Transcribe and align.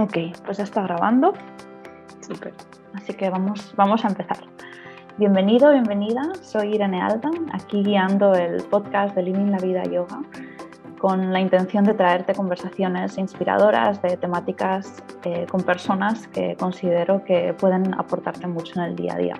Ok, 0.00 0.16
pues 0.46 0.56
ya 0.56 0.64
está 0.64 0.82
grabando. 0.82 1.34
Súper. 2.22 2.54
Así 2.94 3.12
que 3.12 3.28
vamos, 3.28 3.74
vamos 3.76 4.02
a 4.02 4.08
empezar. 4.08 4.38
Bienvenido, 5.18 5.72
bienvenida. 5.72 6.22
Soy 6.40 6.76
Irene 6.76 7.02
Alda, 7.02 7.28
aquí 7.52 7.82
guiando 7.82 8.34
el 8.34 8.62
podcast 8.62 9.14
de 9.14 9.24
Living 9.24 9.50
la 9.50 9.58
Vida 9.58 9.84
Yoga 9.84 10.22
con 10.98 11.34
la 11.34 11.40
intención 11.40 11.84
de 11.84 11.92
traerte 11.92 12.34
conversaciones 12.34 13.18
inspiradoras 13.18 14.00
de 14.00 14.16
temáticas 14.16 15.04
eh, 15.24 15.44
con 15.50 15.64
personas 15.64 16.26
que 16.28 16.56
considero 16.56 17.22
que 17.22 17.52
pueden 17.52 17.92
aportarte 17.92 18.46
mucho 18.46 18.80
en 18.80 18.86
el 18.86 18.96
día 18.96 19.12
a 19.12 19.18
día. 19.18 19.34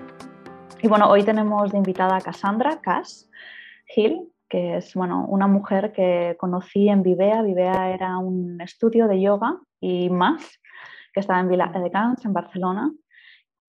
Y 0.83 0.87
bueno, 0.87 1.09
hoy 1.09 1.23
tenemos 1.23 1.71
de 1.71 1.79
invitada 1.79 2.17
a 2.17 2.21
Cassandra, 2.21 2.79
Cass 2.81 3.27
Hill, 3.95 4.31
que 4.51 4.75
es 4.75 4.93
bueno, 4.95 5.25
una 5.29 5.47
mujer 5.47 5.93
que 5.93 6.35
conocí 6.37 6.89
en 6.89 7.03
Vivea. 7.03 7.41
Vivea 7.41 7.89
era 7.89 8.17
un 8.17 8.59
estudio 8.59 9.07
de 9.07 9.21
yoga 9.21 9.57
y 9.79 10.09
más, 10.09 10.59
que 11.13 11.21
estaba 11.21 11.39
en 11.39 11.47
Vila 11.47 11.67
de 11.67 11.89
Cans, 11.89 12.25
en 12.25 12.33
Barcelona. 12.33 12.91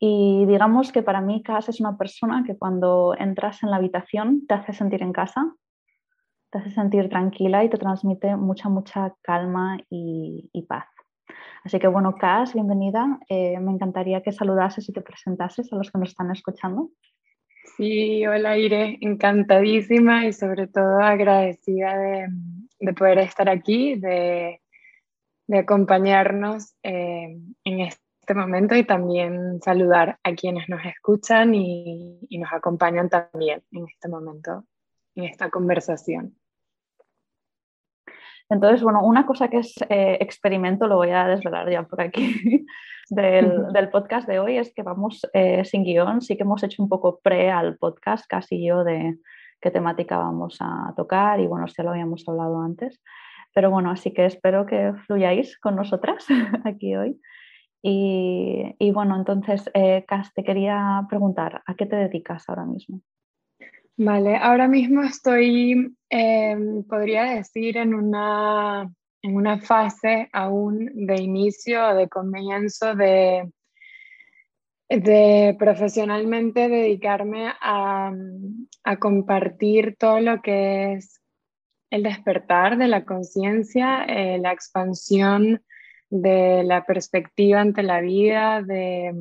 Y 0.01 0.45
digamos 0.47 0.91
que 0.91 1.05
para 1.05 1.21
mí 1.21 1.41
Cass 1.45 1.69
es 1.69 1.79
una 1.79 1.97
persona 1.97 2.43
que 2.45 2.59
cuando 2.59 3.15
entras 3.17 3.63
en 3.63 3.71
la 3.71 3.77
habitación 3.77 4.45
te 4.49 4.55
hace 4.55 4.73
sentir 4.73 5.03
en 5.03 5.13
casa, 5.13 5.55
te 6.51 6.59
hace 6.59 6.73
sentir 6.73 7.09
tranquila 7.09 7.63
y 7.63 7.71
te 7.71 7.79
transmite 7.79 8.35
mucha, 8.35 8.69
mucha 8.69 9.15
calma 9.23 9.79
y, 9.89 10.67
paz. 10.69 10.87
Así 11.63 11.79
que 11.79 11.87
bueno, 11.87 12.17
Cass, 12.17 12.55
bienvenida. 12.55 13.21
Eh, 13.29 13.61
me 13.61 13.71
encantaría 13.71 14.21
que 14.21 14.33
saludases 14.33 14.89
y 14.89 14.93
te 14.93 15.01
presentases 15.01 15.73
a 15.73 15.77
los 15.77 15.93
que 15.93 15.99
nos 15.99 16.09
están 16.09 16.33
escuchando. 16.33 16.91
Sí, 17.65 18.27
hola 18.27 18.59
Ire, 18.59 18.99
encantadísima 19.01 20.27
y 20.27 20.33
sobre 20.33 20.67
todo 20.67 21.01
agradecida 21.01 21.97
de, 21.97 22.29
de 22.81 22.93
poder 22.93 23.19
estar 23.19 23.49
aquí, 23.49 23.95
de, 23.95 24.61
de 25.47 25.59
acompañarnos 25.59 26.75
eh, 26.83 27.39
en 27.65 27.81
este 27.81 28.35
momento 28.35 28.75
y 28.75 28.85
también 28.85 29.61
saludar 29.63 30.19
a 30.23 30.35
quienes 30.35 30.69
nos 30.69 30.85
escuchan 30.85 31.55
y, 31.55 32.19
y 32.29 32.39
nos 32.39 32.53
acompañan 32.53 33.09
también 33.09 33.63
en 33.73 33.87
este 33.87 34.09
momento, 34.09 34.65
en 35.15 35.25
esta 35.25 35.49
conversación. 35.49 36.37
Entonces, 38.49 38.83
bueno, 38.83 39.03
una 39.05 39.27
cosa 39.27 39.49
que 39.49 39.59
es 39.59 39.75
eh, 39.89 40.19
experimento, 40.21 40.87
lo 40.87 40.97
voy 40.97 41.11
a 41.11 41.27
desvelar 41.27 41.71
ya 41.71 41.83
por 41.85 42.01
aquí, 42.01 42.67
del, 43.11 43.73
del 43.73 43.91
podcast 43.91 44.29
de 44.29 44.39
hoy, 44.39 44.59
es 44.59 44.73
que 44.75 44.83
vamos 44.83 45.27
eh, 45.33 45.65
sin 45.65 45.85
guion, 45.85 46.21
sí 46.21 46.37
que 46.37 46.43
hemos 46.43 46.63
hecho 46.63 46.83
un 46.83 46.89
poco 46.89 47.21
pre 47.23 47.51
al 47.51 47.77
podcast, 47.79 48.27
casi 48.27 48.65
yo, 48.65 48.85
de 48.85 49.19
qué 49.61 49.71
temática 49.71 50.19
vamos 50.19 50.59
a 50.61 50.93
tocar 50.97 51.41
y 51.41 51.47
bueno, 51.47 51.67
ya 51.67 51.85
lo 51.85 51.91
habíamos 51.91 52.29
hablado 52.29 52.61
antes. 52.61 53.01
Pero 53.55 53.71
bueno, 53.71 53.91
así 53.91 54.13
que 54.13 54.25
espero 54.25 54.67
que 54.67 54.93
fluyáis 55.07 55.59
con 55.59 55.77
nosotras 55.77 56.27
aquí 56.65 56.97
hoy. 56.97 57.21
Y, 57.83 58.75
y 58.79 58.93
bueno, 58.93 59.17
entonces, 59.17 59.71
eh, 59.75 60.05
Cas, 60.07 60.33
te 60.35 60.45
quería 60.45 61.05
preguntar, 61.09 61.63
¿a 61.67 61.75
qué 61.75 61.87
te 61.87 61.97
dedicas 61.97 62.49
ahora 62.49 62.65
mismo? 62.65 63.01
Vale, 63.97 64.37
ahora 64.37 64.69
mismo 64.69 65.03
estoy, 65.03 65.95
em, 66.09 66.83
podría 66.85 67.25
decir, 67.25 67.77
en 67.77 67.95
una, 67.95 68.91
en 69.23 69.37
una 69.37 69.61
fase 69.61 70.29
aún 70.33 70.91
de 71.07 71.17
inicio, 71.23 71.95
de 71.95 72.09
comienzo 72.09 72.95
de, 72.95 73.53
de 74.89 75.55
profesionalmente 75.59 76.69
dedicarme 76.69 77.53
a, 77.61 78.13
a, 78.85 78.97
compartir 78.97 79.97
todo 79.99 80.21
lo 80.21 80.41
que 80.41 80.95
es 80.95 81.21
el 81.91 82.03
despertar 82.03 82.79
de 82.79 82.89
la 82.89 83.05
conciencia, 83.05 84.05
eh, 84.05 84.39
la 84.39 84.53
expansión 84.53 85.63
de 86.09 86.63
la 86.65 86.85
perspectiva 86.87 87.61
ante 87.61 87.83
la 87.83 88.01
vida, 88.01 88.63
de 88.63 89.13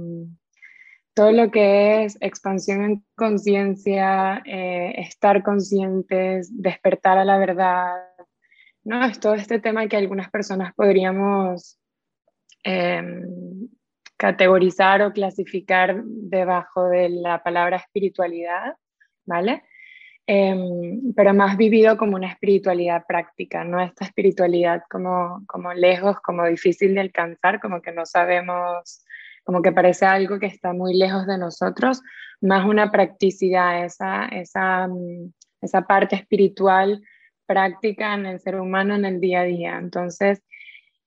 todo 1.21 1.31
lo 1.33 1.51
que 1.51 2.03
es 2.03 2.17
expansión 2.19 2.83
en 2.83 3.05
conciencia, 3.15 4.41
eh, 4.43 4.95
estar 4.97 5.43
conscientes, 5.43 6.49
despertar 6.59 7.19
a 7.19 7.25
la 7.25 7.37
verdad, 7.37 7.93
¿no? 8.83 9.05
Es 9.05 9.19
todo 9.19 9.35
este 9.35 9.59
tema 9.59 9.87
que 9.87 9.97
algunas 9.97 10.31
personas 10.31 10.73
podríamos 10.73 11.79
em, 12.63 13.69
categorizar 14.17 15.03
o 15.03 15.13
clasificar 15.13 16.01
debajo 16.03 16.89
de 16.89 17.09
la 17.09 17.43
palabra 17.43 17.77
espiritualidad, 17.77 18.73
¿vale? 19.23 19.61
Em, 20.25 21.13
pero 21.15 21.35
más 21.35 21.55
vivido 21.55 21.97
como 21.97 22.15
una 22.15 22.31
espiritualidad 22.31 23.05
práctica, 23.07 23.63
no 23.63 23.79
esta 23.79 24.05
espiritualidad 24.05 24.81
como, 24.89 25.43
como 25.45 25.71
lejos, 25.71 26.19
como 26.21 26.47
difícil 26.47 26.95
de 26.95 27.01
alcanzar, 27.01 27.59
como 27.59 27.79
que 27.79 27.91
no 27.91 28.07
sabemos 28.07 29.05
como 29.43 29.61
que 29.61 29.71
parece 29.71 30.05
algo 30.05 30.39
que 30.39 30.47
está 30.47 30.73
muy 30.73 30.95
lejos 30.95 31.25
de 31.27 31.37
nosotros, 31.37 32.01
más 32.41 32.65
una 32.65 32.91
practicidad, 32.91 33.85
esa, 33.85 34.25
esa, 34.25 34.87
mm, 34.87 35.33
esa 35.61 35.81
parte 35.81 36.15
espiritual 36.15 37.01
práctica 37.45 38.13
en 38.13 38.25
el 38.25 38.39
ser 38.39 38.59
humano 38.59 38.95
en 38.95 39.05
el 39.05 39.19
día 39.19 39.41
a 39.41 39.43
día. 39.43 39.77
Entonces, 39.77 40.41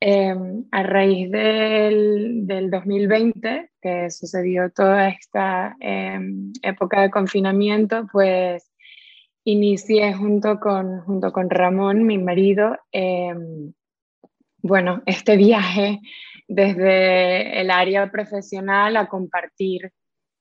em, 0.00 0.64
a 0.70 0.82
raíz 0.82 1.30
del, 1.30 2.46
del, 2.46 2.70
2020, 2.70 3.70
que 3.80 4.10
sucedió 4.10 4.70
toda 4.70 5.08
esta 5.08 5.76
em, 5.80 6.52
época 6.62 7.00
de 7.00 7.10
confinamiento, 7.10 8.06
pues 8.12 8.70
inicié 9.44 10.14
junto 10.14 10.58
con, 10.60 11.00
junto 11.02 11.32
con 11.32 11.50
Ramón, 11.50 12.06
mi 12.06 12.18
marido, 12.18 12.78
em, 12.92 13.72
bueno, 14.62 15.02
este 15.06 15.36
viaje 15.36 16.00
desde 16.46 17.60
el 17.60 17.70
área 17.70 18.10
profesional 18.10 18.96
a 18.96 19.06
compartir 19.08 19.92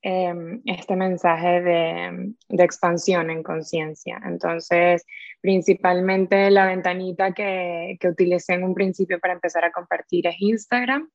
em, 0.01 0.61
este 0.65 0.95
mensaje 0.95 1.61
de, 1.61 2.33
expansión 2.49 3.29
en 3.29 3.41
conciencia. 3.41 4.21
Entonces, 4.25 5.05
principalmente 5.41 6.51
la 6.51 6.65
ventanita 6.65 7.33
que, 7.33 7.97
que, 7.99 8.09
utilicé 8.09 8.53
en 8.53 8.63
un 8.65 8.73
principio 8.73 9.19
para 9.19 9.33
empezar 9.33 9.63
a 9.63 9.71
compartir 9.71 10.27
es 10.27 10.35
Instagram. 10.39 11.09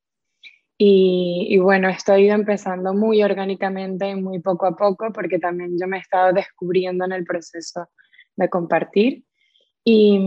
Y, 0.81 1.47
y, 1.49 1.57
bueno, 1.57 1.89
estoy 1.89 2.29
empezando 2.29 2.93
muy 2.93 3.21
orgánicamente, 3.21 4.15
muy 4.15 4.39
poco 4.39 4.65
a 4.65 4.75
poco, 4.77 5.11
porque 5.11 5.37
también 5.37 5.77
yo 5.79 5.87
me 5.87 5.97
he 5.97 5.99
estado 5.99 6.31
descubriendo 6.31 7.03
en 7.03 7.11
el 7.11 7.25
proceso 7.25 7.89
de 8.37 8.49
compartir. 8.49 9.23
Y, 9.83 10.19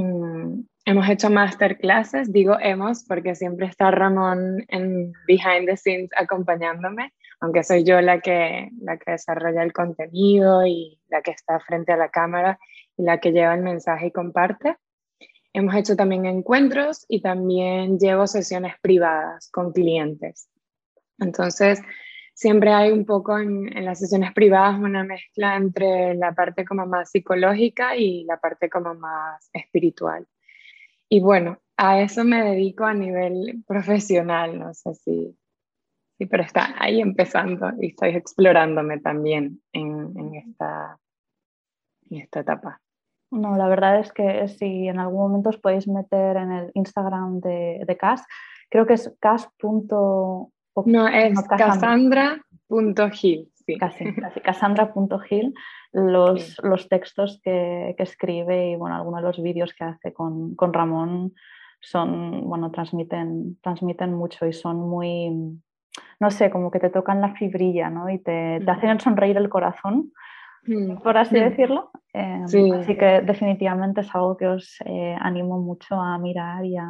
Hemos 0.84 1.08
hecho 1.08 1.30
masterclasses, 1.30 2.32
digo 2.32 2.56
hemos 2.58 3.04
porque 3.04 3.36
siempre 3.36 3.66
está 3.66 3.92
Ramón 3.92 4.64
en 4.68 5.12
behind 5.28 5.66
the 5.66 5.76
scenes 5.76 6.10
acompañándome, 6.16 7.12
aunque 7.40 7.62
soy 7.62 7.84
yo 7.84 8.00
la 8.00 8.20
que, 8.20 8.68
la 8.80 8.96
que 8.96 9.12
desarrolla 9.12 9.62
el 9.62 9.72
contenido 9.72 10.66
y 10.66 11.00
la 11.08 11.22
que 11.22 11.30
está 11.30 11.60
frente 11.60 11.92
a 11.92 11.96
la 11.96 12.08
cámara 12.08 12.58
y 12.96 13.04
la 13.04 13.18
que 13.18 13.30
lleva 13.30 13.54
el 13.54 13.62
mensaje 13.62 14.06
y 14.06 14.10
comparte. 14.10 14.76
Hemos 15.52 15.76
hecho 15.76 15.94
también 15.94 16.26
encuentros 16.26 17.04
y 17.08 17.22
también 17.22 17.98
llevo 18.00 18.26
sesiones 18.26 18.74
privadas 18.80 19.50
con 19.52 19.72
clientes. 19.72 20.48
Entonces, 21.20 21.80
siempre 22.34 22.72
hay 22.72 22.90
un 22.90 23.06
poco 23.06 23.38
en, 23.38 23.76
en, 23.76 23.84
las 23.84 24.00
sesiones 24.00 24.32
privadas 24.32 24.80
una 24.80 25.04
mezcla 25.04 25.54
entre 25.54 26.14
la 26.14 26.32
parte 26.32 26.64
como 26.64 26.86
más 26.86 27.10
psicológica 27.10 27.94
y 27.96 28.24
la 28.24 28.38
parte 28.38 28.68
como 28.68 28.94
más 28.94 29.48
espiritual. 29.52 30.26
Y 31.12 31.20
bueno, 31.20 31.58
a 31.76 32.00
eso 32.00 32.24
me 32.24 32.42
dedico 32.42 32.84
a 32.84 32.94
nivel 32.94 33.62
profesional, 33.66 34.58
no 34.58 34.72
sé 34.72 34.94
si, 34.94 35.36
sí, 36.16 36.24
pero 36.24 36.42
está 36.42 36.74
ahí 36.78 37.02
empezando 37.02 37.70
y 37.78 37.88
estoy 37.88 38.16
explorándome 38.16 38.98
también 38.98 39.60
en, 39.74 40.10
en, 40.16 40.34
esta, 40.36 40.98
en 42.08 42.16
esta 42.16 42.40
etapa. 42.40 42.80
No, 43.30 43.58
la 43.58 43.68
verdad 43.68 44.00
es 44.00 44.10
que 44.10 44.48
si 44.48 44.88
en 44.88 45.00
algún 45.00 45.20
momento 45.20 45.50
os 45.50 45.58
podéis 45.58 45.86
meter 45.86 46.38
en 46.38 46.50
el 46.50 46.70
Instagram 46.72 47.40
de, 47.40 47.84
de 47.86 47.96
CAS, 47.98 48.24
creo 48.70 48.86
que 48.86 48.94
es 48.94 49.14
cas. 49.20 49.50
No, 49.62 51.08
es 51.08 51.34
no, 51.34 51.42
cassandra.gil. 51.42 53.51
Sí. 53.66 53.78
Casi, 53.78 54.04
casi, 54.14 54.40
cassandra.gil 54.40 55.54
los, 55.92 56.60
los 56.62 56.88
textos 56.88 57.40
que, 57.42 57.94
que, 57.96 58.02
escribe 58.02 58.70
y 58.70 58.76
bueno, 58.76 58.96
algunos 58.96 59.20
de 59.20 59.26
los 59.26 59.42
vídeos 59.42 59.74
que 59.74 59.84
hace 59.84 60.12
con, 60.12 60.54
con, 60.54 60.72
Ramón 60.72 61.34
son, 61.80 62.48
bueno, 62.48 62.70
transmiten, 62.70 63.58
transmiten 63.60 64.14
mucho 64.14 64.46
y 64.46 64.52
son 64.52 64.76
muy, 64.78 65.30
no 66.20 66.30
sé, 66.30 66.50
como 66.50 66.70
que 66.70 66.80
te 66.80 66.90
tocan 66.90 67.20
la 67.20 67.34
fibrilla, 67.34 67.90
¿no? 67.90 68.08
Y 68.08 68.18
te, 68.18 68.60
te 68.64 68.70
hacen 68.70 69.00
sonreír 69.00 69.36
el 69.36 69.48
corazón, 69.48 70.12
por 71.02 71.18
así 71.18 71.38
decirlo. 71.38 71.90
Eh, 72.14 72.42
Así 72.44 72.96
que 72.96 73.22
definitivamente 73.22 74.02
es 74.02 74.14
algo 74.14 74.36
que 74.36 74.46
os 74.46 74.76
eh, 74.84 75.16
animo 75.18 75.58
mucho 75.58 75.94
a 75.96 76.18
mirar 76.18 76.64
y 76.64 76.76
a, 76.76 76.88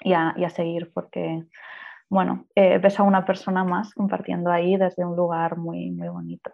y 0.00 0.12
a, 0.12 0.34
y 0.36 0.44
a 0.44 0.50
seguir 0.50 0.90
porque, 0.92 1.44
bueno, 2.10 2.46
eh, 2.54 2.78
ves 2.78 2.98
a 2.98 3.02
una 3.02 3.24
persona 3.24 3.64
más 3.64 3.92
compartiendo 3.94 4.50
ahí 4.50 4.76
desde 4.76 5.04
un 5.04 5.16
lugar 5.16 5.56
muy, 5.56 5.90
muy 5.90 6.08
bonito. 6.08 6.50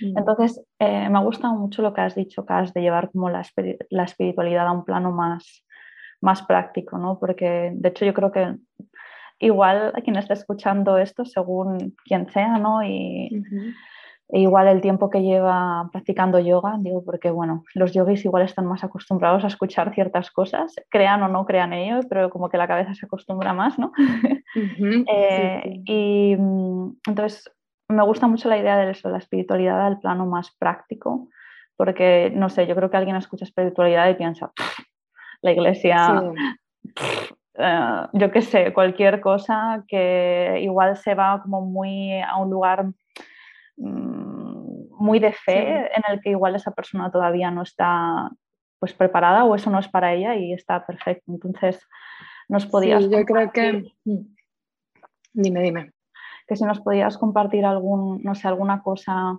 Mm. 0.00 0.18
Entonces, 0.18 0.64
eh, 0.78 1.08
me 1.08 1.18
ha 1.18 1.22
gustado 1.22 1.54
mucho 1.54 1.82
lo 1.82 1.92
que 1.92 2.00
has 2.00 2.14
dicho, 2.14 2.44
Cas, 2.44 2.72
de 2.72 2.82
llevar 2.82 3.10
como 3.10 3.30
la, 3.30 3.42
la, 3.90 4.04
espiritualidad 4.04 4.66
a 4.66 4.72
un 4.72 4.84
plano 4.84 5.10
más, 5.12 5.64
más 6.20 6.42
práctico, 6.42 6.98
¿no? 6.98 7.18
Porque 7.18 7.72
de 7.74 7.88
hecho 7.88 8.04
yo 8.04 8.14
creo 8.14 8.30
que 8.30 8.56
igual 9.38 9.92
a 9.94 10.00
quien 10.00 10.16
esté 10.16 10.34
escuchando 10.34 10.96
esto, 10.96 11.24
según 11.24 11.94
quien 12.04 12.30
sea, 12.30 12.58
¿no? 12.58 12.82
Y 12.82 13.42
e 14.28 14.40
igual 14.40 14.66
el 14.66 14.80
tiempo 14.80 15.08
que 15.08 15.22
lleva 15.22 15.88
practicando 15.92 16.40
yoga, 16.40 16.76
digo, 16.80 17.04
porque 17.04 17.30
bueno, 17.30 17.64
los 17.74 17.92
yogis 17.92 18.24
igual 18.24 18.42
están 18.42 18.66
más 18.66 18.82
acostumbrados 18.82 19.44
a 19.44 19.46
escuchar 19.46 19.94
ciertas 19.94 20.32
cosas, 20.32 20.74
crean 20.88 21.22
o 21.22 21.28
no 21.28 21.46
crean 21.46 21.72
ello, 21.72 22.00
pero 22.08 22.28
como 22.30 22.48
que 22.48 22.58
la 22.58 22.66
cabeza 22.66 22.94
se 22.94 23.06
acostumbra 23.06 23.52
más, 23.52 23.78
¿no? 23.78 23.92
Eh, 25.08 25.82
y 25.84 26.34
mm, 26.34 27.00
entonces 27.08 27.52
me 27.88 28.02
gusta 28.04 28.26
mucho 28.26 28.48
la 28.48 28.56
idea 28.56 28.78
de 28.78 28.90
eso, 28.90 29.10
la 29.10 29.18
espiritualidad 29.18 29.84
al 29.84 29.98
plano 29.98 30.24
más 30.24 30.56
práctico, 30.58 31.28
porque 31.76 32.32
no 32.34 32.48
sé, 32.48 32.66
yo 32.66 32.74
creo 32.74 32.88
que 32.88 32.96
alguien 32.96 33.16
escucha 33.16 33.44
espiritualidad 33.44 34.08
y 34.08 34.14
piensa, 34.14 34.52
la 35.42 35.52
iglesia, 35.52 36.22
eh, 37.58 38.06
yo 38.14 38.30
qué 38.30 38.40
sé, 38.40 38.72
cualquier 38.72 39.20
cosa 39.20 39.84
que 39.86 40.58
igual 40.62 40.96
se 40.96 41.14
va 41.14 41.42
como 41.42 41.60
muy 41.60 42.18
a 42.20 42.36
un 42.36 42.48
lugar 42.48 42.86
muy 43.76 45.18
de 45.18 45.32
fe 45.32 45.86
en 45.94 46.02
el 46.08 46.20
que 46.20 46.30
igual 46.30 46.54
esa 46.56 46.72
persona 46.72 47.10
todavía 47.10 47.50
no 47.50 47.62
está 47.62 48.30
pues 48.78 48.92
preparada 48.92 49.44
o 49.44 49.54
eso 49.54 49.70
no 49.70 49.78
es 49.78 49.88
para 49.88 50.12
ella 50.12 50.34
y 50.36 50.52
está 50.52 50.84
perfecto. 50.86 51.32
Entonces, 51.32 51.80
nos 52.48 52.66
podías... 52.66 53.04
Sí, 53.04 53.10
yo 53.10 53.24
creo 53.24 53.50
que... 53.52 53.84
Mm. 54.04 54.34
Dime, 55.32 55.62
dime. 55.62 55.92
Que 56.46 56.56
si 56.56 56.64
nos 56.64 56.80
podías 56.80 57.18
compartir 57.18 57.64
algún, 57.64 58.22
no 58.22 58.34
sé, 58.34 58.48
alguna 58.48 58.82
cosa 58.82 59.38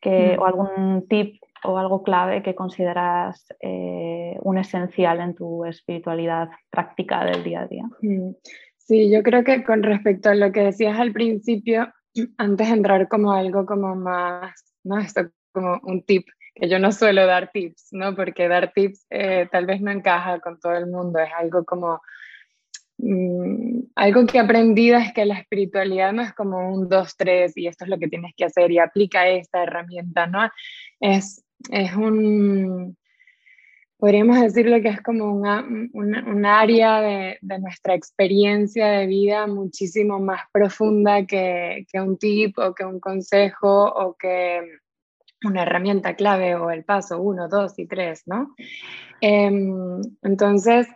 que, 0.00 0.36
mm. 0.36 0.40
o 0.40 0.46
algún 0.46 1.08
tip 1.08 1.42
o 1.64 1.78
algo 1.78 2.02
clave 2.02 2.42
que 2.42 2.54
consideras 2.54 3.46
eh, 3.60 4.36
un 4.42 4.58
esencial 4.58 5.20
en 5.20 5.34
tu 5.34 5.64
espiritualidad 5.64 6.48
práctica 6.70 7.24
del 7.24 7.42
día 7.42 7.62
a 7.62 7.66
día. 7.66 7.84
Mm. 8.02 8.32
Sí, 8.76 9.10
yo 9.10 9.22
creo 9.22 9.42
que 9.42 9.64
con 9.64 9.82
respecto 9.82 10.28
a 10.28 10.34
lo 10.34 10.52
que 10.52 10.60
decías 10.60 10.98
al 10.98 11.12
principio, 11.12 11.92
antes 12.38 12.68
de 12.68 12.74
entrar 12.74 13.08
como 13.08 13.32
algo 13.32 13.66
como 13.66 13.94
más, 13.94 14.52
¿no? 14.84 14.98
Esto 14.98 15.28
como 15.52 15.80
un 15.84 16.02
tip, 16.02 16.26
que 16.54 16.68
yo 16.68 16.78
no 16.78 16.92
suelo 16.92 17.26
dar 17.26 17.50
tips, 17.52 17.88
¿no? 17.92 18.14
Porque 18.14 18.48
dar 18.48 18.72
tips 18.72 19.06
eh, 19.10 19.48
tal 19.50 19.66
vez 19.66 19.80
no 19.80 19.90
encaja 19.90 20.40
con 20.40 20.58
todo 20.58 20.72
el 20.72 20.86
mundo, 20.86 21.18
es 21.18 21.30
algo 21.38 21.64
como 21.64 22.00
Mm, 22.98 23.80
algo 23.94 24.26
que 24.26 24.38
he 24.38 24.40
aprendido 24.40 24.96
es 24.98 25.12
que 25.12 25.26
la 25.26 25.38
espiritualidad 25.38 26.12
no 26.12 26.22
es 26.22 26.32
como 26.32 26.72
un 26.72 26.88
dos, 26.88 27.14
tres 27.16 27.56
y 27.56 27.66
esto 27.66 27.84
es 27.84 27.90
lo 27.90 27.98
que 27.98 28.08
tienes 28.08 28.32
que 28.34 28.44
hacer 28.46 28.70
y 28.70 28.78
aplica 28.78 29.28
esta 29.28 29.62
herramienta, 29.62 30.26
¿no? 30.26 30.50
Es, 31.00 31.44
es 31.70 31.94
un, 31.94 32.96
podríamos 33.98 34.40
decirlo 34.40 34.80
que 34.80 34.88
es 34.88 35.00
como 35.02 35.32
una, 35.32 35.62
un 35.62 36.46
área 36.46 37.00
de, 37.00 37.38
de, 37.40 37.58
nuestra 37.58 37.94
experiencia 37.94 38.88
de 38.88 39.06
vida 39.06 39.46
muchísimo 39.46 40.18
más 40.18 40.42
profunda 40.52 41.24
que, 41.24 41.86
que, 41.90 42.00
un 42.00 42.18
tip 42.18 42.58
o 42.58 42.74
que 42.74 42.84
un 42.84 43.00
consejo 43.00 43.84
o 43.84 44.14
que 44.16 44.60
una 45.44 45.62
herramienta 45.62 46.14
clave 46.14 46.54
o 46.54 46.70
el 46.70 46.84
paso 46.84 47.20
uno, 47.20 47.48
dos 47.48 47.78
y 47.78 47.86
tres, 47.86 48.22
¿no? 48.26 48.54
Em, 49.20 50.00
entonces, 50.22 50.86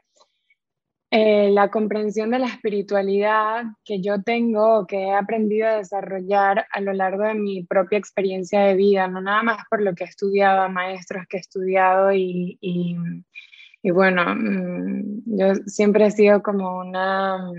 eh, 1.12 1.50
la 1.50 1.70
comprensión 1.70 2.30
de 2.30 2.38
la 2.38 2.46
espiritualidad 2.46 3.64
que 3.84 4.00
yo 4.00 4.22
tengo, 4.22 4.86
que 4.86 5.06
he 5.06 5.12
aprendido 5.12 5.66
a 5.66 5.78
desarrollar 5.78 6.66
a 6.70 6.80
lo 6.80 6.92
largo 6.92 7.24
de 7.24 7.34
mi 7.34 7.64
propia 7.64 7.98
experiencia 7.98 8.60
de 8.60 8.76
vida, 8.76 9.08
no 9.08 9.20
nada 9.20 9.42
más 9.42 9.64
por 9.68 9.82
lo 9.82 9.92
que 9.94 10.04
he 10.04 10.06
estudiado, 10.06 10.68
maestros 10.68 11.24
que 11.28 11.38
he 11.38 11.40
estudiado 11.40 12.12
y, 12.12 12.58
y, 12.60 13.90
bueno, 13.90 14.24
mm, 14.36 15.22
yo 15.26 15.54
siempre 15.66 16.06
he 16.06 16.10
sido 16.12 16.42
como 16.44 16.78
una, 16.78 17.50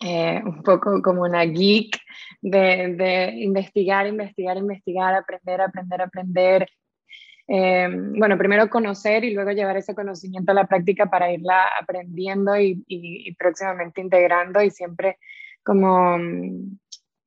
eh, 0.00 0.42
un 0.44 0.62
poco 0.64 1.00
como 1.02 1.22
una 1.22 1.44
geek 1.44 1.96
de, 2.42 2.94
de 2.96 3.32
investigar, 3.42 4.08
investigar, 4.08 4.56
investigar, 4.56 5.14
aprender, 5.14 5.60
aprender, 5.60 6.02
aprender, 6.02 6.68
eh, 7.46 7.88
bueno, 7.90 8.38
primero 8.38 8.70
conocer 8.70 9.24
y 9.24 9.34
luego 9.34 9.50
llevar 9.50 9.76
ese 9.76 9.94
conocimiento 9.94 10.52
a 10.52 10.54
la 10.54 10.66
práctica 10.66 11.06
para 11.06 11.32
irla 11.32 11.68
aprendiendo 11.78 12.58
y, 12.58 13.34
próximamente 13.38 14.00
integrando 14.00 14.62
y 14.62 14.70
siempre 14.70 15.18
como 15.62 16.18
mm, 16.18 16.78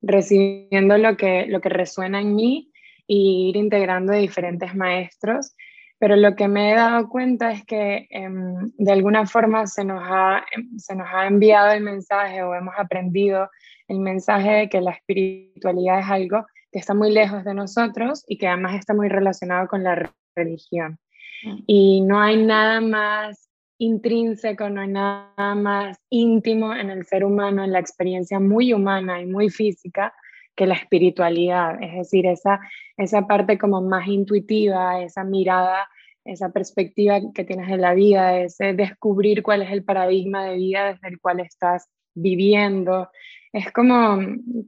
recibiendo 0.02 0.98
lo 0.98 1.16
que, 1.16 1.46
lo 1.46 1.60
que 1.60 1.68
resuena 1.68 2.20
en 2.20 2.34
mí 2.34 2.72
y 3.06 3.50
ir 3.50 3.56
integrando 3.56 4.12
de 4.12 4.20
diferentes 4.20 4.74
maestros. 4.74 5.54
Pero 6.00 6.14
lo 6.14 6.36
que 6.36 6.46
me 6.46 6.72
he 6.72 6.74
dado 6.76 7.08
cuenta 7.08 7.50
es 7.52 7.64
que 7.64 8.06
em, 8.10 8.70
de 8.76 8.92
alguna 8.92 9.26
forma 9.26 9.66
se 9.66 9.84
nos, 9.84 10.00
ha, 10.04 10.44
em, 10.52 10.78
se 10.78 10.94
nos 10.94 11.08
ha 11.12 11.26
enviado 11.26 11.72
el 11.72 11.82
mensaje 11.82 12.42
o 12.42 12.54
hemos 12.54 12.74
aprendido 12.76 13.50
el 13.88 14.00
mensaje 14.00 14.50
de 14.50 14.68
que 14.68 14.80
la 14.80 14.92
espiritualidad 14.92 16.00
es 16.00 16.06
algo 16.06 16.46
que 16.70 16.78
está 16.78 16.94
muy 16.94 17.12
lejos 17.12 17.44
de 17.44 17.54
nosotros 17.54 18.24
y 18.26 18.38
que 18.38 18.48
además 18.48 18.76
está 18.76 18.94
muy 18.94 19.08
relacionado 19.08 19.68
con 19.68 19.82
la 19.82 20.12
religión. 20.34 20.98
Mm. 21.44 21.56
Y 21.66 22.00
no 22.02 22.20
hay 22.20 22.44
nada 22.44 22.80
más 22.80 23.48
intrínseco, 23.78 24.68
no 24.68 24.80
hay 24.80 24.88
nada 24.88 25.54
más 25.54 25.98
íntimo 26.10 26.74
en 26.74 26.90
el 26.90 27.06
ser 27.06 27.24
humano, 27.24 27.64
en 27.64 27.72
la 27.72 27.78
experiencia 27.78 28.40
muy 28.40 28.72
humana 28.72 29.20
y 29.20 29.26
muy 29.26 29.50
física 29.50 30.12
que 30.56 30.66
la 30.66 30.74
espiritualidad, 30.74 31.80
es 31.80 31.94
decir, 31.94 32.26
esa, 32.26 32.58
esa 32.96 33.28
parte 33.28 33.56
como 33.58 33.80
más 33.80 34.08
intuitiva, 34.08 35.00
esa 35.00 35.22
mirada, 35.22 35.88
esa 36.24 36.50
perspectiva 36.50 37.20
que 37.32 37.44
tienes 37.44 37.68
de 37.68 37.76
la 37.76 37.94
vida, 37.94 38.40
ese 38.40 38.74
descubrir 38.74 39.44
cuál 39.44 39.62
es 39.62 39.70
el 39.70 39.84
paradigma 39.84 40.44
de 40.44 40.56
vida 40.56 40.92
desde 40.92 41.08
el 41.08 41.20
cual 41.20 41.38
estás 41.38 41.88
viviendo, 42.12 43.08
es 43.52 43.72
como, 43.72 44.18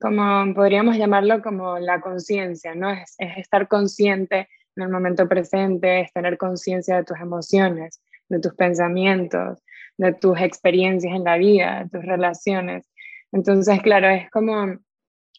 como 0.00 0.54
podríamos 0.54 0.96
llamarlo 0.96 1.42
como 1.42 1.78
la 1.78 2.00
conciencia, 2.00 2.74
¿no? 2.74 2.90
Es, 2.90 3.16
estar 3.18 3.68
consciente 3.68 4.48
en 4.76 4.84
el 4.84 4.88
momento 4.88 5.28
presente, 5.28 6.00
es 6.00 6.12
tener 6.12 6.38
conciencia 6.38 6.96
de 6.96 7.04
tus 7.04 7.18
emociones, 7.18 8.00
de 8.28 8.40
tus 8.40 8.54
pensamientos, 8.54 9.62
de 9.98 10.14
tus 10.14 10.40
experiencias 10.40 11.14
en 11.14 11.24
la 11.24 11.36
vida, 11.36 11.84
de 11.84 11.90
tus 11.90 12.06
relaciones. 12.06 12.86
Entonces, 13.32 13.82
claro, 13.82 14.08
es 14.08 14.30
como, 14.30 14.78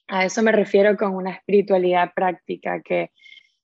a 0.07 0.25
eso 0.25 0.43
me 0.43 0.51
refiero 0.51 0.95
con 0.97 1.15
una 1.15 1.31
espiritualidad 1.31 2.11
práctica, 2.13 2.81
que, 2.81 3.11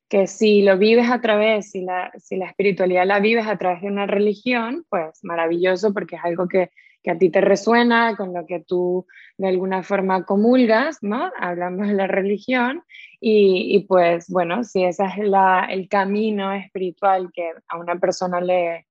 que 0.10 0.26
si 0.26 0.64
lo 0.64 0.78
vives 0.78 1.10
a 1.12 1.22
través, 1.22 1.72
si 1.72 1.82
la, 1.82 2.12
si 2.18 2.38
la 2.38 2.48
espiritualidad 2.48 3.06
la 3.06 3.20
vives 3.20 3.46
a 3.46 3.58
través 3.58 3.82
de 3.82 3.88
una 3.88 4.08
religión, 4.08 4.86
pues 4.90 5.20
maravilloso 5.24 5.94
porque 5.94 6.16
es 6.16 6.22
algo 6.24 6.48
que 6.48 6.72
que 7.08 7.12
a 7.12 7.18
ti 7.18 7.30
te 7.30 7.40
resuena, 7.40 8.18
con 8.18 8.34
lo 8.34 8.46
que 8.46 8.60
tú 8.60 9.08
de 9.38 9.48
alguna 9.48 9.82
forma 9.82 10.26
comulgas, 10.26 10.98
¿no? 11.02 11.32
Hablando 11.40 11.86
de 11.86 11.94
la 11.94 12.06
religión. 12.06 12.84
Y, 13.22 13.86
pues 13.88 14.28
bueno, 14.28 14.66
si 14.66 14.84
ese 14.84 15.06
es 15.06 15.12
el 15.18 15.88
camino 15.88 16.52
espiritual 16.52 17.32
que 17.34 17.54
a 17.70 17.78
una 17.78 17.96
persona 17.96 18.42
le, 18.42 18.88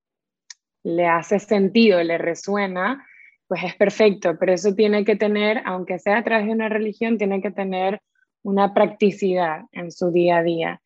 le 0.83 1.07
hace 1.07 1.39
sentido, 1.39 2.03
le 2.03 2.17
resuena, 2.17 3.07
pues 3.49 3.65
es 3.65 3.75
perfecto, 3.75 4.39
pero 4.41 4.55
eso 4.55 4.75
tiene 4.75 5.05
que 5.05 5.17
tener, 5.17 5.61
aunque 5.67 5.99
sea 5.99 6.17
a 6.17 6.25
través 6.25 6.47
de 6.47 6.53
una 6.53 6.71
religión, 6.71 7.19
tiene 7.19 7.43
que 7.43 7.51
tener 7.51 8.01
una 8.43 8.73
practicidad 8.73 9.67
en 9.73 9.93
su 9.93 10.11
día 10.11 10.39
a 10.39 10.43
día. 10.43 10.81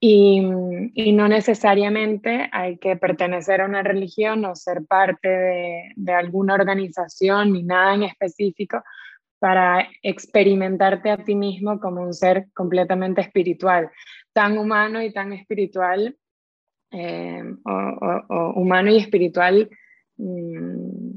Y, 0.00 0.40
no 0.40 1.26
necesariamente 1.26 2.48
hay 2.52 2.78
que 2.78 2.96
pertenecer 2.96 3.60
a 3.60 3.66
una 3.66 3.82
religión 3.82 4.44
o 4.44 4.54
ser 4.54 4.84
parte 4.86 5.28
de, 5.96 6.12
alguna 6.12 6.54
organización 6.54 7.52
ni 7.52 7.64
nada 7.64 7.94
en 7.94 8.04
específico 8.04 8.82
para 9.40 9.88
experimentarte 10.02 11.10
a 11.10 11.16
ti 11.24 11.34
mismo 11.34 11.80
como 11.80 12.02
un 12.02 12.14
ser 12.14 12.46
completamente 12.54 13.20
espiritual, 13.20 13.90
tan 14.32 14.58
humano 14.58 15.02
y 15.02 15.12
tan 15.12 15.32
espiritual, 15.32 16.16
eh, 16.92 17.42
o, 17.64 18.52
humano 18.54 18.90
y 18.90 18.98
espiritual 18.98 19.68
mm, 20.16 21.10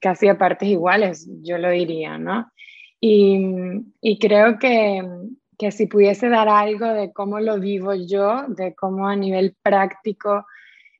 casi 0.00 0.28
a 0.28 0.38
partes 0.38 0.68
iguales, 0.68 1.28
yo 1.42 1.58
lo 1.58 1.70
diría, 1.70 2.18
¿no? 2.18 2.50
y 3.06 4.18
creo 4.18 4.58
que, 4.58 5.02
que 5.58 5.70
si 5.70 5.86
pudiese 5.86 6.28
dar 6.28 6.48
algo 6.48 6.86
de 6.86 7.12
cómo 7.12 7.40
lo 7.40 7.58
vivo 7.58 7.94
yo, 7.94 8.44
de 8.48 8.74
cómo 8.74 9.08
a 9.08 9.16
nivel 9.16 9.56
práctico 9.62 10.46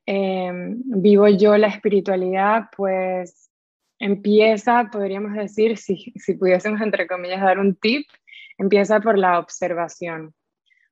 em, 0.06 0.82
vivo 0.84 1.28
yo 1.28 1.56
la 1.56 1.68
espiritualidad, 1.68 2.68
pues 2.76 3.50
empieza, 3.98 4.90
podríamos 4.92 5.32
decir, 5.32 5.76
si, 5.76 6.12
si 6.16 6.34
pudiésemos 6.34 6.80
entre 6.80 7.06
comillas 7.06 7.40
dar 7.40 7.58
un 7.58 7.74
tip, 7.74 8.06
empieza 8.58 9.00
por 9.00 9.18
la 9.18 9.38
observación. 9.38 10.34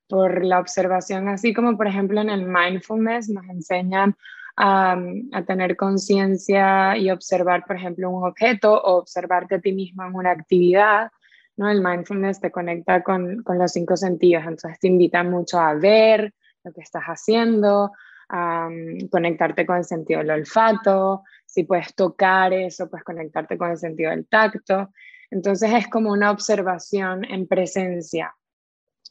Por 0.08 0.44
la 0.44 0.58
observación, 0.58 1.28
así 1.28 1.54
como 1.54 1.76
por 1.76 1.86
ejemplo 1.86 2.20
en 2.20 2.28
el 2.28 2.46
mindfulness 2.46 3.30
nos 3.30 3.48
enseñan 3.48 4.14
a, 4.56 4.96
a, 5.32 5.44
tener 5.44 5.76
conciencia 5.76 6.96
y 6.98 7.10
observar, 7.10 7.64
por 7.64 7.76
ejemplo, 7.76 8.10
un 8.10 8.26
objeto 8.26 8.74
o 8.74 8.98
observarte 8.98 9.54
a 9.54 9.60
ti 9.60 9.72
mismo 9.72 10.04
en 10.04 10.14
una 10.14 10.32
actividad. 10.32 11.10
¿No? 11.56 11.70
El 11.70 11.82
mindfulness 11.82 12.40
te 12.40 12.50
conecta 12.50 13.02
con, 13.02 13.42
con 13.42 13.58
los 13.58 13.72
cinco 13.72 13.96
sentidos, 13.96 14.44
entonces 14.44 14.78
te 14.78 14.88
invita 14.88 15.22
mucho 15.22 15.58
a 15.58 15.74
ver 15.74 16.32
lo 16.64 16.72
que 16.72 16.80
estás 16.80 17.04
haciendo, 17.04 17.92
a 18.28 18.68
mm, 18.70 19.08
conectarte 19.08 19.66
con 19.66 19.76
el 19.76 19.84
sentido 19.84 20.20
del 20.20 20.30
olfato, 20.30 21.22
si 21.46 21.64
puedes 21.64 21.94
tocar 21.94 22.52
eso, 22.52 22.88
puedes 22.88 23.04
conectarte 23.04 23.58
con 23.58 23.70
el 23.70 23.78
sentido 23.78 24.10
del 24.10 24.26
tacto. 24.26 24.90
Entonces 25.30 25.72
es 25.72 25.88
como 25.88 26.10
una 26.10 26.30
observación 26.30 27.24
en 27.24 27.46
presencia, 27.46 28.34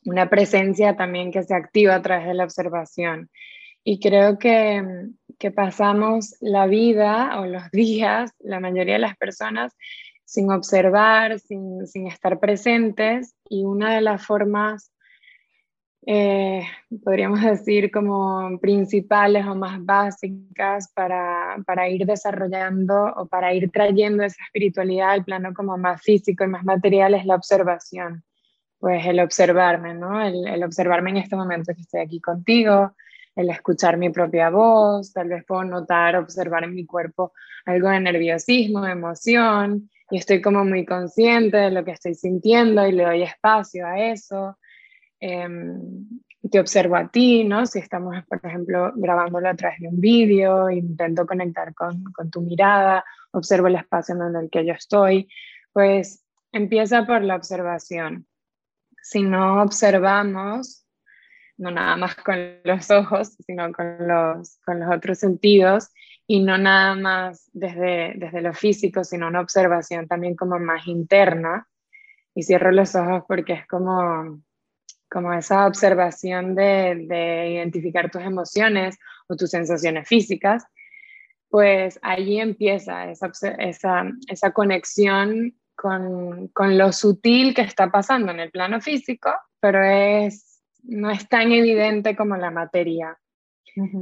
una 0.05 0.29
presencia 0.29 0.95
también 0.95 1.31
que 1.31 1.43
se 1.43 1.53
activa 1.53 1.95
a 1.95 2.01
través 2.01 2.27
de 2.27 2.33
la 2.33 2.43
observación. 2.43 3.29
Y 3.83 3.99
creo 3.99 4.37
que, 4.39 4.81
mm, 4.81 5.35
que 5.37 5.51
pasamos 5.51 6.35
la 6.39 6.65
vida 6.67 7.39
o 7.39 7.45
los 7.45 7.63
días, 7.71 8.31
la 8.39 8.59
mayoría 8.59 8.93
de 8.93 8.99
las 8.99 9.17
personas, 9.17 9.75
sin 10.31 10.49
observar, 10.49 11.39
sin, 11.39 12.07
estar 12.07 12.39
presentes. 12.39 13.35
Y 13.49 13.65
una 13.65 13.95
de 13.95 13.99
las 13.99 14.25
formas 14.25 14.93
eh, 16.07 16.63
podríamos 17.03 17.41
decir, 17.41 17.91
como 17.91 18.57
principales 18.61 19.45
o 19.45 19.55
más 19.55 19.83
básicas 19.83 20.89
para, 20.93 21.57
para, 21.65 21.89
ir 21.89 22.05
desarrollando 22.05 23.13
o 23.17 23.27
para 23.27 23.53
ir 23.53 23.69
trayendo 23.71 24.23
esa 24.23 24.41
espiritualidad 24.45 25.11
al 25.11 25.25
plano 25.25 25.53
como 25.53 25.77
más 25.77 26.01
físico 26.01 26.45
y 26.45 26.47
más 26.47 26.63
material 26.63 27.13
es 27.13 27.25
la 27.25 27.35
observación. 27.35 28.23
Pues 28.79 29.05
el 29.05 29.19
observarme, 29.19 29.95
¿no? 29.95 30.25
El, 30.25 30.47
el 30.47 30.63
observarme 30.63 31.09
en 31.09 31.17
este 31.17 31.35
momento 31.35 31.73
que 31.75 31.81
estoy 31.81 31.99
aquí 31.99 32.21
contigo, 32.21 32.95
el 33.35 33.49
escuchar 33.49 33.97
mi 33.97 34.09
propia 34.09 34.49
voz, 34.49 35.11
tal 35.11 35.27
vez 35.27 35.43
puedo 35.43 35.65
notar, 35.65 36.15
observar 36.15 36.63
en 36.63 36.73
mi 36.73 36.85
cuerpo 36.85 37.33
algo 37.65 37.89
de 37.89 37.99
nerviosismo, 37.99 38.87
emoción, 38.87 39.89
y 40.11 40.17
estoy 40.17 40.41
como 40.41 40.63
muy 40.63 40.85
consciente 40.85 41.57
de 41.57 41.71
lo 41.71 41.83
que 41.83 41.91
estoy 41.91 42.13
sintiendo 42.13 42.85
y 42.85 42.91
le 42.91 43.05
doy 43.05 43.23
espacio 43.23 43.87
a 43.87 43.99
eso 44.11 44.57
Em, 45.21 46.07
te 46.49 46.59
observo 46.59 46.95
a 46.95 47.07
ti, 47.07 47.43
¿no? 47.43 47.67
Si 47.67 47.77
estamos, 47.77 48.15
por 48.25 48.43
ejemplo, 48.43 48.91
grabándolo 48.95 49.47
a 49.47 49.55
través 49.55 49.79
de 49.79 49.87
un 49.87 50.01
vídeo, 50.01 50.71
intento 50.71 51.27
conectar 51.27 51.75
con, 51.75 52.03
con, 52.05 52.31
tu 52.31 52.41
mirada, 52.41 53.05
observo 53.31 53.67
el 53.67 53.75
espacio 53.75 54.15
en 54.15 54.35
el 54.35 54.49
que 54.49 54.65
yo 54.65 54.73
estoy, 54.73 55.29
pues 55.71 56.25
empieza 56.51 57.05
por 57.05 57.21
la 57.21 57.35
observación. 57.35 58.25
Si 59.03 59.21
no 59.21 59.61
observamos, 59.61 60.80
no 61.61 61.71
nada 61.71 61.95
más 61.95 62.15
con 62.15 62.37
los 62.63 62.89
ojos, 62.91 63.35
sino 63.45 63.71
con 63.71 64.07
los, 64.07 64.59
con 64.65 64.79
los 64.79 64.93
otros 64.93 65.19
sentidos, 65.19 65.89
y 66.27 66.41
no 66.41 66.57
nada 66.57 66.95
más 66.95 67.49
desde, 67.53 68.13
desde 68.15 68.41
lo 68.41 68.53
físico, 68.53 69.03
sino 69.03 69.27
una 69.27 69.41
observación 69.41 70.07
también 70.07 70.35
como 70.35 70.59
más 70.59 70.87
interna. 70.87 71.67
Y 72.33 72.43
cierro 72.43 72.71
los 72.71 72.95
ojos 72.95 73.23
porque 73.27 73.53
es 73.53 73.67
como 73.67 74.41
como 75.11 75.33
esa 75.33 75.67
observación 75.67 76.55
de, 76.55 77.49
identificar 77.51 78.09
tus 78.09 78.21
emociones 78.21 78.97
o 79.27 79.35
tus 79.35 79.49
sensaciones 79.49 80.07
físicas, 80.07 80.63
pues 81.49 81.99
allí 82.01 82.39
empieza 82.39 83.11
esa, 83.11 83.29
esa, 83.59 84.51
conexión 84.53 85.53
con, 85.75 86.47
con, 86.47 86.77
lo 86.77 86.93
sutil 86.93 87.53
que 87.53 87.61
está 87.61 87.91
pasando 87.91 88.31
en 88.31 88.39
el 88.39 88.51
plano 88.51 88.79
físico, 88.79 89.31
pero 89.59 89.83
es, 89.83 90.50
no 90.83 91.09
es 91.09 91.27
tan 91.27 91.51
evidente 91.51 92.15
como 92.15 92.35
la 92.37 92.51
materia. 92.51 93.17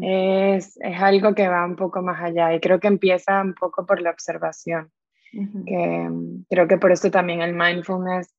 es, 0.02 0.78
es, 0.82 1.02
algo 1.02 1.36
que 1.36 1.48
va 1.48 1.66
un 1.66 1.76
poco 1.76 2.02
más 2.02 2.22
allá 2.22 2.54
y 2.54 2.60
creo 2.60 2.80
que 2.80 2.88
empieza 2.88 3.42
un 3.42 3.54
poco 3.54 3.86
por 3.86 4.02
la 4.02 4.12
observación. 4.12 4.92
que, 5.32 6.10
creo 6.50 6.68
que 6.68 6.78
por 6.78 6.92
eso 6.92 7.12
también 7.12 7.42
el 7.42 7.54
mindfulness 7.54 8.34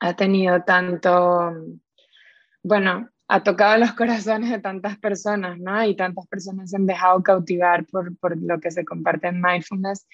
ha 0.00 0.16
tenido 0.16 0.62
tanto, 0.64 1.52
bueno, 2.62 3.08
ha 3.28 3.42
tocado 3.42 3.78
los 3.78 3.92
corazones 3.94 4.50
de 4.50 4.58
tantas 4.58 4.98
personas, 4.98 5.58
¿no? 5.58 5.84
Y 5.84 5.94
tantas 5.94 6.26
personas 6.26 6.70
se 6.70 6.76
han 6.76 6.86
dejado 6.86 7.22
cautivar 7.22 7.86
por, 7.86 8.16
por 8.18 8.36
lo 8.42 8.58
que 8.58 8.70
se 8.70 8.84
comparte 8.84 9.28
en 9.28 9.40
mindfulness, 9.40 10.06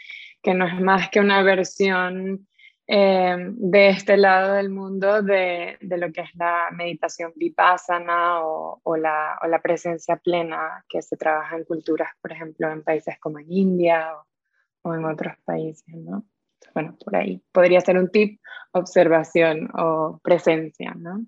que 0.42 0.52
no 0.52 0.66
es 0.66 0.80
más 0.80 1.08
que 1.08 1.20
una 1.20 1.42
versión 1.42 2.46
eh, 2.86 3.36
de 3.38 3.88
este 3.88 4.16
lado 4.16 4.54
del 4.54 4.70
mundo 4.70 5.22
de, 5.22 5.76
de, 5.80 5.98
lo 5.98 6.12
que 6.12 6.22
es 6.22 6.34
la 6.36 6.68
meditación 6.72 7.32
vipassana 7.34 8.46
o, 8.46 8.80
o, 8.82 8.96
la, 8.96 9.38
o, 9.42 9.46
la, 9.46 9.60
presencia 9.60 10.16
plena 10.16 10.84
que 10.88 11.02
se 11.02 11.16
trabaja 11.16 11.56
en 11.56 11.64
culturas, 11.64 12.10
por 12.20 12.32
ejemplo, 12.32 12.70
en 12.70 12.84
países 12.84 13.18
como 13.18 13.38
en 13.38 13.50
India 13.50 14.12
o, 14.82 14.90
o 14.90 14.94
en 14.94 15.04
otros 15.04 15.34
países, 15.44 15.94
¿no? 15.94 16.24
bueno, 16.76 16.94
por 17.02 17.16
ahí 17.16 17.42
podría 17.52 17.80
ser 17.80 17.96
un 17.96 18.10
tip, 18.10 18.38
observación 18.72 19.70
o 19.74 20.20
presencia, 20.22 20.94
¿no? 20.94 21.24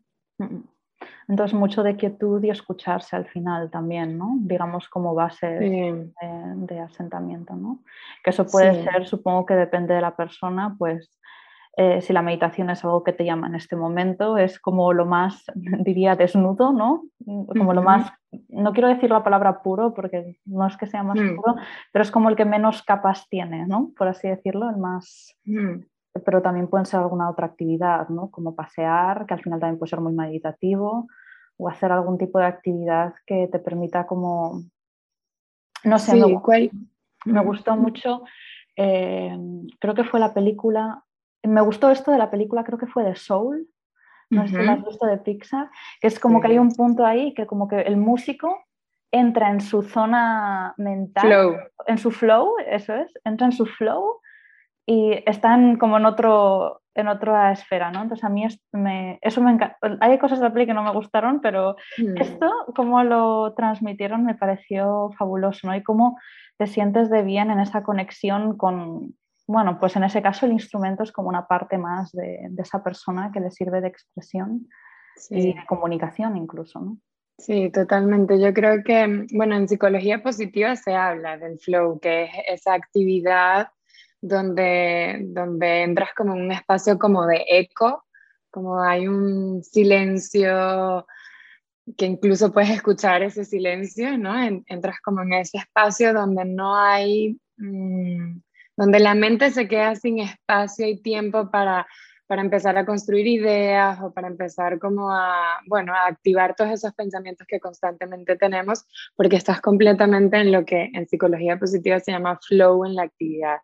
Entonces, 1.26 1.58
mucho 1.58 1.82
de 1.82 1.96
quietud 1.96 2.44
y 2.44 2.50
escucharse 2.50 3.16
al 3.16 3.26
final 3.26 3.70
también, 3.70 4.18
¿no? 4.18 4.36
Digamos, 4.40 4.90
como 4.90 5.14
base 5.14 5.46
de, 5.46 6.80
asentamiento, 6.80 7.54
¿no? 7.54 7.82
Que 8.22 8.28
eso 8.28 8.46
puede 8.46 8.84
ser, 8.84 9.06
supongo 9.06 9.46
que 9.46 9.54
depende 9.54 9.94
de 9.94 10.02
la 10.02 10.16
persona, 10.16 10.76
pues 10.78 11.18
eh, 11.80 12.02
si 12.02 12.12
la 12.12 12.22
meditación 12.22 12.70
es 12.70 12.84
algo 12.84 13.04
que 13.04 13.12
te 13.12 13.24
llama 13.24 13.46
en 13.46 13.54
este 13.54 13.76
momento, 13.76 14.36
es 14.36 14.58
como 14.58 14.92
lo 14.92 15.06
más, 15.06 15.44
diría, 15.54 16.16
desnudo, 16.16 16.72
¿no? 16.72 17.04
Como 17.24 17.72
lo 17.72 17.82
más, 17.82 18.10
no 18.48 18.72
quiero 18.72 18.88
decir 18.88 19.10
la 19.10 19.22
palabra 19.22 19.62
puro 19.62 19.94
porque 19.94 20.40
no 20.44 20.66
es 20.66 20.76
que 20.76 20.88
sea 20.88 21.04
más 21.04 21.20
mm. 21.20 21.36
puro, 21.36 21.54
pero 21.92 22.02
es 22.02 22.10
como 22.10 22.30
el 22.30 22.34
que 22.34 22.44
menos 22.44 22.82
capas 22.82 23.28
tiene, 23.28 23.64
¿no? 23.68 23.92
Por 23.96 24.08
así 24.08 24.26
decirlo, 24.26 24.68
el 24.68 24.76
más... 24.78 25.36
Mm. 25.44 25.84
Pero 26.24 26.42
también 26.42 26.66
puede 26.66 26.84
ser 26.84 26.98
alguna 26.98 27.30
otra 27.30 27.46
actividad, 27.46 28.08
¿no? 28.08 28.28
Como 28.28 28.56
pasear, 28.56 29.24
que 29.24 29.34
al 29.34 29.40
final 29.40 29.60
también 29.60 29.78
puede 29.78 29.90
ser 29.90 30.00
muy 30.00 30.12
meditativo, 30.12 31.06
o 31.58 31.68
hacer 31.68 31.92
algún 31.92 32.18
tipo 32.18 32.40
de 32.40 32.46
actividad 32.46 33.14
que 33.24 33.46
te 33.46 33.60
permita 33.60 34.04
como... 34.04 34.64
No 35.84 36.00
sé, 36.00 36.16
me, 36.16 37.40
gustó 37.44 37.76
mucho, 37.76 38.24
eh, 38.74 39.38
creo 39.78 39.94
que 39.94 40.02
fue 40.02 40.18
la 40.18 40.34
película 40.34 41.04
me 41.42 41.60
gustó 41.60 41.90
esto 41.90 42.10
de 42.10 42.18
la 42.18 42.30
película, 42.30 42.64
creo 42.64 42.78
que 42.78 42.86
fue 42.86 43.04
de 43.04 43.16
Soul, 43.16 43.68
no 44.30 44.46
sé 44.46 44.56
si 44.56 44.62
la 44.62 44.74
has 44.74 44.84
visto 44.84 45.06
de 45.06 45.16
Pixar, 45.16 45.70
que 46.00 46.06
es 46.06 46.20
como 46.20 46.40
que 46.40 46.48
hay 46.48 46.58
un 46.58 46.74
punto 46.74 47.06
ahí 47.06 47.32
que 47.32 47.46
como 47.46 47.66
que 47.66 47.80
el 47.80 47.96
músico 47.96 48.58
entra 49.10 49.50
en 49.50 49.62
su 49.62 49.82
zona 49.82 50.74
mental, 50.76 51.70
en 51.86 51.98
su 51.98 52.10
flow, 52.10 52.56
eso 52.66 52.94
es, 52.94 53.10
entra 53.24 53.46
en 53.46 53.52
su 53.52 53.64
flow 53.64 54.20
y 54.84 55.22
están 55.24 55.76
como 55.76 55.96
en 55.96 56.04
otro 56.04 56.82
en 56.94 57.06
otra 57.06 57.52
esfera, 57.52 57.92
¿no? 57.92 58.02
Entonces 58.02 58.24
a 58.24 58.28
mí 58.28 58.44
me, 58.72 59.20
eso 59.22 59.40
me 59.40 59.52
encanta. 59.52 59.78
Hay 60.00 60.18
cosas 60.18 60.40
de 60.40 60.46
la 60.46 60.52
peli 60.52 60.66
que 60.66 60.74
no 60.74 60.82
me 60.82 60.90
gustaron, 60.90 61.40
pero 61.40 61.76
mm. 61.96 62.16
esto, 62.16 62.50
como 62.74 63.04
lo 63.04 63.54
transmitieron, 63.54 64.24
me 64.24 64.34
pareció 64.34 65.10
fabuloso, 65.16 65.68
¿no? 65.68 65.76
Y 65.76 65.84
cómo 65.84 66.18
te 66.56 66.66
sientes 66.66 67.08
de 67.08 67.22
bien 67.22 67.52
en 67.52 67.60
esa 67.60 67.84
conexión 67.84 68.56
con, 68.56 69.14
bueno, 69.48 69.78
pues 69.80 69.96
en 69.96 70.04
ese 70.04 70.20
caso 70.20 70.44
el 70.44 70.52
instrumento 70.52 71.02
es 71.02 71.10
como 71.10 71.30
una 71.30 71.46
parte 71.46 71.78
más 71.78 72.12
de, 72.12 72.50
esa 72.58 72.82
persona 72.84 73.30
que 73.32 73.40
le 73.40 73.50
sirve 73.50 73.80
de 73.80 73.88
expresión 73.88 74.68
y 75.30 75.54
de 75.54 75.66
comunicación 75.66 76.36
incluso, 76.36 76.80
¿no? 76.80 76.98
Sí, 77.38 77.70
totalmente. 77.70 78.38
Yo 78.38 78.52
creo 78.52 78.82
que, 78.84 79.26
bueno, 79.32 79.56
en 79.56 79.68
psicología 79.68 80.22
positiva 80.22 80.76
se 80.76 80.94
habla 80.94 81.38
del 81.38 81.58
flow, 81.58 81.98
que 81.98 82.24
es 82.24 82.30
esa 82.48 82.74
actividad 82.74 83.68
donde, 84.20 85.20
donde 85.28 85.82
entras 85.82 86.10
como 86.14 86.34
en 86.34 86.42
un 86.42 86.52
espacio 86.52 86.98
como 86.98 87.26
de 87.26 87.44
eco, 87.48 88.04
como 88.50 88.82
hay 88.82 89.08
un 89.08 89.62
silencio 89.62 91.06
que 91.96 92.04
incluso 92.04 92.52
puedes 92.52 92.70
escuchar 92.70 93.22
ese 93.22 93.46
silencio, 93.46 94.18
¿no? 94.18 94.34
entras 94.66 95.00
como 95.00 95.22
en 95.22 95.32
ese 95.32 95.56
espacio 95.56 96.12
donde 96.12 96.44
no 96.44 96.76
hay... 96.76 97.40
Mm, 97.56 98.40
donde 98.78 99.00
la 99.00 99.16
mente 99.16 99.50
se 99.50 99.66
queda 99.66 99.96
sin 99.96 100.20
espacio 100.20 100.86
y 100.86 101.02
tiempo 101.02 101.50
para, 101.50 101.84
para 102.28 102.42
empezar 102.42 102.78
a 102.78 102.86
construir 102.86 103.26
ideas 103.26 103.98
o 104.00 104.12
para 104.12 104.28
empezar 104.28 104.78
como 104.78 105.12
a, 105.12 105.58
bueno, 105.66 105.92
a 105.92 106.06
activar 106.06 106.54
todos 106.54 106.70
esos 106.70 106.94
pensamientos 106.94 107.44
que 107.48 107.58
constantemente 107.58 108.36
tenemos, 108.36 108.86
porque 109.16 109.34
estás 109.34 109.60
completamente 109.60 110.36
en 110.36 110.52
lo 110.52 110.64
que 110.64 110.90
en 110.94 111.08
psicología 111.08 111.58
positiva 111.58 111.98
se 111.98 112.12
llama 112.12 112.38
flow 112.40 112.84
en 112.84 112.94
la 112.94 113.02
actividad. 113.02 113.56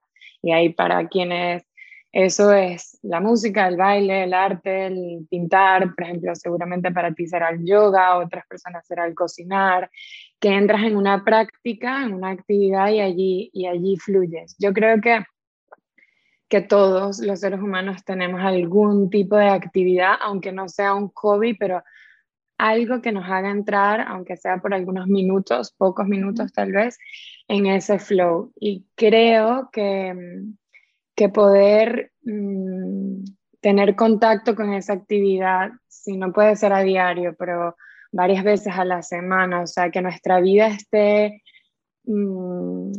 Y 0.43 0.51
ahí 0.51 0.71
para 0.71 1.07
quienes 1.07 1.63
eso 2.11 2.53
es 2.53 2.99
la 3.03 3.21
música, 3.21 3.67
el 3.69 3.77
baile, 3.77 4.23
el 4.23 4.35
arte, 4.35 4.87
el 4.87 5.27
pintar, 5.29 5.95
por 5.95 6.05
ejemplo, 6.05 6.35
seguramente 6.35 6.93
para 6.93 7.13
ti 7.13 7.27
será 7.27 7.51
el 7.51 7.65
yoga, 7.65 8.19
otras 8.19 8.47
personas 8.47 8.87
será 8.87 9.05
el 9.07 9.15
cocinar, 9.15 9.91
que 10.45 10.51
entras 10.51 10.83
en 10.83 10.95
una 10.95 11.25
práctica, 11.25 12.05
en 12.05 12.13
una 12.13 12.29
actividad 12.29 12.91
y 12.91 13.01
allí, 13.01 13.49
y 13.55 13.65
allí 13.65 13.97
fluyes. 13.97 14.55
Yo 14.59 14.75
creo 14.75 15.01
que, 15.01 15.25
que 16.51 16.61
todos 16.61 17.19
los 17.21 17.41
seres 17.41 17.61
humanos 17.61 18.05
tenemos 18.05 18.43
algún 18.43 19.09
tipo 19.09 19.37
de 19.37 19.49
actividad, 19.49 20.17
aunque 20.21 20.53
no 20.53 20.69
sea 20.69 20.93
un 20.93 21.09
hobby, 21.15 21.55
pero 21.55 21.83
algo 22.59 23.01
que 23.01 23.11
nos 23.11 23.25
haga 23.25 23.51
entrar, 23.51 24.03
aunque 24.03 24.37
sea 24.37 24.59
por 24.59 24.75
algunos 24.75 25.07
minutos, 25.07 25.73
pocos 25.79 26.07
minutos 26.07 26.53
tal 26.53 26.73
vez, 26.73 26.99
en 27.49 27.65
ese 27.65 27.99
flow. 27.99 28.53
Y 28.61 28.85
creo 28.97 29.71
que, 29.73 30.15
que 31.15 31.31
poder 31.31 32.13
mm, 32.23 33.25
tener 33.63 33.97
contacto 33.97 34.55
con 34.55 34.75
esa 34.75 34.93
actividad, 34.93 35.71
si 35.89 36.19
no 36.19 36.35
puede 36.35 36.55
ser 36.57 36.75
a 36.75 36.83
diario, 36.83 37.35
pero 37.39 37.77
varias 38.15 38.45
veces 38.45 38.73
a 38.77 38.85
la 38.85 39.03
semana, 39.03 39.63
o 39.63 39.67
sea, 39.67 39.91
que 39.91 40.01
nuestra 40.01 40.41
vida 40.41 40.69
esté 40.69 41.43
mm, 42.05 42.93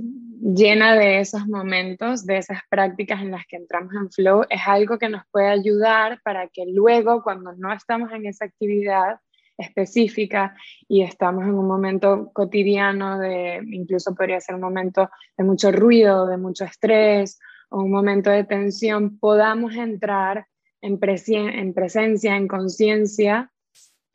llena 0.53 0.95
de 0.95 1.19
esos 1.19 1.47
momentos, 1.47 2.25
de 2.25 2.37
esas 2.37 2.59
prácticas 2.69 3.21
en 3.21 3.31
las 3.31 3.45
que 3.47 3.55
entramos 3.55 3.93
en 3.95 4.11
flow, 4.11 4.43
es 4.49 4.61
algo 4.65 4.97
que 4.97 5.07
nos 5.07 5.23
puede 5.31 5.47
ayudar 5.47 6.19
para 6.23 6.49
que 6.49 6.65
luego, 6.67 7.23
cuando 7.23 7.53
no 7.53 7.71
estamos 7.71 8.11
en 8.11 8.25
esa 8.25 8.43
actividad 8.45 9.19
específica 9.57 10.53
y 10.89 11.03
estamos 11.03 11.45
en 11.45 11.53
un 11.53 11.65
momento 11.65 12.31
cotidiano 12.33 13.17
de, 13.17 13.61
incluso 13.71 14.13
podría 14.13 14.41
ser 14.41 14.55
un 14.55 14.61
momento 14.61 15.09
de 15.37 15.45
mucho 15.45 15.71
ruido, 15.71 16.27
de 16.27 16.35
mucho 16.35 16.65
estrés 16.65 17.39
o 17.69 17.81
un 17.83 17.91
momento 17.91 18.29
de 18.29 18.43
tensión, 18.43 19.17
podamos 19.17 19.73
entrar 19.75 20.45
en, 20.81 20.99
en 21.01 21.73
presencia, 21.73 22.35
en 22.35 22.47
conciencia 22.49 23.49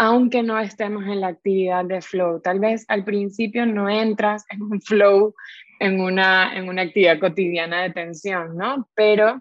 aunque 0.02 0.42
no 0.42 0.58
estemos 0.58 1.04
en 1.04 1.20
la 1.20 1.26
actividad 1.26 1.84
de 1.84 2.00
flow. 2.00 2.40
Tal 2.40 2.58
vez 2.58 2.86
al 2.88 3.04
principio 3.04 3.66
no 3.66 3.86
entras 3.90 4.46
en 4.48 4.62
un 4.62 4.80
flow, 4.80 5.34
en 5.78 6.00
una, 6.00 6.56
en 6.56 6.70
una 6.70 6.82
actividad 6.82 7.20
cotidiana 7.20 7.82
de 7.82 7.90
tensión, 7.90 8.56
¿no? 8.56 8.88
Pero 8.94 9.40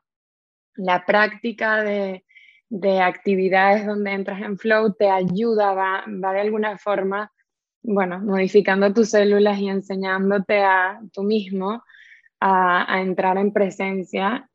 la 0.75 1.06
práctica 1.06 1.82
de, 1.82 2.25
de 2.68 3.00
actividades 3.00 3.86
donde 3.86 4.12
entras 4.12 4.42
en 4.42 4.58
flow 4.58 4.94
te 4.96 5.10
ayuda, 5.10 5.74
va, 5.74 6.04
va 6.22 6.34
de 6.34 6.42
alguna 6.42 6.78
forma, 6.78 7.32
bueno, 7.82 8.20
modificando 8.20 8.94
tus 8.94 9.12
células 9.12 9.60
y 9.60 9.70
enseñándote 9.70 10.62
a 10.62 11.00
tú 11.13 11.24
mismo 11.24 11.86
a, 12.42 12.94
a 12.94 13.00
entrar 13.00 13.38
en 13.38 13.54
presencia 13.54 14.49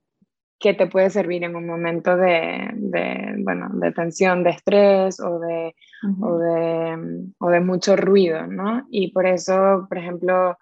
que 0.58 0.74
te 0.74 0.86
puede 0.86 1.10
servir 1.10 1.44
en 1.44 1.56
un 1.56 1.66
momento 1.66 2.16
de, 2.16 2.70
de, 2.74 3.34
bueno, 3.38 3.68
de 3.74 3.92
tensión, 3.92 4.42
de 4.44 4.50
estrés 4.50 5.20
o 5.20 5.38
de, 5.38 5.74
o, 6.22 6.38
de, 6.38 7.28
o 7.38 7.50
de, 7.50 7.60
mucho 7.60 7.96
ruido, 7.96 8.46
¿no? 8.46 8.86
Y 8.90 9.12
por 9.12 9.26
eso, 9.26 9.86
por 9.88 9.98
ejemplo, 9.98 10.56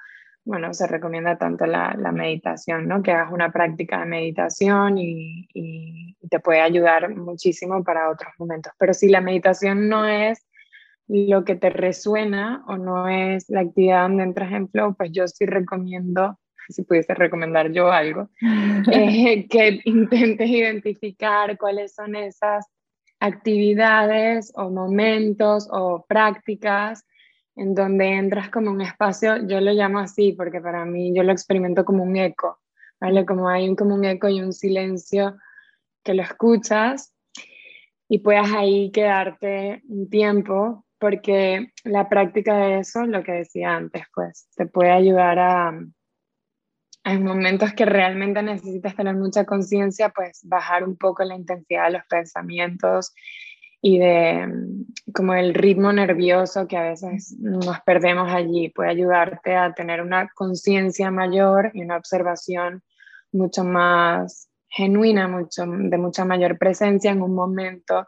bueno, 0.45 0.75
se 0.75 0.87
recomienda 0.87 1.39
tanto 1.39 1.67
la, 1.67 1.95
la 1.97 2.11
meditación, 2.11 2.89
¿no? 2.89 3.03
Que 3.03 3.13
hagas 3.13 3.33
una 3.33 3.53
práctica 3.53 4.01
de 4.01 4.07
meditación 4.07 4.99
y, 4.99 5.49
y, 5.55 6.17
te 6.29 6.41
puede 6.41 6.61
ayudar 6.61 7.15
muchísimo 7.15 7.85
para 7.85 8.11
otros 8.11 8.33
momentos. 8.39 8.73
Pero 8.79 8.95
si 8.95 9.09
la 9.09 9.21
meditación 9.21 9.89
no 9.89 10.07
es 10.07 10.47
lo 11.09 11.45
que 11.45 11.57
te 11.57 11.69
resuena 11.69 12.65
o 12.67 12.77
no 12.79 13.07
es 13.09 13.51
la 13.51 13.61
actividad 13.61 14.03
donde 14.03 14.23
entras 14.23 14.53
en 14.53 14.69
flow, 14.69 14.95
pues 14.95 15.11
yo 15.13 15.29
sí 15.29 15.45
recomiendo 15.45 16.39
si 16.69 16.83
pudiese 16.83 17.15
recomendar 17.15 17.71
yo 17.73 17.91
algo, 17.91 18.29
eh, 18.93 19.47
que 19.49 19.81
intentes 19.85 20.49
identificar 20.49 21.57
cuáles 21.59 21.95
son 21.95 22.15
esas 22.17 22.67
actividades 23.21 24.53
o 24.57 24.71
momentos 24.71 25.69
o 25.71 26.05
prácticas 26.09 27.05
en 27.55 27.75
donde 27.75 28.09
entras 28.15 28.51
como 28.51 28.71
un 28.71 28.81
espacio, 28.81 29.47
yo 29.47 29.61
lo 29.61 29.73
llamo 29.73 29.99
así 29.99 30.33
porque 30.33 30.61
para 30.61 30.85
mí 30.85 31.15
yo 31.15 31.23
lo 31.23 31.33
experimento 31.33 31.85
como 31.85 32.03
un 32.03 32.17
eco, 32.17 32.61
¿vale? 33.01 33.27
Como 33.27 33.49
hay 33.49 33.69
un, 33.69 33.77
como 33.77 33.95
un 33.95 34.05
eco 34.05 34.29
y 34.29 34.41
un 34.41 34.53
silencio 34.53 35.37
que 36.03 36.15
lo 36.15 36.23
escuchas 36.23 37.15
y 38.09 38.19
puedas 38.19 38.51
ahí 38.53 38.91
quedarte 38.91 39.83
un 39.89 40.09
tiempo 40.09 40.85
porque 40.99 41.73
la 41.85 42.09
práctica 42.09 42.57
de 42.57 42.79
eso, 42.79 43.05
lo 43.07 43.23
que 43.23 43.33
decía 43.33 43.75
antes, 43.75 44.05
pues 44.15 44.49
te 44.57 44.67
puede 44.67 44.91
ayudar 44.91 45.39
a, 45.39 45.73
hay 47.05 47.19
momentos 47.19 47.73
que 47.73 47.85
realmente 47.85 48.43
necesitas 48.43 48.95
tener 48.95 49.17
mucha 49.17 49.45
conciencia, 49.45 50.11
pues 50.11 50.41
bajar 50.45 50.85
un 50.85 50.97
poco 50.97 51.25
la 51.25 51.35
intensidad 51.35 51.87
de 51.87 51.93
los 51.93 52.05
pensamientos 52.07 53.13
y 53.81 53.99
de 53.99 54.47
mm, 54.47 55.13
como 55.13 55.35
el 55.35 55.55
ritmo 55.55 55.93
nervioso 55.93 56.69
que 56.69 56.77
a 56.77 56.91
veces 56.91 57.37
nos 57.41 57.81
perdemos 57.81 58.33
allí. 58.33 58.69
Puede 58.69 58.91
ayudarte 58.91 59.57
a 59.57 59.75
tener 59.75 60.01
una 60.01 60.29
conciencia 60.35 61.11
mayor 61.11 61.73
y 61.75 61.83
una 61.83 61.97
observación 61.97 62.83
mucho 63.33 63.65
más 63.65 64.49
genuina, 64.69 65.27
mucho, 65.29 65.65
de 65.67 65.99
mucha 65.99 66.25
mayor 66.25 66.59
presencia 66.59 67.11
en 67.11 67.23
un 67.23 67.35
momento 67.35 68.07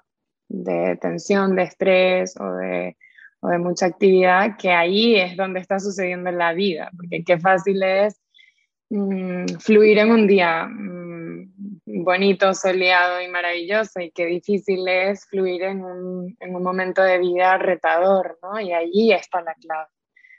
de 0.49 0.97
tensión, 1.01 1.57
de 1.57 1.65
estrés 1.65 2.39
o 2.41 2.53
de, 2.53 2.97
o 3.41 3.49
de 3.49 3.59
mucha 3.59 3.87
actividad, 3.87 4.57
que 4.57 4.71
ahí 4.71 5.17
es 5.17 5.37
donde 5.37 5.61
está 5.61 5.81
sucediendo 5.81 6.31
la 6.31 6.53
vida, 6.53 6.91
porque 6.97 7.25
qué 7.25 7.39
fácil 7.39 7.83
es 7.83 8.21
Mm, 8.97 9.47
fluir 9.59 9.99
en 9.99 10.13
un 10.13 10.25
día 10.29 10.69
mm, 10.69 12.05
bonito, 12.05 12.55
soleado 12.55 13.21
y 13.21 13.27
maravilloso 13.27 13.99
y 13.99 14.13
qué 14.13 14.25
difícil 14.27 14.87
es 14.87 15.27
fluir 15.27 15.65
en 15.65 15.85
un, 15.85 16.37
en 16.39 16.55
un, 16.55 16.63
momento 16.63 17.03
de 17.03 17.19
vida 17.19 17.59
retador, 17.59 18.39
¿no? 18.41 18.61
Y 18.61 18.73
allí 18.73 19.13
está 19.13 19.41
la 19.43 19.55
clave. 19.55 19.89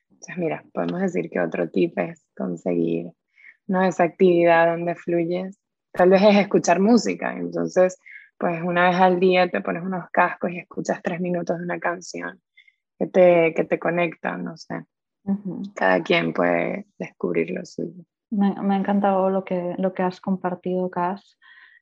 Entonces, 0.09 0.37
mira, 0.37 0.63
podemos 0.73 1.01
decir 1.01 1.29
que 1.29 1.41
otro 1.41 1.69
tip 1.69 1.99
es 1.99 2.25
conseguir 2.33 3.11
¿no? 3.67 3.83
esa 3.83 4.05
actividad 4.05 4.67
donde 4.67 4.95
fluyes. 4.95 5.59
Tal 5.91 6.11
vez 6.11 6.21
es 6.21 6.37
escuchar 6.37 6.79
música, 6.79 7.33
entonces, 7.33 7.99
pues 8.37 8.61
una 8.63 8.89
vez 8.89 9.01
al 9.01 9.19
día 9.19 9.49
te 9.49 9.59
pones 9.59 9.83
unos 9.83 10.09
cascos 10.11 10.51
y 10.51 10.59
escuchas 10.59 11.01
tres 11.03 11.19
minutos 11.19 11.57
de 11.57 11.65
una 11.65 11.79
canción 11.79 12.41
que 12.97 13.07
te, 13.07 13.53
que 13.53 13.65
te 13.65 13.79
conecta, 13.79 14.37
no 14.37 14.55
sé. 14.55 14.85
Cada 15.75 16.01
quien 16.03 16.31
puede 16.31 16.85
descubrir 16.97 17.51
lo 17.51 17.65
suyo. 17.65 18.05
Me, 18.31 18.47
ha 18.47 18.77
encantado 18.77 19.29
lo 19.29 19.43
que, 19.43 19.75
lo 19.77 19.93
que 19.93 20.03
has 20.03 20.19
compartido, 20.19 20.89
Cas, 20.89 21.37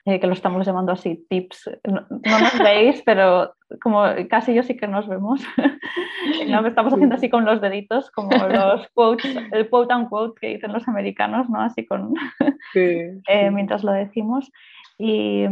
eh, 0.06 0.20
que 0.20 0.28
lo 0.28 0.34
estamos 0.34 0.66
llamando 0.66 0.92
así, 0.92 1.26
tips. 1.30 1.70
No, 1.86 2.06
nos 2.10 2.60
veis, 2.64 3.02
pero 3.06 3.56
como 3.82 4.04
casi 4.30 4.54
yo 4.54 4.64
sí 4.64 4.76
que 4.76 4.88
nos 4.88 5.08
vemos. 5.08 5.42
¿no? 6.48 6.66
Estamos 6.66 6.94
haciendo 6.94 7.16
así 7.16 7.30
con 7.30 7.46
los 7.46 7.62
deditos, 7.62 8.12
como 8.12 8.32
los 8.32 8.88
quotes, 8.94 9.36
el 9.52 9.70
quote 9.70 9.94
unquote 9.96 10.40
que 10.40 10.48
dicen 10.56 10.74
los 10.74 10.88
americanos, 10.88 11.50
¿no? 11.50 11.62
Así 11.62 11.86
con 11.86 12.14
eh, 12.76 13.52
mientras 13.52 13.84
lo 13.84 13.92
decimos. 13.92 14.52
Y, 14.98 15.46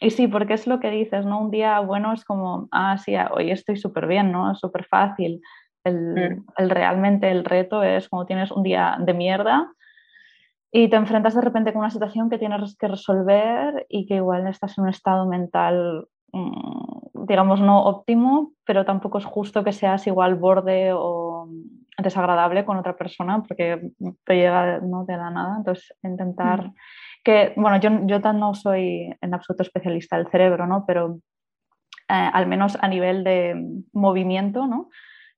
y, 0.00 0.10
sí, 0.10 0.26
porque 0.26 0.54
es 0.54 0.66
lo 0.66 0.80
que 0.80 0.90
dices, 0.90 1.24
¿no? 1.24 1.40
Un 1.40 1.50
día 1.50 1.78
bueno 1.80 2.12
es 2.12 2.24
como, 2.24 2.68
ah, 2.72 2.98
sí, 2.98 3.14
hoy 3.30 3.50
estoy 3.50 3.76
súper 3.76 4.06
bien, 4.06 4.32
¿no? 4.32 4.54
Súper 4.54 4.84
fácil. 4.84 5.40
El, 5.84 6.14
mm. 6.14 6.44
el, 6.58 6.70
realmente 6.70 7.30
el 7.30 7.44
reto 7.44 7.82
es 7.82 8.08
como 8.08 8.26
tienes 8.26 8.50
un 8.50 8.62
día 8.62 8.96
de 8.98 9.14
mierda, 9.14 9.72
y 10.72 10.88
te 10.88 10.96
enfrentas 10.96 11.34
de 11.34 11.40
repente 11.40 11.72
con 11.72 11.80
una 11.80 11.90
situación 11.90 12.30
que 12.30 12.38
tienes 12.38 12.76
que 12.76 12.88
resolver 12.88 13.86
y 13.88 14.06
que 14.06 14.16
igual 14.16 14.46
estás 14.46 14.78
en 14.78 14.84
un 14.84 14.90
estado 14.90 15.26
mental, 15.26 16.06
mm, 16.32 17.26
digamos, 17.26 17.60
no 17.60 17.82
óptimo, 17.84 18.52
pero 18.64 18.84
tampoco 18.84 19.18
es 19.18 19.24
justo 19.24 19.64
que 19.64 19.72
seas 19.72 20.06
igual 20.06 20.36
borde 20.36 20.92
o 20.92 21.48
desagradable 21.98 22.64
con 22.64 22.76
otra 22.76 22.96
persona 22.96 23.42
porque 23.42 23.90
te 24.24 24.34
llega 24.36 24.78
¿no? 24.80 25.04
de 25.04 25.16
la 25.16 25.30
nada. 25.30 25.56
Entonces, 25.58 25.92
intentar 26.04 26.68
mm. 26.68 26.74
que, 27.24 27.52
bueno, 27.56 27.80
yo, 27.80 27.90
yo 28.06 28.20
no 28.32 28.54
soy 28.54 29.12
en 29.20 29.34
absoluto 29.34 29.64
especialista 29.64 30.16
del 30.16 30.28
cerebro, 30.28 30.68
¿no? 30.68 30.84
Pero 30.86 31.18
eh, 32.08 32.30
al 32.32 32.46
menos 32.46 32.78
a 32.80 32.86
nivel 32.86 33.24
de 33.24 33.82
movimiento, 33.92 34.68
¿no? 34.68 34.88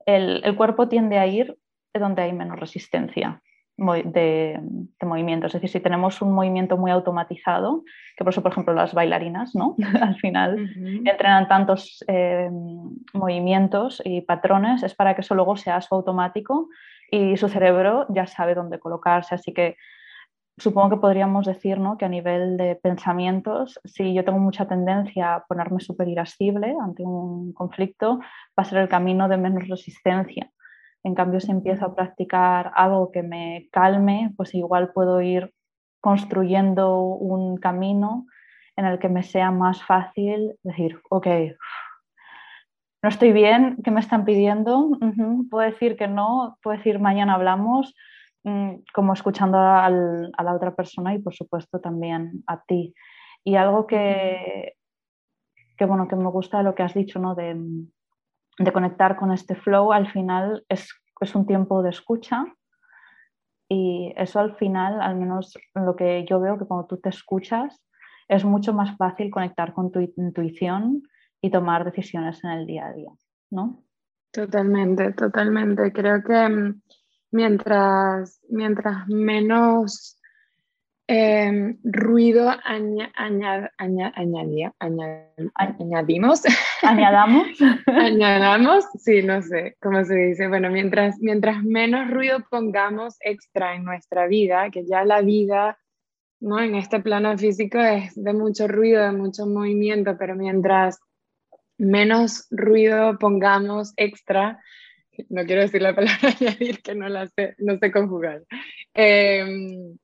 El, 0.04 0.42
el 0.44 0.56
cuerpo 0.56 0.88
tiende 0.88 1.18
a 1.18 1.26
ir 1.26 1.56
donde 1.94 2.22
hay 2.22 2.32
menos 2.34 2.60
resistencia 2.60 3.40
de, 3.76 4.60
movimiento. 5.02 5.46
Es 5.46 5.52
decir, 5.52 5.70
si 5.70 5.80
tenemos 5.80 6.22
un 6.22 6.32
movimiento 6.32 6.76
muy 6.76 6.90
automatizado, 6.90 7.84
que 8.16 8.24
por 8.24 8.32
eso, 8.32 8.42
por 8.42 8.52
ejemplo, 8.52 8.74
las 8.74 8.94
bailarinas, 8.94 9.54
¿no? 9.54 9.76
Al 10.00 10.16
final 10.16 10.70
entrenan 11.04 11.48
tantos 11.48 12.04
eh, 12.08 12.50
movimientos 13.12 14.00
y 14.04 14.20
patrones, 14.20 14.82
es 14.82 14.94
para 14.94 15.14
que 15.14 15.22
eso 15.22 15.34
luego 15.34 15.56
sea 15.56 15.80
su 15.80 15.94
automático 15.94 16.68
y 17.10 17.36
su 17.36 17.48
cerebro 17.48 18.06
ya 18.08 18.26
sabe 18.26 18.54
dónde 18.54 18.78
colocarse. 18.78 19.34
Así 19.34 19.52
que 19.52 19.76
supongo 20.56 20.90
que 20.90 21.00
podríamos 21.00 21.46
decir 21.46 21.78
¿no? 21.78 21.98
que 21.98 22.04
a 22.04 22.08
nivel 22.08 22.56
de 22.56 22.76
pensamientos, 22.76 23.80
si 23.84 24.14
yo 24.14 24.24
tengo 24.24 24.38
mucha 24.38 24.66
tendencia 24.66 25.34
a 25.34 25.44
ponerme 25.46 25.80
súper 25.80 26.08
irascible 26.08 26.74
ante 26.82 27.02
un 27.02 27.52
conflicto, 27.52 28.18
va 28.18 28.62
a 28.62 28.64
ser 28.64 28.78
el 28.78 28.88
camino 28.88 29.28
de 29.28 29.36
menos 29.36 29.68
resistencia. 29.68 30.50
En 31.04 31.14
cambio, 31.14 31.40
si 31.40 31.50
empiezo 31.50 31.84
a 31.84 31.94
practicar 31.94 32.72
algo 32.74 33.10
que 33.10 33.22
me 33.22 33.68
calme, 33.72 34.32
pues 34.36 34.54
igual 34.54 34.92
puedo 34.92 35.20
ir 35.20 35.52
construyendo 36.00 36.98
un 36.98 37.56
camino 37.56 38.26
en 38.76 38.86
el 38.86 38.98
que 38.98 39.08
me 39.08 39.22
sea 39.22 39.50
más 39.50 39.82
fácil 39.84 40.54
decir, 40.62 41.00
ok, 41.10 41.26
no 43.02 43.08
estoy 43.08 43.32
bien, 43.32 43.78
¿qué 43.82 43.90
me 43.90 44.00
están 44.00 44.24
pidiendo? 44.24 44.90
Puedo 45.50 45.68
decir 45.68 45.96
que 45.96 46.06
no, 46.06 46.56
puedo 46.62 46.76
decir 46.76 47.00
mañana 47.00 47.34
hablamos, 47.34 47.94
mm, 48.44 48.74
como 48.94 49.12
escuchando 49.12 49.58
a 49.58 49.90
la 49.90 50.54
otra 50.54 50.74
persona 50.74 51.14
y 51.14 51.18
por 51.18 51.34
supuesto 51.34 51.80
también 51.80 52.44
a 52.46 52.62
ti. 52.62 52.94
Y 53.44 53.56
algo 53.56 53.88
que, 53.88 54.74
que, 55.76 55.84
bueno, 55.84 56.06
que 56.06 56.14
me 56.14 56.30
gusta 56.30 56.62
lo 56.62 56.76
que 56.76 56.84
has 56.84 56.94
dicho, 56.94 57.18
¿no? 57.18 57.34
De, 57.34 57.56
de 58.58 58.72
conectar 58.72 59.16
con 59.16 59.32
este 59.32 59.54
flow, 59.54 59.92
al 59.92 60.10
final 60.10 60.64
es, 60.68 60.88
es 61.20 61.34
un 61.34 61.46
tiempo 61.46 61.82
de 61.82 61.90
escucha 61.90 62.44
y 63.68 64.12
eso 64.16 64.40
al 64.40 64.56
final, 64.56 65.00
al 65.00 65.16
menos 65.16 65.54
lo 65.74 65.96
que 65.96 66.26
yo 66.28 66.40
veo, 66.40 66.58
que 66.58 66.66
cuando 66.66 66.86
tú 66.86 66.98
te 66.98 67.08
escuchas, 67.08 67.82
es 68.28 68.44
mucho 68.44 68.72
más 68.72 68.96
fácil 68.96 69.30
conectar 69.30 69.72
con 69.72 69.90
tu 69.90 70.00
intuición 70.00 71.02
y 71.40 71.50
tomar 71.50 71.84
decisiones 71.84 72.42
en 72.44 72.50
el 72.50 72.66
día 72.66 72.86
a 72.86 72.92
día, 72.92 73.10
¿no? 73.50 73.82
Totalmente, 74.30 75.12
totalmente. 75.12 75.92
Creo 75.92 76.22
que 76.22 76.48
mm, 76.48 76.82
mientras, 77.32 78.40
mientras 78.48 79.06
menos 79.08 80.18
em, 81.06 81.78
ruido 81.84 82.50
añadimos. 85.54 86.42
¿Añadamos? 86.82 87.46
Añadamos, 87.86 88.84
sí, 88.98 89.22
no 89.22 89.42
sé 89.42 89.76
cómo 89.80 90.04
se 90.04 90.14
dice. 90.14 90.48
Bueno, 90.48 90.70
mientras, 90.70 91.18
mientras 91.20 91.62
menos 91.62 92.10
ruido 92.10 92.38
pongamos 92.50 93.16
extra 93.20 93.74
en 93.74 93.84
nuestra 93.84 94.26
vida, 94.26 94.70
que 94.70 94.84
ya 94.86 95.04
la 95.04 95.20
vida 95.20 95.78
¿no? 96.40 96.60
en 96.60 96.74
este 96.74 97.00
plano 97.00 97.36
físico 97.38 97.78
es 97.78 98.12
de 98.14 98.32
mucho 98.32 98.66
ruido, 98.68 99.02
de 99.02 99.12
mucho 99.12 99.46
movimiento, 99.46 100.16
pero 100.18 100.34
mientras 100.34 100.98
menos 101.78 102.46
ruido 102.50 103.18
pongamos 103.18 103.92
extra, 103.96 104.60
no 105.28 105.44
quiero 105.44 105.62
decir 105.62 105.82
la 105.82 105.94
palabra 105.94 106.18
añadir 106.40 106.82
que 106.82 106.94
no 106.94 107.08
la 107.08 107.26
sé, 107.28 107.54
no 107.58 107.78
sé 107.78 107.92
conjugar. 107.92 108.42
Em, 108.94 109.96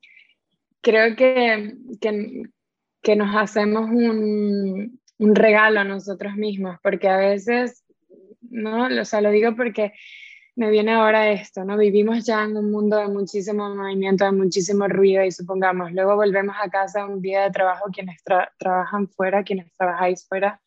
creo 0.82 1.16
que, 1.16 1.74
que, 2.00 2.42
que, 3.02 3.16
nos 3.16 3.34
hacemos 3.36 3.90
un, 3.90 5.00
un, 5.18 5.34
regalo 5.34 5.80
a 5.80 5.84
nosotros 5.84 6.34
mismos, 6.36 6.78
porque 6.82 7.08
a 7.08 7.16
veces, 7.16 7.84
¿no? 8.40 8.86
O 8.86 9.04
sea, 9.04 9.20
lo 9.20 9.30
digo 9.30 9.54
porque 9.56 9.92
me 10.56 10.70
viene 10.70 10.92
ahora 10.92 11.30
esto, 11.30 11.64
¿no? 11.64 11.76
Vivimos 11.76 12.26
ya 12.26 12.42
en 12.42 12.56
un 12.56 12.72
mundo 12.72 12.96
de 12.96 13.06
muchísimo 13.06 13.74
movimiento, 13.74 14.24
de 14.24 14.32
muchísimo 14.32 14.88
ruido 14.88 15.24
y 15.24 15.30
supongamos, 15.30 15.92
luego 15.92 16.16
volvemos 16.16 16.56
a 16.60 16.68
casa 16.68 17.06
un 17.06 17.22
día 17.22 17.44
de 17.44 17.50
trabajo, 17.50 17.90
quienes 17.92 18.20
trabajan 18.58 19.08
fuera, 19.08 19.44
quienes 19.44 19.72
trabajáis 19.76 20.26
fuera, 20.26 20.60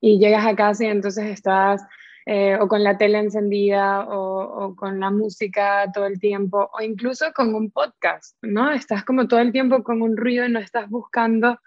y 0.00 0.18
llegas 0.18 0.46
a 0.46 0.54
casa 0.54 0.84
y 0.84 0.88
entonces 0.88 1.26
estás 1.26 1.82
eh, 2.30 2.58
o 2.60 2.68
con 2.68 2.84
la 2.84 2.98
tele 2.98 3.18
encendida 3.18 4.06
o, 4.06 4.76
con 4.76 5.00
la 5.00 5.10
música 5.10 5.90
todo 5.94 6.04
el 6.04 6.20
tiempo 6.20 6.68
o 6.74 6.82
incluso 6.82 7.32
con 7.34 7.54
un 7.54 7.70
podcast, 7.70 8.36
¿no? 8.42 8.70
Estás 8.70 9.02
como 9.02 9.26
todo 9.26 9.40
el 9.40 9.50
tiempo 9.50 9.82
con 9.82 10.02
un 10.02 10.14
ruido 10.14 10.44
y 10.44 10.52
no 10.52 10.58
estás 10.58 10.90
buscando 10.90 11.58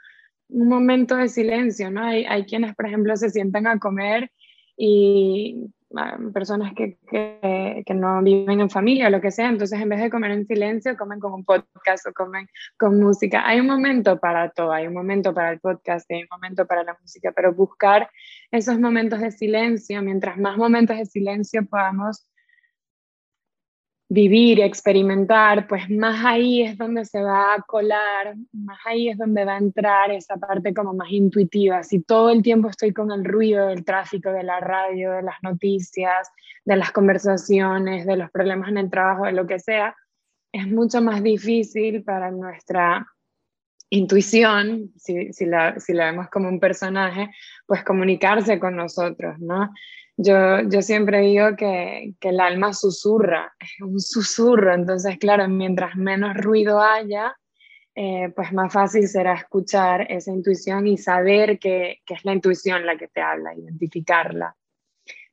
un 0.50 0.68
momento 0.68 1.16
de 1.16 1.30
silencio, 1.30 1.90
¿no? 1.90 2.04
Hay, 2.04 2.26
hay 2.26 2.46
quienes, 2.46 2.76
por 2.76 2.86
ejemplo, 2.86 3.18
se 3.18 3.32
sientan 3.32 3.66
a 3.66 3.80
comer 3.80 4.32
y 4.78 5.74
personas 6.34 6.74
que, 6.74 6.98
que, 7.10 7.84
que, 7.86 7.94
no 7.94 8.22
viven 8.22 8.62
en 8.62 8.70
familia 8.70 9.08
o 9.08 9.10
lo 9.10 9.22
que 9.22 9.32
sea, 9.32 9.50
entonces 9.50 9.80
en 9.80 9.90
vez 9.90 10.02
de 10.02 10.10
comer 10.10 10.32
en 10.32 10.46
silencio, 10.46 10.98
comen 10.98 11.20
con 11.20 11.34
un 11.34 11.46
podcast 11.46 12.08
o 12.08 12.14
comen 12.14 12.48
con 12.78 13.00
música. 13.00 13.48
Hay 13.48 13.60
un 13.60 13.68
momento 13.68 14.20
para 14.20 14.50
todo, 14.50 14.72
hay 14.72 14.88
un 14.88 14.94
momento 14.94 15.34
para 15.34 15.52
el 15.52 15.60
podcast, 15.60 16.10
hay 16.12 16.24
un 16.24 16.30
momento 16.32 16.66
para 16.66 16.84
la 16.84 16.98
música, 17.02 17.32
pero 17.36 17.54
buscar 17.54 18.10
esos 18.52 18.80
momentos 18.80 19.20
de 19.20 19.32
silencio, 19.32 20.02
mientras 20.02 20.38
más 20.38 20.58
momentos 20.58 20.98
de 20.98 21.06
silencio 21.06 21.66
podamos 21.66 22.31
vivir 24.14 24.60
experimentar, 24.60 25.68
pues 25.68 25.90
más 25.90 26.26
ahí 26.26 26.64
es 26.64 26.78
donde 26.78 27.06
se 27.06 27.24
va 27.24 27.54
a 27.54 27.62
colar, 27.62 28.36
más 28.52 28.78
ahí 28.84 29.08
es 29.08 29.18
donde 29.18 29.46
va 29.46 29.54
a 29.54 29.58
entrar 29.58 30.12
esa 30.12 30.36
parte 30.36 30.74
como 30.74 30.94
más 30.94 31.10
intuitiva. 31.12 31.82
Si 31.82 32.02
todo 32.02 32.30
el 32.30 32.44
tiempo 32.44 32.68
estoy 32.68 32.92
con 32.92 33.10
el 33.14 33.24
ruido 33.24 33.68
del 33.68 33.86
tráfico, 33.86 34.34
de 34.34 34.44
la 34.44 34.60
radio, 34.60 35.14
de 35.14 35.22
las 35.22 35.42
noticias, 35.42 36.30
de 36.66 36.76
las 36.76 36.92
conversaciones, 36.92 38.06
de 38.06 38.18
los 38.18 38.30
problemas 38.32 38.68
en 38.68 38.80
el 38.80 38.90
trabajo, 38.90 39.28
de 39.28 39.32
lo 39.32 39.48
que 39.48 39.60
sea, 39.60 39.96
es 40.52 40.68
mucho 40.68 41.02
más 41.02 41.24
difícil 41.24 42.04
para 42.04 42.32
nuestra 42.32 43.08
intuición, 43.90 44.92
si, 44.98 45.32
si, 45.32 45.46
la, 45.46 45.80
si 45.80 45.94
la 45.94 46.12
vemos 46.12 46.30
como 46.30 46.50
un 46.50 46.60
personaje, 46.60 47.30
pues 47.66 47.82
comunicarse 47.86 48.60
con 48.60 48.76
nosotros, 48.76 49.40
¿no? 49.40 49.72
Yo, 50.18 50.62
yo 50.70 50.82
siempre 50.82 51.22
digo 51.22 51.56
que, 51.56 52.14
que, 52.20 52.30
el 52.30 52.40
alma 52.40 52.74
susurra, 52.74 53.54
es 53.60 53.82
un 53.82 54.00
susurro, 54.00 54.74
entonces 54.74 55.18
claro, 55.18 55.48
mientras 55.48 55.96
menos 55.96 56.36
ruido 56.36 56.82
haya, 56.82 57.36
eh, 57.96 58.32
pues 58.36 58.54
más 58.54 58.72
fácil 58.72 59.08
será 59.08 59.34
escuchar 59.34 60.12
esa 60.12 60.32
intuición 60.32 60.88
y 60.88 60.98
saber 60.98 61.60
que, 61.60 62.00
que, 62.06 62.14
es 62.14 62.24
la 62.24 62.34
intuición 62.34 62.86
la 62.86 62.98
que 62.98 63.08
te 63.08 63.22
habla, 63.22 63.56
identificarla. 63.56 64.56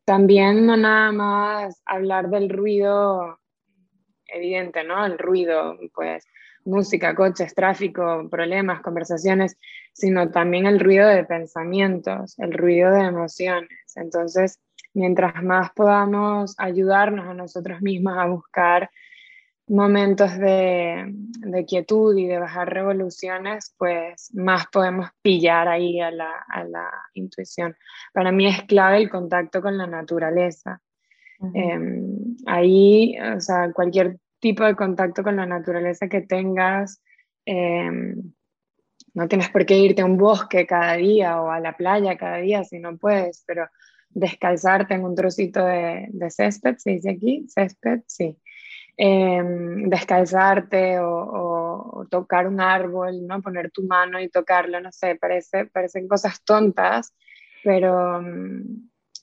También 0.04 0.66
no 0.66 0.76
nada 0.76 1.12
más 1.12 1.82
hablar 1.84 2.30
del 2.30 2.48
ruido 2.48 3.38
evidente, 4.26 4.84
¿no? 4.84 5.04
El 5.04 5.18
ruido, 5.18 5.76
pues 5.94 6.26
música, 6.64 7.14
coches, 7.14 7.54
tráfico, 7.54 8.28
problemas, 8.30 8.82
conversaciones, 8.82 9.56
sino 9.92 10.30
también 10.30 10.66
el 10.66 10.80
ruido 10.80 11.08
de 11.08 11.24
pensamientos, 11.24 12.38
el 12.38 12.52
ruido 12.52 12.92
de 12.92 13.04
emociones. 13.04 13.96
Entonces, 13.96 14.60
mientras 14.98 15.42
más 15.42 15.70
podamos 15.72 16.54
ayudarnos 16.58 17.26
a 17.28 17.34
nosotros 17.34 17.80
mismos 17.80 18.18
a 18.18 18.26
buscar 18.26 18.90
momentos 19.68 20.36
de, 20.38 21.14
quietud 21.66 22.16
y 22.16 22.26
de 22.26 22.38
bajar 22.38 22.72
revoluciones, 22.72 23.74
pues 23.78 24.30
más 24.34 24.66
podemos 24.72 25.10
pillar 25.22 25.68
ahí 25.68 26.00
a 26.00 26.10
la, 26.10 26.90
intuición. 27.14 27.76
Para 28.12 28.32
mí 28.32 28.46
es 28.46 28.62
clave 28.64 28.98
el 28.98 29.10
contacto 29.10 29.60
con 29.60 29.78
la 29.78 29.86
naturaleza. 29.86 30.80
Em, 31.54 32.36
ahí, 32.46 33.16
o 33.36 33.40
sea, 33.40 33.70
cualquier 33.72 34.18
tipo 34.40 34.64
de 34.64 34.74
contacto 34.74 35.22
con 35.22 35.36
la 35.36 35.46
naturaleza 35.46 36.08
que 36.08 36.22
tengas, 36.22 37.00
em, 37.44 38.32
no 39.14 39.28
tienes 39.28 39.48
por 39.50 39.64
qué 39.66 39.78
irte 39.78 40.02
a 40.02 40.06
un 40.06 40.16
bosque 40.16 40.66
cada 40.66 40.94
día 40.94 41.40
o 41.40 41.50
a 41.50 41.60
la 41.60 41.76
playa 41.76 42.16
cada 42.16 42.38
día 42.38 42.64
si 42.64 42.78
no 42.78 42.96
puedes, 42.96 43.44
pero 43.46 43.68
descalzarte 44.10 44.94
en 44.94 45.04
un 45.04 45.14
trocito 45.14 45.64
de, 45.64 46.08
césped, 46.30 46.76
se 46.78 46.92
dice 46.92 47.10
aquí, 47.10 47.46
césped, 47.48 48.00
sí. 48.06 48.38
Em, 48.96 49.88
descalzarte 49.88 50.98
o, 51.00 52.06
tocar 52.10 52.48
un 52.48 52.60
árbol, 52.60 53.26
¿no? 53.26 53.40
Poner 53.42 53.70
tu 53.70 53.84
mano 53.84 54.20
y 54.20 54.28
tocarlo, 54.28 54.80
no 54.80 54.90
sé, 54.90 55.14
parece, 55.16 55.66
parecen 55.66 56.08
cosas 56.08 56.42
tontas, 56.42 57.14
pero, 57.62 58.20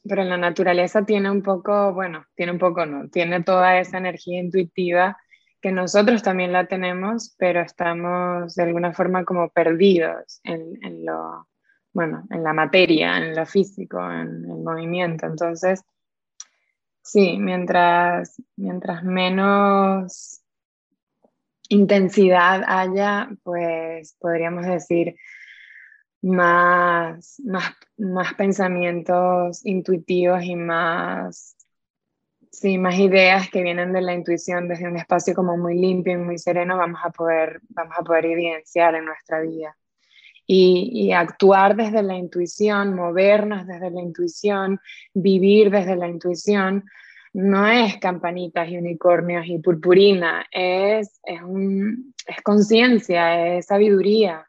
pero 0.07 0.21
en 0.21 0.29
la 0.29 0.37
naturaleza 0.37 1.05
tiene 1.05 1.29
un 1.29 1.41
poco, 1.41 1.93
bueno, 1.93 2.25
tiene 2.35 2.53
un 2.53 2.59
poco, 2.59 2.85
no, 2.85 3.09
tiene 3.09 3.43
toda 3.43 3.79
esa 3.79 3.97
energía 3.97 4.39
intuitiva 4.39 5.17
que 5.61 5.71
nosotros 5.71 6.21
también 6.23 6.53
la 6.53 6.67
tenemos, 6.67 7.35
pero 7.37 7.59
estamos 7.61 8.55
de 8.55 8.63
alguna 8.63 8.93
forma 8.93 9.25
como 9.25 9.49
perdidos 9.49 10.39
en, 10.43 10.77
en 10.83 11.05
lo, 11.05 11.47
bueno, 11.95 12.27
en 12.29 12.43
la 12.43 12.51
materia, 12.51 13.17
en 13.17 13.33
lo 13.33 13.45
físico, 13.45 13.99
en 14.11 14.43
el 14.51 14.57
movimiento. 14.61 15.25
Entonces, 15.27 15.81
sí, 17.01 17.37
mientras, 17.39 18.35
mientras 18.57 19.05
menos 19.05 20.41
intensidad 21.69 22.63
haya, 22.67 23.29
pues 23.43 24.17
podríamos 24.19 24.65
decir 24.65 25.15
más, 26.21 27.41
más, 27.45 27.73
más 27.97 28.33
pensamientos 28.33 29.65
intuitivos 29.65 30.43
y 30.43 30.57
más, 30.57 31.55
sí, 32.51 32.77
más 32.77 32.95
ideas 32.99 33.49
que 33.49 33.63
vienen 33.63 33.93
de 33.93 34.01
la 34.01 34.13
intuición 34.13 34.67
desde 34.67 34.89
un 34.89 34.97
espacio 34.97 35.33
como 35.33 35.55
muy 35.55 35.77
limpio 35.77 36.11
y 36.11 36.17
muy 36.17 36.37
sereno, 36.39 36.75
vamos 36.75 36.99
a 37.05 37.11
poder, 37.11 37.61
vamos 37.69 37.95
a 37.97 38.03
poder 38.03 38.25
evidenciar 38.25 38.95
en 38.95 39.05
nuestra 39.05 39.39
vida 39.39 39.77
y, 40.47 41.11
actuar 41.11 41.75
desde 41.75 42.03
la 42.03 42.15
intuición, 42.15 42.95
movernos 42.95 43.65
desde 43.65 43.89
la 43.91 44.01
intuición, 44.01 44.79
vivir 45.13 45.71
desde 45.71 45.95
la 45.95 46.07
intuición, 46.07 46.85
no 47.33 47.67
es 47.67 47.97
campanitas 47.97 48.69
y 48.69 48.77
unicornios 48.77 49.45
y 49.47 49.59
purpurina, 49.59 50.45
es, 50.51 51.19
es, 51.23 51.41
es 52.27 52.41
conciencia, 52.43 53.57
es 53.57 53.65
sabiduría. 53.65 54.47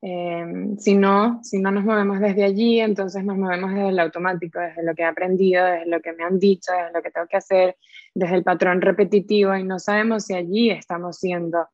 Eh, 0.00 0.76
si, 0.78 0.94
no, 0.94 1.40
si 1.42 1.58
no 1.58 1.72
nos 1.72 1.84
movemos 1.84 2.20
desde 2.20 2.44
allí, 2.44 2.80
entonces 2.80 3.24
nos 3.24 3.36
movemos 3.36 3.74
desde 3.74 3.88
el 3.88 3.98
automático, 3.98 4.60
desde 4.60 4.84
lo 4.84 4.94
que 4.94 5.02
he 5.02 5.06
aprendido, 5.06 5.64
desde 5.64 5.86
lo 5.86 6.00
que 6.00 6.12
me 6.12 6.24
han 6.24 6.38
dicho, 6.38 6.72
desde 6.72 6.92
lo 6.92 7.02
que 7.02 7.10
tengo 7.10 7.26
que 7.26 7.36
hacer, 7.36 7.76
desde 8.14 8.36
el 8.36 8.44
patrón 8.44 8.80
repetitivo 8.80 9.56
y 9.56 9.64
no 9.64 9.78
sabemos 9.78 10.24
si 10.24 10.34
allí 10.34 10.70
estamos 10.70 11.18
siendo 11.18 11.68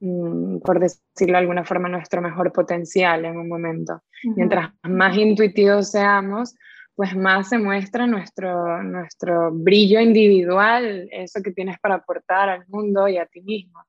por 0.00 0.80
decirlo 0.80 1.34
de 1.34 1.38
alguna 1.38 1.64
forma, 1.64 1.88
nuestro 1.88 2.20
mejor 2.20 2.52
potencial 2.52 3.24
en 3.24 3.36
un 3.36 3.48
momento. 3.48 4.02
Mientras 4.36 4.70
más 4.82 5.16
intuitivos 5.16 5.90
seamos, 5.90 6.54
pues 6.94 7.16
más 7.16 7.48
se 7.48 7.58
muestra 7.58 8.06
nuestro, 8.06 8.82
nuestro 8.82 9.50
brillo 9.52 10.00
individual, 10.00 11.08
eso 11.10 11.42
que 11.42 11.52
tienes 11.52 11.78
para 11.80 11.96
aportar 11.96 12.48
al 12.48 12.64
mundo 12.68 13.08
y 13.08 13.18
a 13.18 13.26
ti 13.26 13.40
mismo. 13.40 13.80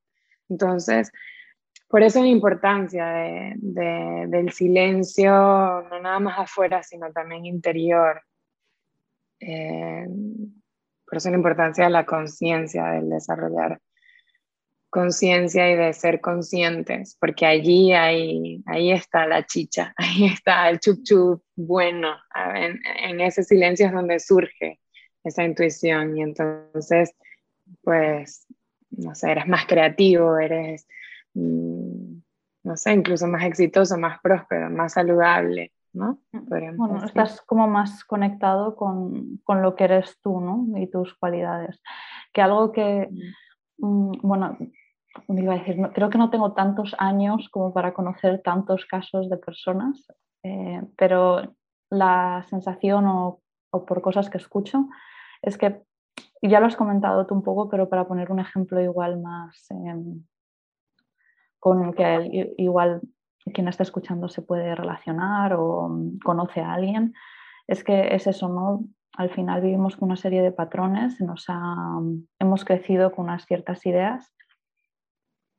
Entonces, 0.49 1.11
por 1.87 2.01
eso 2.01 2.21
la 2.21 2.27
importancia 2.27 3.05
de, 3.07 4.25
del 4.27 4.51
silencio, 4.51 5.31
no 5.31 5.99
nada 6.01 6.19
más 6.19 6.39
afuera, 6.39 6.81
sino 6.81 7.11
también 7.11 7.45
interior. 7.45 8.21
Eh, 9.39 10.07
por 11.05 11.17
eso 11.17 11.29
la 11.29 11.35
importancia 11.35 11.85
de 11.85 11.91
la 11.91 12.05
conciencia, 12.05 12.85
del 12.85 13.09
desarrollar 13.09 13.79
conciencia 14.95 15.69
y 15.69 15.75
de 15.75 15.91
ser 15.91 16.21
conscientes, 16.21 17.17
porque 17.19 17.45
allí 17.45 17.91
hay, 17.91 18.63
ahí 18.65 18.93
está 18.93 19.27
la 19.27 19.45
chicha, 19.45 19.93
ahí 19.97 20.27
está 20.27 20.69
el 20.69 20.79
chup 20.79 21.03
chup 21.03 21.43
bueno, 21.57 22.15
en, 22.55 23.19
ese 23.19 23.43
silencio 23.43 23.87
es 23.87 23.91
donde 23.91 24.21
surge 24.21 24.79
esa 25.25 25.43
intuición 25.43 26.17
y 26.17 26.21
entonces, 26.21 27.13
pues, 27.81 28.47
no 28.91 29.13
sé, 29.15 29.31
eres 29.31 29.47
más 29.47 29.65
creativo, 29.65 30.37
eres, 30.37 30.87
mm, 31.33 32.19
no 32.63 32.77
sé, 32.77 32.93
incluso 32.93 33.27
más 33.27 33.43
exitoso, 33.43 33.97
más 33.97 34.21
próspero, 34.21 34.69
más 34.69 34.93
saludable, 34.93 35.73
¿no? 35.91 36.21
bueno, 36.31 37.03
estás 37.03 37.41
como 37.41 37.67
más 37.67 38.05
conectado 38.05 38.77
con, 38.77 39.41
con, 39.43 39.61
lo 39.61 39.75
que 39.75 39.85
eres 39.85 40.19
tú, 40.21 40.39
¿no? 40.39 40.65
Y 40.77 40.87
tus 40.87 41.15
cualidades. 41.15 41.81
Que 42.33 42.41
algo 42.41 42.71
que, 42.71 43.09
mm, 43.77 44.11
bueno, 44.21 44.57
me 45.27 45.41
iba 45.41 45.53
a 45.53 45.57
decir, 45.57 45.77
creo 45.93 46.09
que 46.09 46.17
no 46.17 46.29
tengo 46.29 46.53
tantos 46.53 46.95
años 46.97 47.49
como 47.49 47.73
para 47.73 47.93
conocer 47.93 48.41
tantos 48.41 48.85
casos 48.85 49.29
de 49.29 49.37
personas, 49.37 50.05
eh, 50.43 50.81
pero 50.97 51.55
la 51.89 52.45
sensación 52.49 53.07
o, 53.07 53.41
o, 53.71 53.85
por 53.85 54.01
cosas 54.01 54.29
que 54.29 54.37
escucho 54.37 54.87
es 55.41 55.57
que, 55.57 55.81
y 56.41 56.49
ya 56.49 56.59
lo 56.59 56.67
has 56.67 56.75
comentado 56.75 57.25
tú 57.25 57.35
un 57.35 57.43
poco, 57.43 57.69
pero 57.69 57.89
para 57.89 58.07
poner 58.07 58.31
un 58.31 58.39
ejemplo 58.39 58.81
igual 58.81 59.21
más 59.21 59.69
em, 59.71 60.23
con 61.59 61.93
que 61.93 62.53
igual 62.57 63.01
quien 63.53 63.67
está 63.67 63.83
escuchando 63.83 64.27
se 64.27 64.41
puede 64.41 64.75
relacionar 64.75 65.53
o 65.53 65.89
mm, 65.89 66.19
conoce 66.19 66.61
a 66.61 66.73
alguien, 66.73 67.13
es 67.67 67.83
que 67.83 68.13
es 68.13 68.27
eso, 68.27 68.49
¿no? 68.49 68.85
Al 69.17 69.29
final 69.29 69.61
vivimos 69.61 69.95
con 69.95 70.09
una 70.09 70.17
serie 70.17 70.41
de 70.41 70.51
patrones, 70.51 71.19
nos 71.21 71.45
mm, 71.47 72.17
hemos 72.39 72.65
crecido 72.65 73.11
con 73.11 73.25
unas 73.25 73.45
ciertas 73.45 73.85
ideas 73.85 74.35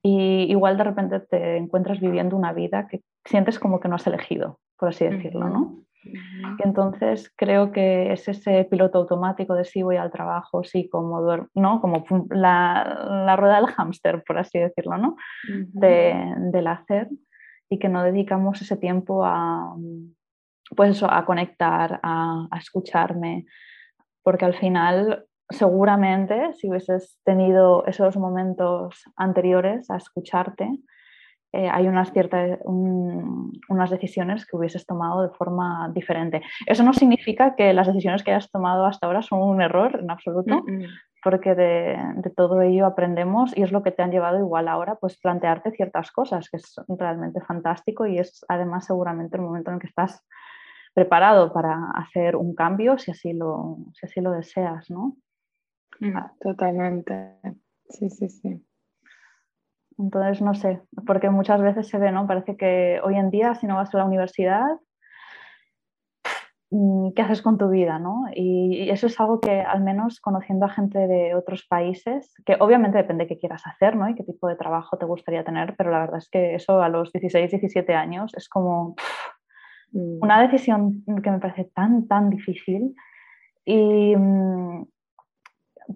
y 0.06 0.44
igual 0.52 0.76
de 0.76 0.84
repente 0.84 1.18
te 1.18 1.56
encuentras 1.56 1.98
viviendo 1.98 2.36
una 2.36 2.52
vida 2.52 2.86
que 2.86 3.02
sientes 3.24 3.58
como 3.58 3.80
que 3.80 3.88
no 3.88 3.96
has 3.96 4.06
elegido, 4.06 4.60
por 4.78 4.90
así 4.90 5.04
decirlo, 5.04 5.48
¿no? 5.48 5.82
entonces 6.62 7.32
creo 7.34 7.72
que 7.72 8.12
es 8.12 8.28
ese 8.28 8.62
piloto 8.70 8.98
automático 8.98 9.56
de 9.56 9.64
sí 9.64 9.82
voy 9.82 9.96
al 9.96 10.12
trabajo, 10.12 10.62
sí 10.62 10.88
como 10.88 11.20
¿no? 11.54 11.80
Como 11.80 12.04
la, 12.30 13.24
la 13.26 13.34
rueda 13.34 13.56
del 13.56 13.66
hámster, 13.66 14.22
por 14.24 14.38
así 14.38 14.60
decirlo, 14.60 14.96
¿no? 14.98 15.16
de, 15.48 16.14
del 16.52 16.68
hacer 16.68 17.08
y 17.68 17.80
que 17.80 17.88
no 17.88 18.04
dedicamos 18.04 18.62
ese 18.62 18.76
tiempo 18.76 19.24
a, 19.24 19.74
pues 20.76 21.02
a 21.02 21.24
conectar, 21.24 21.98
a, 22.04 22.46
a 22.48 22.58
escucharme, 22.58 23.46
porque 24.22 24.44
al 24.44 24.54
final 24.54 25.26
seguramente 25.48 26.52
si 26.54 26.68
hubieses 26.68 27.18
tenido 27.24 27.86
esos 27.86 28.16
momentos 28.16 29.04
anteriores 29.16 29.90
a 29.90 29.96
escucharte, 29.96 30.68
eh, 31.52 31.70
hay 31.70 31.86
unas 31.86 32.12
ciertas 32.12 32.58
unas 32.64 33.90
decisiones 33.90 34.44
que 34.46 34.56
hubieses 34.56 34.84
tomado 34.84 35.22
de 35.22 35.30
forma 35.30 35.90
diferente. 35.94 36.42
Eso 36.66 36.82
no 36.82 36.92
significa 36.92 37.54
que 37.54 37.72
las 37.72 37.86
decisiones 37.86 38.22
que 38.22 38.32
hayas 38.32 38.50
tomado 38.50 38.84
hasta 38.84 39.06
ahora 39.06 39.22
son 39.22 39.40
un 39.42 39.62
error 39.62 39.98
en 40.00 40.10
absoluto, 40.10 40.64
porque 41.22 41.54
de, 41.54 41.96
de, 42.16 42.30
todo 42.30 42.60
ello 42.60 42.84
aprendemos 42.84 43.56
y 43.56 43.62
es 43.62 43.72
lo 43.72 43.82
que 43.82 43.90
te 43.90 44.02
han 44.02 44.10
llevado 44.10 44.38
igual 44.38 44.68
ahora, 44.68 44.96
pues 44.96 45.18
plantearte 45.18 45.70
ciertas 45.70 46.10
cosas, 46.12 46.50
que 46.50 46.58
es 46.58 46.74
realmente 46.88 47.40
fantástico 47.40 48.06
y 48.06 48.18
es 48.18 48.44
además 48.48 48.86
seguramente 48.86 49.36
el 49.36 49.42
momento 49.42 49.70
en 49.70 49.76
el 49.76 49.80
que 49.80 49.88
estás 49.88 50.24
preparado 50.94 51.52
para 51.52 51.90
hacer 51.94 52.36
un 52.36 52.54
cambio 52.54 52.98
si 52.98 53.10
así 53.12 53.32
lo, 53.32 53.78
si 53.94 54.06
así 54.06 54.20
lo 54.20 54.32
deseas, 54.32 54.90
¿no? 54.90 55.16
Totalmente, 56.40 57.36
sí, 57.88 58.10
sí, 58.10 58.28
sí. 58.28 58.66
Entonces, 59.98 60.42
no 60.42 60.54
sé, 60.54 60.82
porque 61.06 61.30
muchas 61.30 61.62
veces 61.62 61.88
se 61.88 61.98
ve, 61.98 62.12
¿no? 62.12 62.26
Parece 62.26 62.56
que 62.56 63.00
hoy 63.02 63.16
en 63.16 63.30
día, 63.30 63.54
si 63.54 63.66
no 63.66 63.76
vas 63.76 63.94
a 63.94 63.98
la 63.98 64.04
universidad, 64.04 64.66
mm, 66.70 67.12
¿qué 67.14 67.22
haces 67.22 67.40
con 67.40 67.56
tu 67.56 67.70
vida? 67.70 67.98
¿no? 67.98 68.24
Y 68.34 68.90
eso 68.90 69.06
es 69.06 69.18
algo 69.18 69.40
que, 69.40 69.62
al 69.62 69.82
menos 69.82 70.20
conociendo 70.20 70.66
a 70.66 70.70
gente 70.70 70.98
de 70.98 71.34
otros 71.34 71.66
países, 71.66 72.34
que 72.44 72.56
obviamente 72.60 72.98
depende 72.98 73.24
de 73.24 73.28
qué 73.28 73.38
quieras 73.38 73.62
hacer 73.66 73.96
¿no? 73.96 74.08
y 74.08 74.14
qué 74.14 74.22
tipo 74.22 74.48
de 74.48 74.56
trabajo 74.56 74.98
te 74.98 75.06
gustaría 75.06 75.44
tener, 75.44 75.74
pero 75.76 75.90
la 75.90 76.00
verdad 76.00 76.18
es 76.18 76.28
que 76.28 76.56
eso 76.56 76.82
a 76.82 76.90
los 76.90 77.10
16, 77.12 77.50
17 77.50 77.94
años 77.94 78.34
es 78.36 78.50
como 78.50 78.96
mm. 79.92 80.18
una 80.20 80.42
decisión 80.42 81.04
que 81.22 81.30
me 81.30 81.38
parece 81.38 81.70
tan, 81.74 82.06
tan 82.06 82.28
difícil. 82.28 82.94
Y 83.64 84.14
mm, 84.14 84.84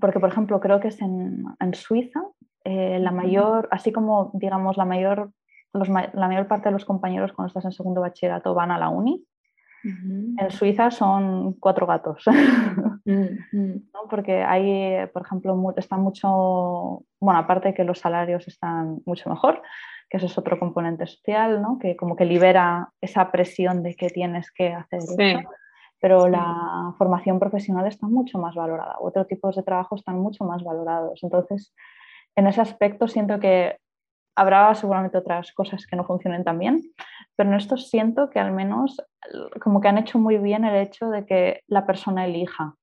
porque, 0.00 0.20
por 0.20 0.28
ejemplo, 0.28 0.60
creo 0.60 0.80
que 0.80 0.88
es 0.88 1.00
en, 1.00 1.44
en 1.58 1.74
Suiza, 1.74 2.22
eh, 2.64 2.98
la 3.00 3.10
mayor, 3.10 3.68
así 3.70 3.90
como 3.92 4.30
digamos 4.34 4.76
la 4.76 4.84
mayor, 4.84 5.30
la 5.72 6.28
mayor 6.28 6.46
parte 6.46 6.68
de 6.68 6.72
los 6.72 6.84
compañeros 6.84 7.32
cuando 7.32 7.48
estás 7.48 7.64
en 7.64 7.72
segundo 7.72 8.00
bachillerato 8.00 8.54
van 8.54 8.70
a 8.70 8.78
la 8.78 8.90
uni, 8.90 9.24
en 9.82 10.50
Suiza 10.50 10.90
son 10.90 11.54
cuatro 11.54 11.86
gatos, 11.86 12.24
¿no? 13.06 14.08
porque 14.10 14.42
ahí, 14.42 15.06
por 15.12 15.22
ejemplo, 15.22 15.74
está 15.76 15.96
mucho, 15.96 17.02
bueno, 17.18 17.40
aparte 17.40 17.72
que 17.72 17.84
los 17.84 17.98
salarios 17.98 18.46
están 18.46 19.00
mucho 19.06 19.30
mejor, 19.30 19.62
que 20.10 20.18
eso 20.18 20.26
es 20.26 20.36
otro 20.36 20.58
componente 20.58 21.06
social, 21.06 21.62
¿no? 21.62 21.78
que 21.78 21.96
como 21.96 22.14
que 22.14 22.26
libera 22.26 22.90
esa 23.00 23.30
presión 23.32 23.82
de 23.82 23.94
que 23.94 24.10
tienes 24.10 24.50
que 24.52 24.74
hacer 24.74 25.00
pero 26.00 26.28
la 26.28 26.94
formación 26.96 27.38
profesional 27.38 27.86
está 27.86 28.06
mucho 28.06 28.38
más 28.38 28.54
valorada, 28.54 28.96
otros 29.00 29.26
tipos 29.28 29.54
de 29.56 29.62
trabajo 29.62 29.94
están 29.94 30.18
mucho 30.18 30.44
más 30.44 30.64
valorados. 30.64 31.20
Entonces, 31.22 31.74
en 32.34 32.46
ese 32.46 32.60
aspecto 32.60 33.06
siento 33.06 33.38
que 33.38 33.76
habrá 34.34 34.74
seguramente 34.74 35.18
otras 35.18 35.52
cosas 35.52 35.86
que 35.86 35.96
no 35.96 36.04
funcionen 36.04 36.44
tan 36.44 36.58
bien, 36.58 36.80
pero 37.36 37.50
en 37.50 37.56
esto 37.56 37.76
siento 37.76 38.30
que 38.30 38.40
al 38.40 38.52
menos 38.52 38.96
como 39.60 39.80
que 39.80 39.88
han 39.88 39.98
hecho 39.98 40.18
muy 40.18 40.38
bien 40.38 40.64
el 40.64 40.76
hecho 40.76 41.10
de 41.10 41.26
que 41.26 41.62
la 41.66 41.84
persona 41.84 42.24
elija, 42.24 42.74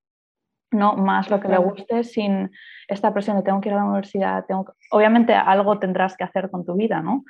no 0.71 0.93
más 0.93 1.29
lo 1.29 1.39
que 1.39 1.47
le 1.47 1.57
guste 1.57 2.03
sin 2.03 2.51
esta 2.87 3.13
presión 3.13 3.37
de 3.37 3.43
tengo 3.43 3.61
que 3.61 3.69
ir 3.69 3.75
a 3.75 3.77
la 3.77 3.85
universidad, 3.85 4.45
tengo 4.45 4.65
obviamente 4.91 5.33
algo 5.33 5.79
tendrás 5.79 6.15
que 6.15 6.25
hacer 6.25 6.51
con 6.51 6.65
tu 6.65 6.75
vida, 6.75 7.01
¿no? 7.01 7.23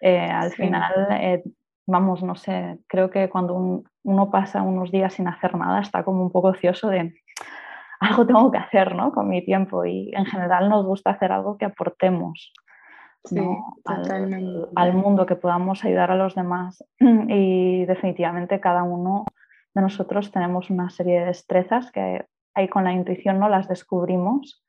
Eh, 0.00 0.18
al 0.18 0.50
final, 0.52 1.08
eh, 1.12 1.42
vamos, 1.86 2.22
no 2.22 2.34
sé, 2.34 2.78
creo 2.86 3.10
que 3.10 3.28
cuando 3.28 3.84
uno 4.02 4.30
pasa 4.30 4.62
unos 4.62 4.90
días 4.90 5.14
sin 5.14 5.28
hacer 5.28 5.54
nada 5.56 5.80
está 5.80 6.04
como 6.04 6.22
un 6.22 6.30
poco 6.30 6.48
ocioso 6.48 6.88
de 6.88 7.14
algo 8.00 8.26
tengo 8.26 8.50
que 8.50 8.58
hacer 8.58 8.94
¿no? 8.94 9.12
con 9.12 9.28
mi 9.28 9.44
tiempo 9.44 9.84
y 9.84 10.10
en 10.14 10.24
general 10.24 10.68
nos 10.68 10.86
gusta 10.86 11.10
hacer 11.10 11.32
algo 11.32 11.58
que 11.58 11.66
aportemos 11.66 12.52
al, 14.74 14.94
mundo, 14.94 15.26
que 15.26 15.36
podamos 15.36 15.84
ayudar 15.84 16.10
a 16.10 16.16
los 16.16 16.34
demás. 16.34 16.84
Y 17.28 17.84
definitivamente 17.84 18.60
cada 18.60 18.82
uno 18.82 19.26
de 19.74 19.82
nosotros 19.82 20.32
tenemos 20.32 20.70
una 20.70 20.90
serie 20.90 21.20
de 21.20 21.26
destrezas 21.26 21.92
que 21.92 22.26
ahí 22.54 22.68
con 22.68 22.84
la 22.84 22.92
intuición 22.92 23.38
no 23.38 23.48
las 23.48 23.68
descubrimos 23.68 24.64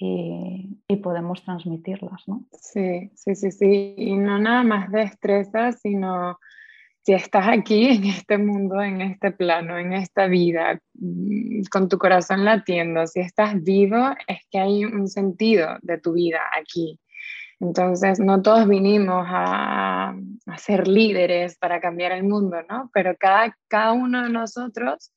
y, 0.00 0.96
podemos 1.02 1.42
transmitirlas, 1.42 2.26
¿no? 2.26 2.44
Sí, 2.52 3.10
sí, 3.14 3.34
sí, 3.34 3.50
sí. 3.50 3.94
Y 3.96 4.16
no 4.16 4.38
nada 4.38 4.62
más 4.62 4.90
destrezas, 4.90 5.80
sino 5.80 6.38
si 7.02 7.12
estás 7.14 7.48
aquí 7.48 7.86
en 7.86 8.04
este 8.04 8.38
mundo, 8.38 8.80
en 8.82 9.00
este 9.02 9.30
plano, 9.30 9.78
en 9.78 9.92
esta 9.92 10.26
vida, 10.26 10.80
mm, 10.94 11.62
con 11.70 11.88
tu 11.88 11.98
corazón 11.98 12.44
latiendo, 12.44 13.06
si 13.06 13.20
estás 13.20 13.62
vivo, 13.62 14.14
es 14.26 14.38
que 14.50 14.58
hay 14.58 14.84
un 14.84 15.08
sentido 15.08 15.76
de 15.82 15.98
tu 15.98 16.12
vida 16.12 16.40
aquí. 16.58 16.98
Entonces, 17.60 18.20
no 18.20 18.40
todos 18.40 18.66
vinimos 18.66 19.26
a, 19.28 20.14
ser 20.56 20.88
líderes 20.88 21.56
para 21.58 21.80
cambiar 21.80 22.12
el 22.12 22.24
mundo, 22.24 22.56
¿no? 22.68 22.90
Pero 22.92 23.14
cada, 23.18 23.56
cada 23.68 23.92
uno 23.92 24.22
de 24.22 24.30
nosotros 24.30 25.12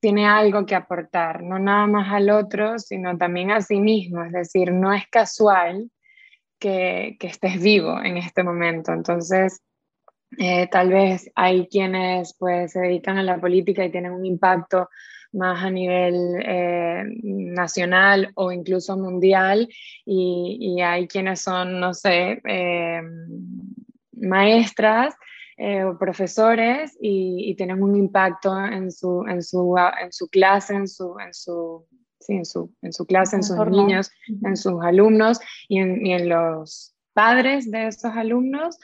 tiene 0.00 0.26
algo 0.26 0.66
que 0.66 0.74
aportar, 0.74 1.42
no 1.42 1.58
nada 1.58 1.86
más 1.86 2.12
al 2.12 2.30
otro, 2.30 2.78
sino 2.78 3.16
también 3.18 3.50
a 3.50 3.60
sí 3.60 3.80
mismo. 3.80 4.24
Es 4.24 4.32
decir, 4.32 4.72
no 4.72 4.92
es 4.92 5.06
casual 5.08 5.90
que, 6.58 7.16
que 7.20 7.26
estés 7.28 7.62
vivo 7.62 8.00
en 8.02 8.16
este 8.16 8.42
momento. 8.42 8.92
Entonces, 8.92 9.62
eh, 10.38 10.68
tal 10.68 10.90
vez 10.90 11.30
hay 11.34 11.66
quienes 11.68 12.36
pues, 12.38 12.72
se 12.72 12.80
dedican 12.80 13.18
a 13.18 13.22
la 13.22 13.40
política 13.40 13.84
y 13.84 13.90
tienen 13.90 14.12
un 14.12 14.24
impacto 14.24 14.88
más 15.32 15.62
a 15.62 15.70
nivel 15.70 16.36
eh, 16.44 17.04
nacional 17.24 18.30
o 18.34 18.50
incluso 18.52 18.96
mundial 18.96 19.68
y, 20.04 20.80
hay 20.82 21.06
quienes 21.06 21.40
son, 21.42 21.78
no 21.78 21.94
sé, 21.94 22.40
eh, 22.44 23.02
maestras 24.12 25.14
o 25.60 25.98
profesores 25.98 26.96
y, 27.00 27.54
tienen 27.56 27.82
un 27.82 27.94
impacto 27.94 28.58
en 28.58 28.90
su, 28.90 29.24
en 29.28 29.42
su, 29.42 29.76
en 29.76 30.10
su 30.12 30.28
clase, 30.28 30.74
en 30.74 30.88
su, 30.88 31.16
en 31.18 31.34
su, 31.34 31.86
en 32.28 32.44
su, 32.46 32.74
en 32.80 32.92
su 32.92 33.04
clase, 33.06 33.36
en 33.36 33.42
sus 33.42 33.58
niños, 33.66 34.10
en 34.44 34.56
sus 34.56 34.82
alumnos 34.82 35.38
y 35.68 35.78
en, 35.78 36.06
y 36.06 36.14
en 36.14 36.28
los 36.30 36.94
padres 37.12 37.70
de 37.70 37.88
esos 37.88 38.16
alumnos. 38.16 38.78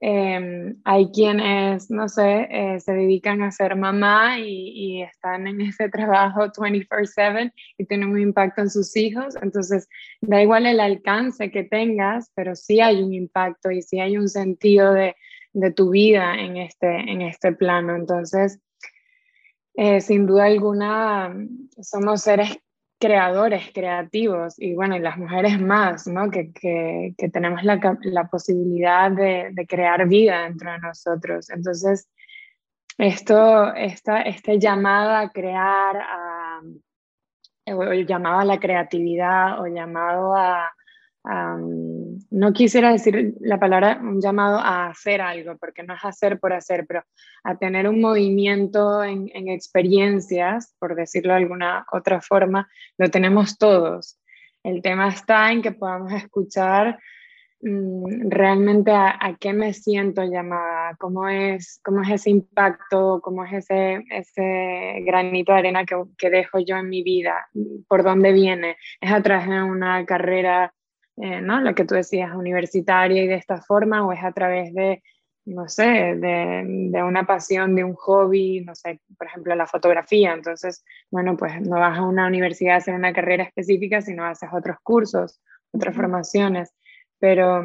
Em, 0.00 0.80
hay 0.84 1.10
quienes, 1.10 1.90
no 1.90 2.08
sé, 2.08 2.46
eh, 2.50 2.78
se 2.78 2.92
dedican 2.92 3.42
a 3.42 3.50
ser 3.50 3.74
mamá 3.74 4.38
y, 4.38 5.02
están 5.02 5.46
en 5.46 5.60
ese 5.72 5.88
trabajo 5.88 6.52
24/7 6.52 7.52
y 7.78 7.84
tienen 7.86 8.10
un 8.10 8.20
impacto 8.20 8.60
en 8.60 8.70
sus 8.70 8.96
hijos. 8.96 9.34
Entonces, 9.42 9.88
da 10.20 10.42
igual 10.42 10.66
el 10.66 10.80
alcance 10.80 11.50
que 11.50 11.64
tengas, 11.64 12.30
pero 12.34 12.54
sí 12.54 12.80
hay 12.80 13.02
un 13.02 13.12
impacto 13.12 13.70
y 13.70 13.82
sí 13.82 13.98
hay 13.98 14.16
un 14.16 14.28
sentido 14.28 14.92
de, 14.92 15.16
de 15.60 15.72
tu 15.72 15.90
vida 15.90 16.34
en 16.34 16.56
este, 16.56 16.88
en 16.88 17.22
este 17.22 17.52
plano. 17.52 17.94
Entonces, 17.96 18.60
Eh, 19.80 20.00
sin 20.00 20.26
duda 20.26 20.46
alguna, 20.46 21.32
somos 21.80 22.22
seres 22.22 22.58
creadores, 22.98 23.70
creativos, 23.72 24.58
y 24.58 24.74
bueno, 24.74 24.96
y 24.96 24.98
las 24.98 25.16
mujeres 25.16 25.60
más, 25.60 26.08
¿no? 26.08 26.30
Que, 26.32 26.50
que, 26.52 27.28
tenemos 27.32 27.62
la, 27.62 27.78
la 28.02 28.24
posibilidad 28.26 29.08
de, 29.12 29.54
crear 29.68 30.08
vida 30.08 30.42
dentro 30.48 30.72
de 30.72 30.78
nosotros. 30.80 31.48
Entonces, 31.50 32.08
esto, 32.98 33.72
esta, 33.76 34.22
este 34.22 34.58
llamado 34.58 35.10
a 35.14 35.30
crear, 35.30 35.96
a, 35.96 36.60
llamado 38.04 38.40
a 38.40 38.44
la 38.44 38.58
creatividad, 38.58 39.60
o 39.60 39.68
llamado 39.68 40.34
a, 40.34 40.68
no 41.24 42.52
quisiera 42.52 42.92
decir 42.92 43.34
la 43.40 43.58
palabra 43.58 43.98
un 44.00 44.20
llamado 44.20 44.58
a 44.58 44.88
hacer 44.88 45.20
algo, 45.20 45.56
porque 45.58 45.82
no 45.82 45.94
es 45.94 46.04
hacer 46.04 46.38
por 46.38 46.52
hacer, 46.52 46.86
pero 46.86 47.02
a 47.44 47.56
tener 47.56 47.88
un 47.88 48.00
movimiento 48.00 49.02
en, 49.04 49.28
experiencias, 49.48 50.74
por 50.78 50.94
decirlo 50.94 51.32
de 51.32 51.40
alguna 51.40 51.86
otra 51.92 52.20
forma, 52.20 52.68
lo 52.96 53.10
tenemos 53.10 53.58
todos. 53.58 54.18
El 54.62 54.82
tema 54.82 55.08
está 55.08 55.52
en 55.52 55.62
que 55.62 55.72
podamos 55.72 56.12
escuchar 56.12 56.98
mm, 57.60 58.30
realmente 58.30 58.90
a, 58.92 59.36
qué 59.38 59.52
me 59.52 59.72
siento 59.74 60.24
llamada, 60.24 60.96
cómo 60.98 61.28
es, 61.28 61.80
cómo 61.84 62.02
es 62.02 62.10
ese 62.10 62.30
impacto, 62.30 63.20
cómo 63.22 63.44
es 63.44 63.52
ese, 63.52 64.04
ese 64.10 65.02
granito 65.04 65.52
de 65.52 65.58
arena 65.58 65.84
que, 65.84 65.96
que 66.16 66.30
dejo 66.30 66.58
yo 66.58 66.76
en 66.76 66.88
mi 66.88 67.02
vida, 67.02 67.48
por 67.86 68.02
dónde 68.02 68.32
viene. 68.32 68.76
Es 69.00 69.12
a 69.12 69.22
través 69.22 69.48
de 69.48 69.62
una 69.62 70.04
carrera 70.06 70.72
eh, 71.20 71.40
¿no? 71.40 71.60
Lo 71.60 71.74
que 71.74 71.84
tú 71.84 71.94
decías, 71.94 72.34
universitaria 72.34 73.24
y 73.24 73.26
de 73.26 73.34
esta 73.34 73.60
forma, 73.60 74.06
o 74.06 74.12
es 74.12 74.22
a 74.22 74.32
través 74.32 74.72
de, 74.72 75.02
no 75.46 75.68
sé, 75.68 76.16
de, 76.16 76.62
de, 76.92 77.02
una 77.02 77.26
pasión, 77.26 77.74
de 77.74 77.82
un 77.82 77.94
hobby, 77.94 78.60
no 78.64 78.74
sé, 78.74 79.00
por 79.16 79.26
ejemplo, 79.26 79.54
la 79.54 79.66
fotografía. 79.66 80.32
Entonces, 80.32 80.84
bueno, 81.10 81.36
pues 81.36 81.60
no 81.60 81.80
vas 81.80 81.98
a 81.98 82.02
una 82.02 82.26
universidad 82.26 82.74
a 82.74 82.78
hacer 82.78 82.94
una 82.94 83.12
carrera 83.12 83.44
específica, 83.44 84.00
sino 84.00 84.24
haces 84.24 84.50
otros 84.52 84.76
cursos, 84.82 85.40
otras 85.72 85.96
formaciones. 85.96 86.72
Pero, 87.18 87.64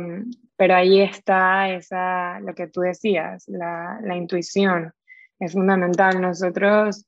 pero 0.56 0.76
ahí 0.76 1.02
está 1.02 1.70
esa, 1.70 2.40
lo 2.40 2.56
que 2.56 2.68
tú 2.68 2.82
decías, 2.82 3.48
la, 3.48 4.00
la 4.02 4.16
intuición. 4.16 4.94
Es 5.40 5.54
fundamental. 5.54 6.20
Nosotros, 6.20 7.06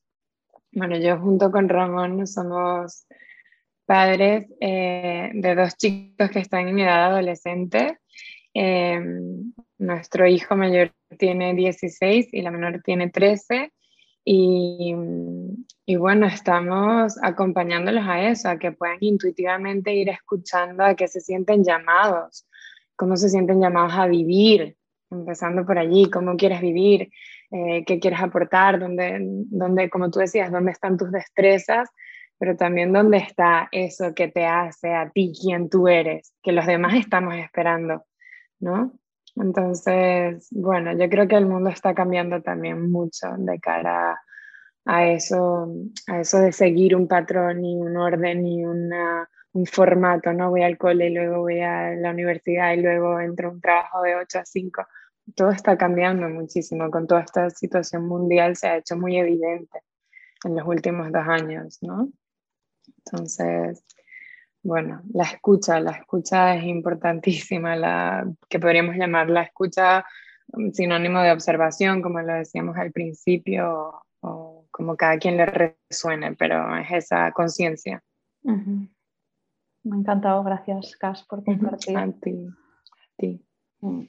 bueno, 0.72 0.98
yo 0.98 1.18
junto 1.18 1.50
con 1.52 1.70
Ramón 1.70 2.28
somos 2.28 3.08
padres 3.86 4.46
eh, 4.60 5.32
de 5.34 5.56
dos 5.56 5.78
chicos 5.78 6.30
que 6.30 6.40
están 6.40 6.68
en 6.68 6.80
edad 6.80 7.06
adolescente. 7.06 8.00
Eh, 8.54 9.00
nuestro 9.78 10.28
hijo 10.28 10.56
mayor 10.56 10.92
tiene 11.18 11.54
16 11.54 12.30
y 12.32 12.42
la 12.42 12.52
menor 12.52 12.82
tiene 12.84 13.10
13. 13.10 13.72
Y, 14.28 14.96
y, 15.86 15.96
bueno, 15.98 16.26
estamos 16.26 17.16
acompañándolos 17.22 18.06
a 18.08 18.28
eso, 18.28 18.50
a 18.50 18.58
que 18.58 18.72
puedan 18.72 18.98
intuitivamente 19.02 19.94
ir 19.94 20.10
escuchando 20.10 20.84
a 20.84 20.96
qué 20.96 21.08
se 21.08 21.22
sienten 21.22 21.64
llamados, 21.64 22.48
cómo 22.96 23.18
se 23.18 23.30
sienten 23.30 23.62
llamados 23.62 23.94
a 23.94 24.08
vivir, 24.08 24.78
empezando 25.12 25.64
por 25.64 25.78
allí, 25.78 26.10
cómo 26.10 26.38
quieres 26.38 26.60
vivir, 26.60 27.12
eh, 27.52 27.84
qué 27.86 28.00
quieres 28.00 28.20
aportar, 28.20 28.80
dónde, 28.80 29.20
dónde, 29.22 29.92
como 29.92 30.10
tú 30.10 30.18
decías, 30.18 30.52
dónde 30.52 30.72
están 30.72 30.98
tus 30.98 31.12
destrezas 31.12 31.88
pero 32.38 32.56
también 32.56 32.94
dónde 32.94 33.18
está 33.18 33.70
eso 33.72 34.14
que 34.14 34.28
te 34.28 34.46
hace 34.46 34.94
a 34.94 35.10
ti 35.10 35.34
quien 35.40 35.70
tú 35.70 35.88
eres, 35.88 36.34
que 36.44 36.52
los 36.52 36.66
demás 36.66 36.96
estamos 36.96 37.36
esperando, 37.36 38.06
¿no? 38.60 38.94
Entonces, 39.36 40.48
bueno, 40.52 40.98
yo 40.98 41.10
creo 41.10 41.28
que 41.28 41.36
el 41.36 41.46
mundo 41.46 41.70
está 41.70 41.94
cambiando 41.94 42.42
también 42.42 42.90
mucho 42.90 43.28
de 43.38 43.60
cara 43.60 44.18
a 44.86 45.08
eso, 45.08 45.68
a 46.08 46.22
eso 46.22 46.40
de 46.40 46.52
seguir 46.52 46.96
un 46.96 47.08
patrón 47.08 47.66
y 47.66 47.76
un 47.76 47.98
orden 47.98 48.46
y 48.46 48.64
una, 48.66 49.30
un 49.54 49.66
formato, 49.66 50.32
¿no? 50.32 50.52
Voy 50.52 50.64
al 50.64 50.78
cole 50.78 51.08
y 51.08 51.14
luego 51.14 51.42
voy 51.42 51.60
a 51.62 51.96
la 51.96 52.12
universidad 52.12 52.74
y 52.74 52.82
luego 52.82 53.20
entro 53.20 53.50
a 53.50 53.52
un 53.52 53.62
trabajo 53.62 54.02
de 54.04 54.16
8 54.16 54.40
a 54.40 54.46
5. 54.46 54.88
Todo 55.36 55.52
está 55.52 55.78
cambiando 55.78 56.30
muchísimo. 56.30 56.90
Con 56.92 57.08
toda 57.08 57.22
esta 57.22 57.50
situación 57.50 58.08
mundial 58.08 58.56
se 58.56 58.68
ha 58.68 58.78
hecho 58.78 58.96
muy 58.96 59.18
evidente 59.18 59.82
en 60.46 60.56
los 60.56 60.68
últimos 60.68 61.12
dos 61.12 61.28
años, 61.28 61.80
¿no? 61.82 62.10
Entonces, 62.88 63.84
bueno, 64.64 65.02
la 65.14 65.26
escucha, 65.26 65.80
la 65.80 65.92
escucha 65.92 66.56
es 66.56 66.64
importantísima, 66.64 67.76
la, 67.76 68.28
que 68.50 68.60
podríamos 68.60 68.96
llamar 68.96 69.30
la 69.30 69.44
escucha 69.44 70.06
sinónimo 70.74 71.22
de 71.22 71.32
observación, 71.32 72.02
como 72.02 72.20
lo 72.22 72.34
decíamos 72.34 72.78
al 72.78 72.92
principio, 72.92 74.02
o, 74.22 74.66
como 74.72 74.96
cada 74.96 75.18
quien 75.18 75.38
le 75.38 75.46
resuene, 75.46 76.36
pero 76.36 76.76
es 76.78 76.92
esa 76.92 77.32
conciencia. 77.32 78.04
Me 78.44 79.96
ha 79.96 80.00
encantado, 80.00 80.44
gracias, 80.44 80.96
Cas, 80.98 81.24
por 81.24 81.44
compartir. 81.44 81.98
A 81.98 82.12
ti. 82.12 82.48
A 82.48 83.18
ti. 83.18 83.46
Mm. 83.82 84.02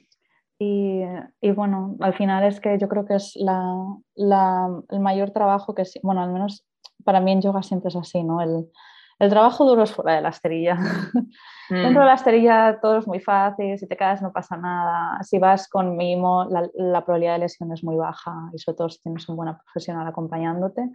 Y, 0.59 1.03
y, 1.39 1.51
bueno, 1.51 1.95
al 1.99 2.15
final 2.15 2.43
es 2.43 2.59
que 2.59 2.79
yo 2.79 2.89
creo 2.89 3.05
que 3.05 3.15
es 3.15 3.33
la, 3.35 3.75
la, 4.15 4.81
el 4.89 4.99
mayor 4.99 5.29
trabajo 5.29 5.75
que, 5.75 5.83
bueno, 6.01 6.23
al 6.23 6.33
menos 6.33 6.65
para 7.07 7.21
mí 7.21 7.31
en 7.31 7.41
yoga 7.41 7.63
siempre 7.63 7.87
es 7.87 7.95
así, 7.95 8.21
¿no? 8.21 8.41
El, 8.41 8.69
el 9.19 9.29
trabajo 9.29 9.63
duro 9.63 9.83
es 9.83 9.93
fuera 9.93 10.15
de 10.17 10.21
la 10.21 10.29
esterilla. 10.29 10.75
Dentro 11.69 12.01
de 12.01 12.05
mm. 12.05 12.09
la 12.09 12.13
esterilla 12.13 12.79
todo 12.81 12.97
es 12.97 13.07
muy 13.07 13.21
fácil, 13.21 13.79
si 13.79 13.87
te 13.87 13.95
caes 13.95 14.21
no 14.21 14.33
pasa 14.33 14.57
nada, 14.57 15.23
si 15.23 15.39
vas 15.39 15.69
con 15.69 15.95
mimo 15.95 16.43
la, 16.49 16.67
la, 16.73 17.05
probabilidad 17.05 17.35
de 17.35 17.39
lesión 17.39 17.71
es 17.71 17.81
muy 17.81 17.95
baja 17.95 18.49
y 18.53 18.59
sobre 18.59 18.75
todo 18.75 18.89
si 18.89 19.01
tienes 19.01 19.29
un 19.29 19.37
buen 19.37 19.55
profesional 19.55 20.05
acompañándote, 20.05 20.89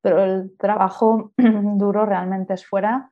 pero 0.00 0.22
el 0.22 0.56
trabajo 0.56 1.32
duro 1.36 2.06
realmente 2.06 2.54
es 2.54 2.64
fuera 2.64 3.10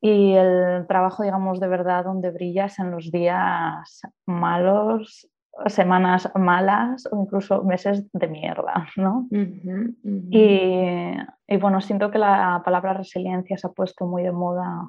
y 0.00 0.34
el 0.34 0.86
trabajo, 0.86 1.24
digamos, 1.24 1.58
de 1.58 1.66
verdad 1.66 2.04
donde 2.04 2.30
brillas 2.30 2.78
en 2.78 2.92
los 2.92 3.10
días 3.10 4.02
malos 4.26 5.28
semanas 5.66 6.30
malas 6.34 7.08
o 7.10 7.22
incluso 7.22 7.62
meses 7.62 8.10
de 8.12 8.28
mierda, 8.28 8.88
¿no? 8.96 9.26
Y, 9.30 11.16
y, 11.48 11.56
bueno, 11.56 11.80
siento 11.80 12.10
que 12.10 12.18
la 12.18 12.62
palabra 12.64 12.92
resiliencia 12.92 13.56
se 13.56 13.66
ha 13.66 13.70
puesto 13.70 14.06
muy 14.06 14.22
de 14.22 14.32
moda 14.32 14.88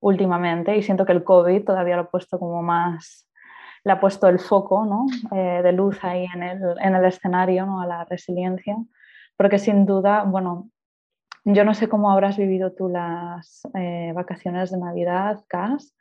últimamente 0.00 0.76
y 0.76 0.82
siento 0.82 1.04
que 1.04 1.12
el 1.12 1.24
COVID 1.24 1.64
todavía 1.64 1.96
lo 1.96 2.02
ha 2.02 2.10
puesto 2.10 2.38
como 2.38 2.62
más, 2.62 3.28
le 3.84 3.92
ha 3.92 4.00
puesto 4.00 4.28
el 4.28 4.38
foco 4.38 4.84
¿no? 4.84 5.06
eh, 5.36 5.62
de 5.62 5.72
luz 5.72 6.02
ahí 6.04 6.26
en 6.32 6.42
el, 6.42 6.60
en 6.80 6.94
el 6.94 7.04
escenario 7.04 7.66
¿no? 7.66 7.80
a 7.80 7.86
la 7.86 8.04
resiliencia, 8.04 8.76
porque 9.36 9.58
sin 9.58 9.86
duda, 9.86 10.24
bueno, 10.24 10.70
yo 11.44 11.64
no 11.64 11.74
sé 11.74 11.88
cómo 11.88 12.10
habrás 12.10 12.36
vivido 12.36 12.72
tú 12.72 12.88
las 12.88 13.62
eh, 13.74 14.12
vacaciones 14.14 14.70
de 14.70 14.78
Navidad, 14.78 15.44
Cas, 15.48 15.96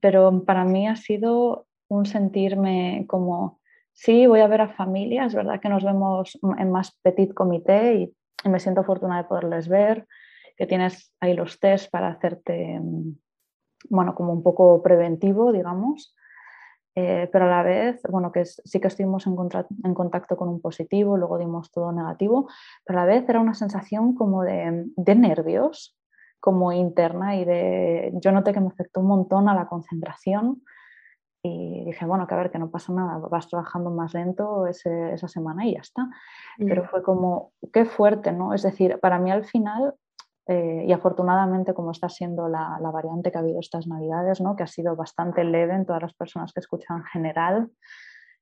pero 0.00 0.44
para 0.44 0.64
mí 0.64 0.88
ha 0.88 0.96
sido 0.96 1.66
un 1.88 2.06
sentirme 2.06 3.04
como, 3.08 3.60
sí, 3.92 4.26
voy 4.26 4.40
a 4.40 4.48
ver 4.48 4.60
a 4.62 4.68
familia, 4.68 5.24
es 5.26 5.34
verdad 5.34 5.60
que 5.60 5.68
nos 5.68 5.84
vemos 5.84 6.38
en 6.58 6.70
más 6.70 6.98
petit 7.02 7.32
comité 7.32 7.94
y, 7.94 8.16
me 8.46 8.60
siento 8.60 8.82
afortunada 8.82 9.22
de 9.22 9.28
poderles 9.28 9.68
ver, 9.68 10.06
que 10.58 10.66
tienes 10.66 11.14
ahí 11.18 11.32
los 11.32 11.58
test 11.60 11.90
para 11.90 12.08
hacerte, 12.08 12.78
bueno, 13.88 14.14
como 14.14 14.34
un 14.34 14.42
poco 14.42 14.82
preventivo, 14.82 15.50
digamos. 15.50 16.14
Eh, 16.96 17.28
pero 17.32 17.46
a 17.46 17.48
la 17.48 17.62
vez, 17.62 18.00
bueno, 18.08 18.30
que 18.30 18.44
sí 18.44 18.80
que 18.80 18.86
estuvimos 18.86 19.26
en, 19.26 19.34
en, 19.82 19.94
contacto 19.94 20.36
con 20.36 20.48
un 20.48 20.60
positivo, 20.60 21.16
luego 21.16 21.38
dimos 21.38 21.72
todo 21.72 21.90
negativo, 21.90 22.48
pero 22.84 23.00
a 23.00 23.06
la 23.06 23.14
vez 23.14 23.28
era 23.28 23.40
una 23.40 23.54
sensación 23.54 24.14
como 24.14 24.44
de, 24.44 24.84
de, 24.94 25.14
nervios, 25.16 25.98
como 26.38 26.70
interna 26.70 27.34
y 27.36 27.44
de, 27.44 28.12
yo 28.22 28.30
noté 28.30 28.52
que 28.52 28.60
me 28.60 28.68
afectó 28.68 29.00
un 29.00 29.08
montón 29.08 29.48
a 29.48 29.54
la 29.54 29.66
concentración, 29.66 30.62
y 31.46 31.84
dije, 31.84 32.06
bueno, 32.06 32.26
que 32.26 32.34
a 32.34 32.38
ver, 32.38 32.50
que 32.50 32.58
no 32.58 32.70
pasa 32.70 32.90
nada, 32.94 33.18
vas 33.18 33.48
trabajando 33.48 33.90
más 33.90 34.14
lento 34.14 34.66
esa 34.66 35.28
semana 35.28 35.66
y 35.66 35.74
ya 35.74 35.80
está. 35.80 36.08
Pero 36.56 36.84
mm. 36.84 36.86
fue 36.86 37.02
como, 37.02 37.52
qué 37.70 37.84
fuerte, 37.84 38.32
¿no? 38.32 38.54
Es 38.54 38.62
decir, 38.62 38.98
para 38.98 39.18
mí 39.18 39.30
al 39.30 39.44
final, 39.44 39.94
eh, 40.46 40.86
y 40.88 40.92
afortunadamente 40.92 41.74
como 41.74 41.90
está 41.90 42.08
siendo 42.08 42.48
la, 42.48 42.78
la, 42.80 42.90
variante 42.90 43.30
que 43.30 43.36
ha 43.36 43.42
habido 43.42 43.60
estas 43.60 43.86
navidades, 43.86 44.40
¿no? 44.40 44.56
Que 44.56 44.62
ha 44.62 44.66
sido 44.66 44.96
bastante 44.96 45.44
leve 45.44 45.74
en 45.74 45.84
todas 45.84 46.00
las 46.00 46.14
personas 46.14 46.50
que 46.54 46.60
escuchan 46.60 46.98
en 46.98 47.04
general, 47.04 47.70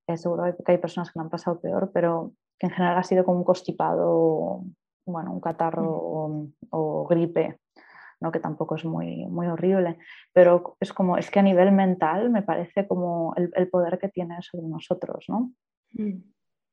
eh, 0.06 0.16
seguro 0.16 0.44
que 0.64 0.70
hay 0.70 0.78
personas 0.78 1.10
que 1.10 1.18
lo 1.18 1.24
han 1.24 1.30
pasado 1.30 1.60
peor, 1.60 1.90
pero 1.92 2.34
que 2.56 2.68
en 2.68 2.72
general 2.72 2.98
ha 2.98 3.02
sido 3.02 3.24
como 3.24 3.38
un 3.38 3.44
constipado, 3.44 4.62
bueno, 5.06 5.32
un 5.32 5.40
catarro 5.40 6.28
mm. 6.28 6.52
o, 6.70 7.02
o 7.02 7.06
gripe 7.08 7.58
que 8.30 8.40
tampoco 8.40 8.76
es 8.76 8.84
muy, 8.84 9.26
muy 9.26 9.46
horrible, 9.46 9.96
pero 10.32 10.76
es 10.78 10.92
como, 10.92 11.16
es 11.16 11.30
que 11.30 11.40
a 11.40 11.42
nivel 11.42 11.72
mental 11.72 12.30
me 12.30 12.42
parece 12.42 12.86
como 12.86 13.34
el, 13.36 13.50
el 13.56 13.68
poder 13.68 13.98
que 13.98 14.08
tiene 14.08 14.36
sobre 14.42 14.68
nosotros, 14.68 15.24
¿no? 15.28 15.52
Mm. 15.92 16.22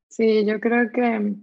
Sí, 0.09 0.45
yo 0.45 0.59
creo 0.59 0.91
que, 0.91 1.35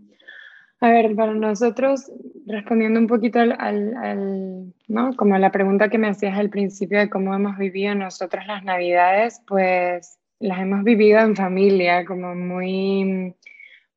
a 0.81 0.91
ver, 0.91 1.15
para 1.17 1.35
nosotros, 1.35 2.13
respondiendo 2.47 3.01
un 3.01 3.07
poquito 3.07 3.39
al, 3.39 3.53
al, 3.53 4.75
¿no? 4.89 5.15
Como 5.17 5.39
la 5.39 5.51
pregunta 5.51 5.89
que 5.89 5.99
me 5.99 6.09
hacías 6.09 6.39
al 6.39 6.51
principio 6.51 6.99
de 6.99 7.09
cómo 7.09 7.35
hemos 7.35 7.57
vivido 7.57 7.95
nosotros 7.95 8.47
las 8.47 8.65
navidades, 8.65 9.41
pues 9.47 10.19
las 10.39 10.61
hemos 10.61 10.85
vivido 10.85 11.21
en 11.21 11.35
familia, 11.35 12.05
como 12.05 12.35
muy 12.35 13.35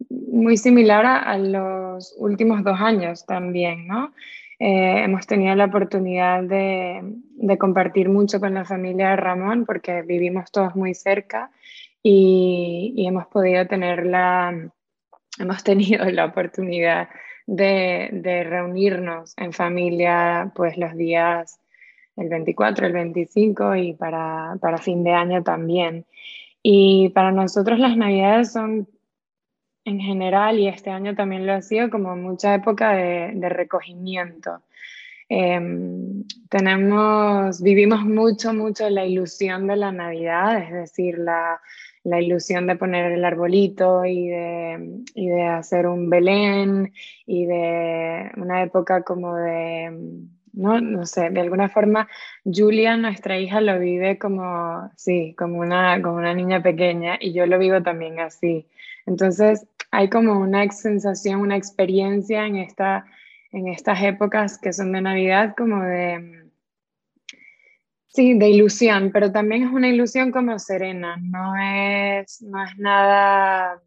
muy 0.09 0.57
similar 0.57 1.05
a, 1.05 1.37
los 1.37 2.15
últimos 2.17 2.63
dos 2.63 2.79
años 2.79 3.25
también, 3.25 3.87
¿no? 3.87 4.13
Eh, 4.59 5.03
hemos 5.05 5.25
tenido 5.25 5.55
la 5.55 5.65
oportunidad 5.65 6.43
de, 6.43 6.99
de, 7.01 7.57
compartir 7.57 8.09
mucho 8.09 8.41
con 8.41 8.53
la 8.53 8.65
familia 8.65 9.11
de 9.11 9.15
Ramón 9.15 9.65
porque 9.65 10.01
vivimos 10.01 10.51
todos 10.51 10.75
muy 10.75 10.93
cerca 10.93 11.49
y, 12.03 12.93
y 12.97 13.07
hemos 13.07 13.27
podido 13.27 13.65
tener 13.67 14.05
la, 14.05 14.69
hemos 15.39 15.63
tenido 15.63 16.03
la 16.11 16.25
oportunidad 16.25 17.07
de, 17.47 18.09
de, 18.11 18.43
reunirnos 18.43 19.33
en 19.37 19.53
familia 19.53 20.51
pues 20.53 20.77
los 20.77 20.93
días 20.95 21.59
el 22.17 22.27
24, 22.27 22.87
el 22.87 22.93
25 22.93 23.75
y 23.77 23.93
para, 23.93 24.57
para 24.59 24.77
fin 24.77 25.05
de 25.05 25.11
año 25.11 25.41
también. 25.41 26.05
Y 26.61 27.09
para 27.09 27.31
nosotros 27.31 27.79
las 27.79 27.95
navidades 27.95 28.51
son 28.51 28.89
en 29.89 29.99
general, 29.99 30.59
y 30.59 30.67
este 30.67 30.89
año 30.89 31.15
también 31.15 31.45
lo 31.45 31.53
ha 31.53 31.61
sido, 31.61 31.89
como 31.89 32.15
mucha 32.15 32.55
época 32.55 32.93
de, 32.93 33.49
recogimiento. 33.49 34.61
Em, 35.29 36.23
tenemos, 36.49 37.61
vivimos 37.61 38.03
mucho, 38.05 38.53
mucho 38.53 38.89
la 38.89 39.05
ilusión 39.05 39.67
de 39.67 39.75
la 39.75 39.91
Navidad, 39.91 40.57
es 40.63 40.71
decir, 40.71 41.19
la, 41.19 41.59
la 42.03 42.21
ilusión 42.21 42.67
de 42.67 42.75
poner 42.75 43.11
el 43.11 43.25
arbolito 43.25 44.05
y 44.05 44.27
de, 44.29 45.03
y 45.15 45.27
de, 45.27 45.43
hacer 45.43 45.87
un 45.87 46.09
Belén 46.09 46.93
y 47.25 47.45
de 47.45 48.31
una 48.37 48.63
época 48.63 49.03
como 49.03 49.35
de, 49.35 49.91
no, 50.53 50.81
no 50.81 51.05
sé, 51.05 51.29
de 51.29 51.41
alguna 51.41 51.69
forma 51.69 52.07
Julia, 52.45 52.97
nuestra 52.97 53.37
hija, 53.39 53.61
lo 53.61 53.79
vive 53.79 54.17
como, 54.17 54.89
sí, 54.95 55.35
como 55.37 55.59
una, 55.59 56.01
como 56.01 56.15
una 56.15 56.33
niña 56.33 56.61
pequeña 56.61 57.17
y 57.19 57.33
yo 57.33 57.45
lo 57.45 57.59
vivo 57.59 57.81
también 57.83 58.19
así. 58.19 58.67
Entonces, 59.05 59.67
hay 59.91 60.09
como 60.09 60.39
una 60.39 60.69
sensación, 60.71 61.41
una 61.41 61.57
experiencia 61.57 62.45
en, 62.45 62.57
esta, 62.57 63.05
en 63.51 63.67
estas 63.67 64.01
épocas 64.03 64.57
que 64.57 64.73
son 64.73 64.91
de 64.91 65.01
Navidad, 65.01 65.55
como 65.57 65.83
de, 65.83 66.49
sí, 68.07 68.37
de 68.37 68.49
ilusión, 68.49 69.11
pero 69.11 69.31
también 69.31 69.63
es 69.63 69.71
una 69.71 69.87
ilusión 69.87 70.31
como 70.31 70.57
serena, 70.59 71.17
no 71.17 71.55
es, 71.55 72.41
no 72.41 72.63
es 72.63 72.77
nada, 72.77 73.81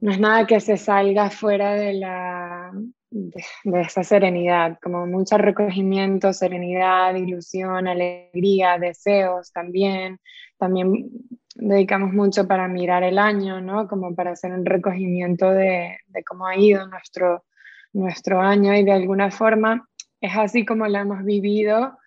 no 0.00 0.12
es 0.12 0.20
nada 0.20 0.46
que 0.46 0.60
se 0.60 0.76
salga 0.76 1.30
fuera 1.30 1.74
de 1.74 1.94
la, 1.94 2.72
de, 3.10 3.80
esa 3.80 4.04
serenidad, 4.04 4.78
como 4.82 5.06
mucho 5.06 5.38
recogimiento, 5.38 6.32
serenidad, 6.32 7.14
ilusión, 7.14 7.88
alegría, 7.88 8.78
deseos 8.78 9.52
también. 9.52 10.20
También 10.58 11.10
dedicamos 11.58 12.12
mucho 12.12 12.46
para 12.46 12.68
mirar 12.68 13.02
el 13.02 13.18
año, 13.18 13.60
¿no? 13.60 13.86
Como 13.88 14.14
para 14.14 14.32
hacer 14.32 14.52
un 14.52 14.64
recogimiento 14.64 15.50
de, 15.50 15.98
de 16.06 16.24
cómo 16.24 16.46
ha 16.46 16.56
ido 16.56 16.86
nuestro, 16.86 17.44
nuestro 17.92 18.40
año 18.40 18.74
y 18.74 18.84
de 18.84 18.92
alguna 18.92 19.30
forma 19.30 19.88
es 20.20 20.36
así 20.36 20.64
como 20.64 20.86
lo 20.88 20.98
hemos 20.98 21.24
vivido 21.24 21.98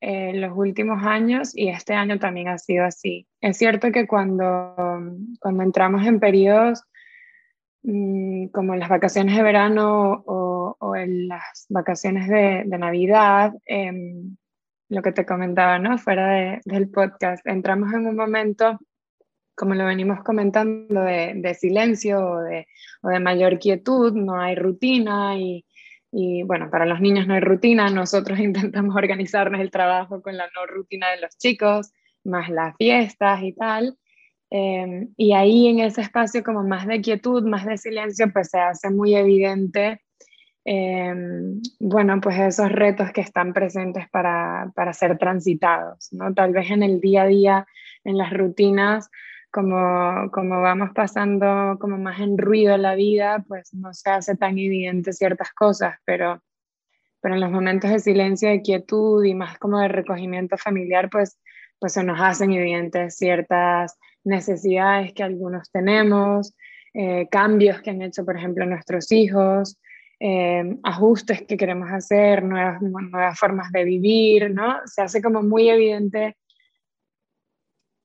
en 0.00 0.40
los 0.40 0.52
últimos 0.54 1.04
años 1.04 1.56
y 1.56 1.68
este 1.68 1.94
año 1.94 2.18
también 2.18 2.48
ha 2.48 2.58
sido 2.58 2.84
así. 2.84 3.26
Es 3.40 3.56
cierto 3.56 3.90
que 3.90 4.06
cuando, 4.06 4.74
cuando 5.40 5.62
entramos 5.62 6.06
en 6.06 6.20
periodos 6.20 6.84
Mm, 7.88 8.48
como 8.48 8.74
las 8.74 8.88
vacaciones 8.88 9.36
de 9.36 9.42
verano 9.44 10.24
o, 10.26 10.96
en 10.96 11.28
las 11.28 11.66
vacaciones 11.68 12.28
de, 12.28 12.64
Navidad, 12.64 13.52
em, 13.64 14.36
lo 14.88 15.02
que 15.02 15.12
te 15.12 15.26
comentaba, 15.26 15.78
¿no? 15.78 15.98
Fuera 15.98 16.60
del 16.64 16.88
podcast, 16.90 17.46
entramos 17.46 17.92
en 17.92 18.06
un 18.06 18.16
momento, 18.16 18.78
como 19.54 19.74
lo 19.74 19.84
venimos 19.86 20.22
comentando, 20.22 21.02
de, 21.02 21.56
silencio 21.58 22.18
o 22.18 22.40
de, 22.40 22.66
o 23.02 23.08
de, 23.08 23.20
mayor 23.20 23.58
quietud, 23.58 24.12
no 24.14 24.40
hay 24.40 24.54
rutina 24.54 25.38
y, 25.38 25.64
y, 26.12 26.42
bueno, 26.44 26.70
para 26.70 26.86
los 26.86 27.00
niños 27.00 27.26
no 27.26 27.34
hay 27.34 27.40
rutina, 27.40 27.90
nosotros 27.90 28.38
intentamos 28.40 28.94
organizarnos 28.96 29.60
el 29.60 29.70
trabajo 29.70 30.22
con 30.22 30.36
la 30.36 30.46
no 30.54 30.66
rutina 30.66 31.10
de 31.10 31.20
los 31.20 31.36
chicos, 31.38 31.92
más 32.24 32.48
las 32.50 32.76
fiestas 32.76 33.42
y 33.42 33.52
tal. 33.52 33.96
Em, 34.50 35.12
y 35.16 35.32
ahí 35.32 35.66
en 35.66 35.80
ese 35.80 36.02
espacio 36.02 36.44
como 36.44 36.62
más 36.62 36.86
de 36.86 37.00
quietud, 37.00 37.42
más 37.44 37.66
de 37.66 37.78
silencio, 37.78 38.32
pues 38.32 38.50
se 38.50 38.60
hace 38.60 38.90
muy 38.90 39.16
evidente, 39.16 40.00
em, 40.68 41.60
bueno, 41.78 42.20
pues 42.20 42.38
esos 42.38 42.70
retos 42.72 43.12
que 43.12 43.20
están 43.20 43.52
presentes 43.52 44.08
para, 44.10 44.72
para, 44.74 44.92
ser 44.92 45.16
transitados, 45.16 46.08
¿no? 46.12 46.34
Tal 46.34 46.52
vez 46.52 46.70
en 46.70 46.82
el 46.82 47.00
día 47.00 47.22
a 47.22 47.26
día, 47.26 47.66
en 48.04 48.18
las 48.18 48.32
rutinas, 48.32 49.08
como, 49.52 50.30
como 50.32 50.60
vamos 50.60 50.90
pasando 50.94 51.78
como 51.80 51.98
más 51.98 52.20
en 52.20 52.36
ruido 52.36 52.76
la 52.76 52.96
vida, 52.96 53.44
pues 53.48 53.72
no 53.72 53.94
se 53.94 54.10
hace 54.10 54.36
tan 54.36 54.58
evidente 54.58 55.12
ciertas 55.12 55.52
cosas, 55.52 55.94
pero, 56.04 56.42
pero 57.20 57.36
en 57.36 57.40
los 57.40 57.50
momentos 57.50 57.90
de 57.90 58.00
silencio, 58.00 58.48
de 58.48 58.60
quietud 58.60 59.24
y 59.24 59.34
más 59.34 59.58
como 59.58 59.78
de 59.78 59.88
recogimiento 59.88 60.58
familiar, 60.58 61.08
pues, 61.10 61.38
pues 61.78 61.92
se 61.92 62.02
nos 62.02 62.20
hacen 62.20 62.52
evidentes 62.52 63.16
ciertas 63.16 63.96
necesidades 64.24 65.12
que 65.12 65.22
algunos 65.22 65.70
tenemos, 65.70 66.56
eh, 66.92 67.28
cambios 67.30 67.80
que 67.82 67.90
han 67.90 68.02
hecho, 68.02 68.24
por 68.24 68.36
ejemplo, 68.36 68.66
nuestros 68.66 69.12
hijos, 69.12 69.78
eh, 70.18 70.78
ajustes 70.82 71.42
que 71.42 71.56
queremos 71.56 71.90
hacer, 71.90 72.42
nuevas, 72.42 73.38
formas 73.38 73.70
de 73.72 73.84
vivir, 73.84 74.50
¿no? 74.50 74.80
Se 74.86 75.02
hace 75.02 75.20
como 75.20 75.42
muy 75.42 75.68
evidente 75.68 76.36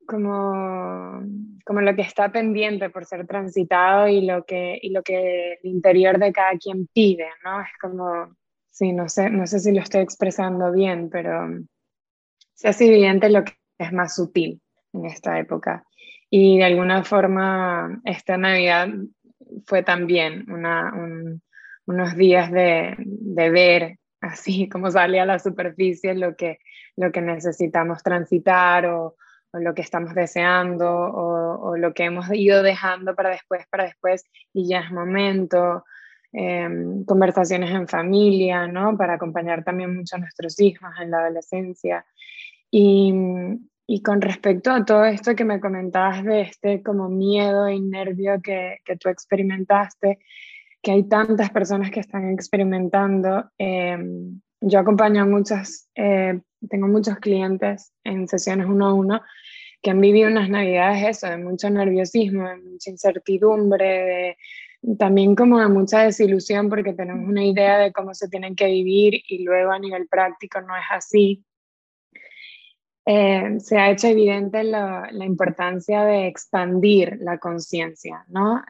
como, 0.06 1.24
como 1.66 1.82
lo 1.82 1.96
que 1.96 2.02
está 2.02 2.30
pendiente 2.32 2.90
por 2.90 3.06
ser 3.06 3.26
transitado 3.26 4.10
y 4.10 4.22
lo, 4.26 4.44
que, 4.44 4.78
y 4.82 4.90
lo 4.90 5.04
que 5.04 5.54
el 5.54 5.70
interior 5.70 6.20
de 6.20 6.34
cada 6.34 6.58
quien 6.58 6.88
pide, 6.88 7.30
¿no? 7.46 7.62
Es 7.62 7.70
como, 7.80 8.36
sí, 8.70 8.92
no 8.92 9.08
sé, 9.08 9.30
no 9.30 9.48
sé 9.48 9.60
si 9.60 9.72
lo 9.72 9.82
estoy 9.82 10.02
expresando 10.02 10.72
bien, 10.74 11.10
pero 11.10 11.48
se 12.54 12.68
hace 12.68 12.88
evidente 12.88 13.30
lo 13.30 13.46
que 13.46 13.54
es 13.78 13.94
más 13.94 14.16
sutil 14.16 14.62
en 14.92 15.06
esta 15.06 15.40
época. 15.40 15.86
Y 16.30 16.58
de 16.58 16.66
alguna 16.66 17.04
forma 17.04 18.02
esta 18.04 18.38
Navidad 18.38 18.90
fue 19.66 19.84
también 19.84 20.50
una, 20.52 20.94
unos 21.86 22.16
días 22.16 22.52
de, 22.52 22.96
de, 22.98 23.50
ver 23.50 23.98
así 24.22 24.70
como 24.72 24.92
sale 24.92 25.20
a 25.20 25.26
la 25.26 25.40
superficie 25.40 26.14
lo 26.14 26.36
que, 26.36 26.60
lo 26.96 27.12
que 27.12 27.22
necesitamos 27.22 28.04
transitar 28.04 28.86
o, 28.86 29.16
o 29.52 29.60
lo 29.60 29.74
que 29.74 29.82
estamos 29.82 30.14
deseando 30.14 30.90
o, 30.90 31.70
o, 31.72 31.78
lo 31.78 31.94
que 31.94 32.06
hemos 32.06 32.32
ido 32.34 32.64
dejando 32.64 33.16
para 33.16 33.30
después, 33.30 33.66
para 33.70 33.86
después 33.86 34.24
y 34.54 34.68
ya 34.68 34.80
es 34.82 34.92
momento. 34.92 35.84
Em, 36.34 37.04
conversaciones 37.04 37.72
en 37.72 37.90
familia, 37.90 38.66
¿no? 38.66 38.98
Para 38.98 39.16
acompañar 39.16 39.66
también 39.66 39.94
mucho 39.94 40.16
a 40.16 40.20
nuestros 40.20 40.60
hijos 40.62 40.90
en 41.02 41.12
la 41.12 41.20
adolescencia. 41.20 42.06
Y, 42.70 43.14
y 43.86 44.02
con 44.02 44.22
respecto 44.22 44.72
a 44.72 44.86
todo 44.86 45.04
esto 45.04 45.36
que 45.36 45.44
me 45.44 45.60
comentabas 45.60 46.24
de 46.24 46.42
este 46.42 46.82
como 46.82 47.10
miedo 47.10 47.68
y 47.68 47.82
nervio 47.82 48.42
que, 48.42 48.78
que 48.86 48.96
tú 48.96 49.10
experimentaste, 49.10 50.20
que 50.82 50.92
hay 50.92 51.04
tantas 51.08 51.52
personas 51.52 51.92
que 51.92 52.00
están 52.00 52.30
experimentando, 52.32 53.52
em, 53.58 54.42
yo 54.62 54.80
acompaño 54.80 55.24
a 55.24 55.26
muchas, 55.26 55.90
eh, 55.96 56.40
tengo 56.70 56.88
muchos 56.88 57.18
clientes 57.18 57.94
en 58.04 58.28
sesiones 58.28 58.68
uno 58.68 58.88
a 58.88 58.94
uno 58.94 59.22
que 59.82 59.90
han 59.90 60.02
vivido 60.02 60.30
unas 60.30 60.50
navidades 60.50 61.18
eso, 61.18 61.28
de 61.28 61.38
mucho 61.38 61.70
nerviosismo, 61.70 62.48
de 62.48 62.58
mucha 62.58 62.92
incertidumbre, 62.92 64.38
también 64.98 65.36
como 65.36 65.60
de 65.60 65.68
mucha 65.68 66.04
desilusión 66.04 66.70
porque 66.70 66.94
tenemos 66.94 67.28
una 67.28 67.44
idea 67.44 67.80
de 67.80 67.92
cómo 67.92 68.14
se 68.14 68.28
tienen 68.30 68.56
que 68.56 68.68
vivir 68.68 69.22
y 69.28 69.44
luego 69.44 69.72
a 69.72 69.80
nivel 69.80 70.08
práctico 70.08 70.62
no 70.62 70.76
es 70.76 70.84
así. 70.92 71.44
Eh, 73.06 73.60
se 73.60 73.78
ha 73.80 73.90
hecho 73.90 74.08
evidente 74.08 74.64
la, 74.64 75.10
importancia 75.12 76.04
de 76.04 76.28
expandir 76.28 77.18
la 77.20 77.40
conciencia, 77.40 78.24
¿no? 78.28 78.64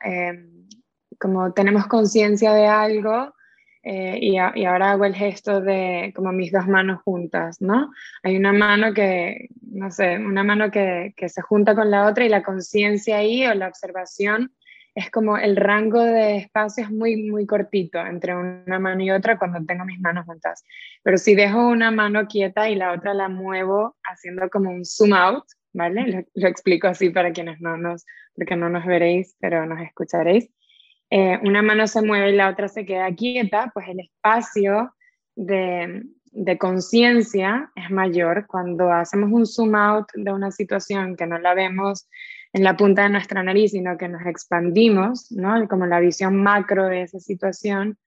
Como 1.21 1.53
tenemos 1.53 1.87
conciencia 1.87 2.53
de 2.53 2.67
algo 2.67 3.33
eh, 3.83 4.17
y, 4.21 4.33
y, 4.33 4.65
ahora 4.65 4.91
hago 4.91 5.05
el 5.05 5.15
gesto 5.15 5.61
de 5.61 6.13
como 6.15 6.31
mis 6.31 6.51
dos 6.51 6.67
manos 6.67 7.01
juntas, 7.03 7.61
¿no? 7.61 7.91
Hay 8.21 8.37
una 8.37 8.53
mano 8.53 8.93
que, 8.93 9.49
no 9.61 9.89
sé, 9.89 10.17
una 10.17 10.43
mano 10.43 10.69
que, 10.69 11.13
que 11.17 11.29
se 11.29 11.41
junta 11.41 11.73
con 11.73 11.89
la 11.89 12.05
otra 12.05 12.25
y 12.25 12.29
la 12.29 12.43
conciencia 12.43 13.17
ahí 13.17 13.45
o 13.47 13.53
la 13.55 13.67
observación 13.67 14.51
es 14.93 15.09
como 15.09 15.37
el 15.37 15.55
rango 15.55 15.99
de 16.03 16.37
espacio 16.37 16.83
es 16.83 16.91
muy, 16.91 17.15
muy 17.23 17.45
cortito 17.45 17.99
entre 17.99 18.35
una 18.35 18.79
mano 18.79 19.01
y 19.01 19.11
otra 19.11 19.37
cuando 19.39 19.63
tengo 19.65 19.85
mis 19.85 19.99
manos 19.99 20.25
juntas. 20.25 20.63
Pero 21.03 21.17
si 21.17 21.33
dejo 21.33 21.67
una 21.67 21.91
mano 21.91 22.27
quieta 22.27 22.69
y 22.69 22.75
la 22.75 22.91
otra 22.91 23.13
la 23.13 23.29
muevo 23.29 23.95
haciendo 24.03 24.49
como 24.49 24.69
un 24.69 24.85
zoom 24.85 25.13
out, 25.13 25.45
¿vale? 25.73 26.27
Lo, 26.33 26.47
explico 26.47 26.87
así 26.87 27.09
para 27.09 27.31
quienes 27.31 27.61
no 27.61 27.77
nos, 27.77 28.05
porque 28.35 28.55
no 28.55 28.69
nos 28.69 28.85
veréis, 28.85 29.35
pero 29.39 29.65
nos 29.65 29.79
escucharéis. 29.81 30.49
Eh, 31.11 31.39
una 31.43 31.61
mano 31.61 31.85
se 31.85 32.01
mueve 32.01 32.31
y 32.31 32.35
la 32.35 32.49
otra 32.49 32.67
se 32.67 32.85
queda 32.85 33.13
quieta, 33.13 33.69
pues 33.73 33.87
el 33.89 33.99
espacio 33.99 34.95
de, 35.35 36.03
de 36.31 36.57
conciencia 36.57 37.69
es 37.75 37.91
mayor 37.91 38.47
cuando 38.47 38.91
hacemos 38.91 39.31
un 39.31 39.45
zoom 39.45 39.75
out 39.75 40.07
de 40.15 40.31
una 40.31 40.51
situación 40.51 41.15
que 41.15 41.27
no 41.27 41.37
la 41.37 41.53
vemos 41.53 42.07
en 42.53 42.63
la 42.63 42.75
punta 42.75 43.03
de 43.03 43.09
nuestra 43.09 43.43
nariz, 43.43 43.71
sino 43.71 43.97
que 43.97 44.07
nos 44.07 44.25
expandimos, 44.25 45.31
¿no? 45.31 45.67
Como 45.67 45.85
la 45.85 45.99
visión 45.99 46.35
macro 46.41 46.87
de 46.87 47.03
esa 47.03 47.19
situación, 47.19 47.97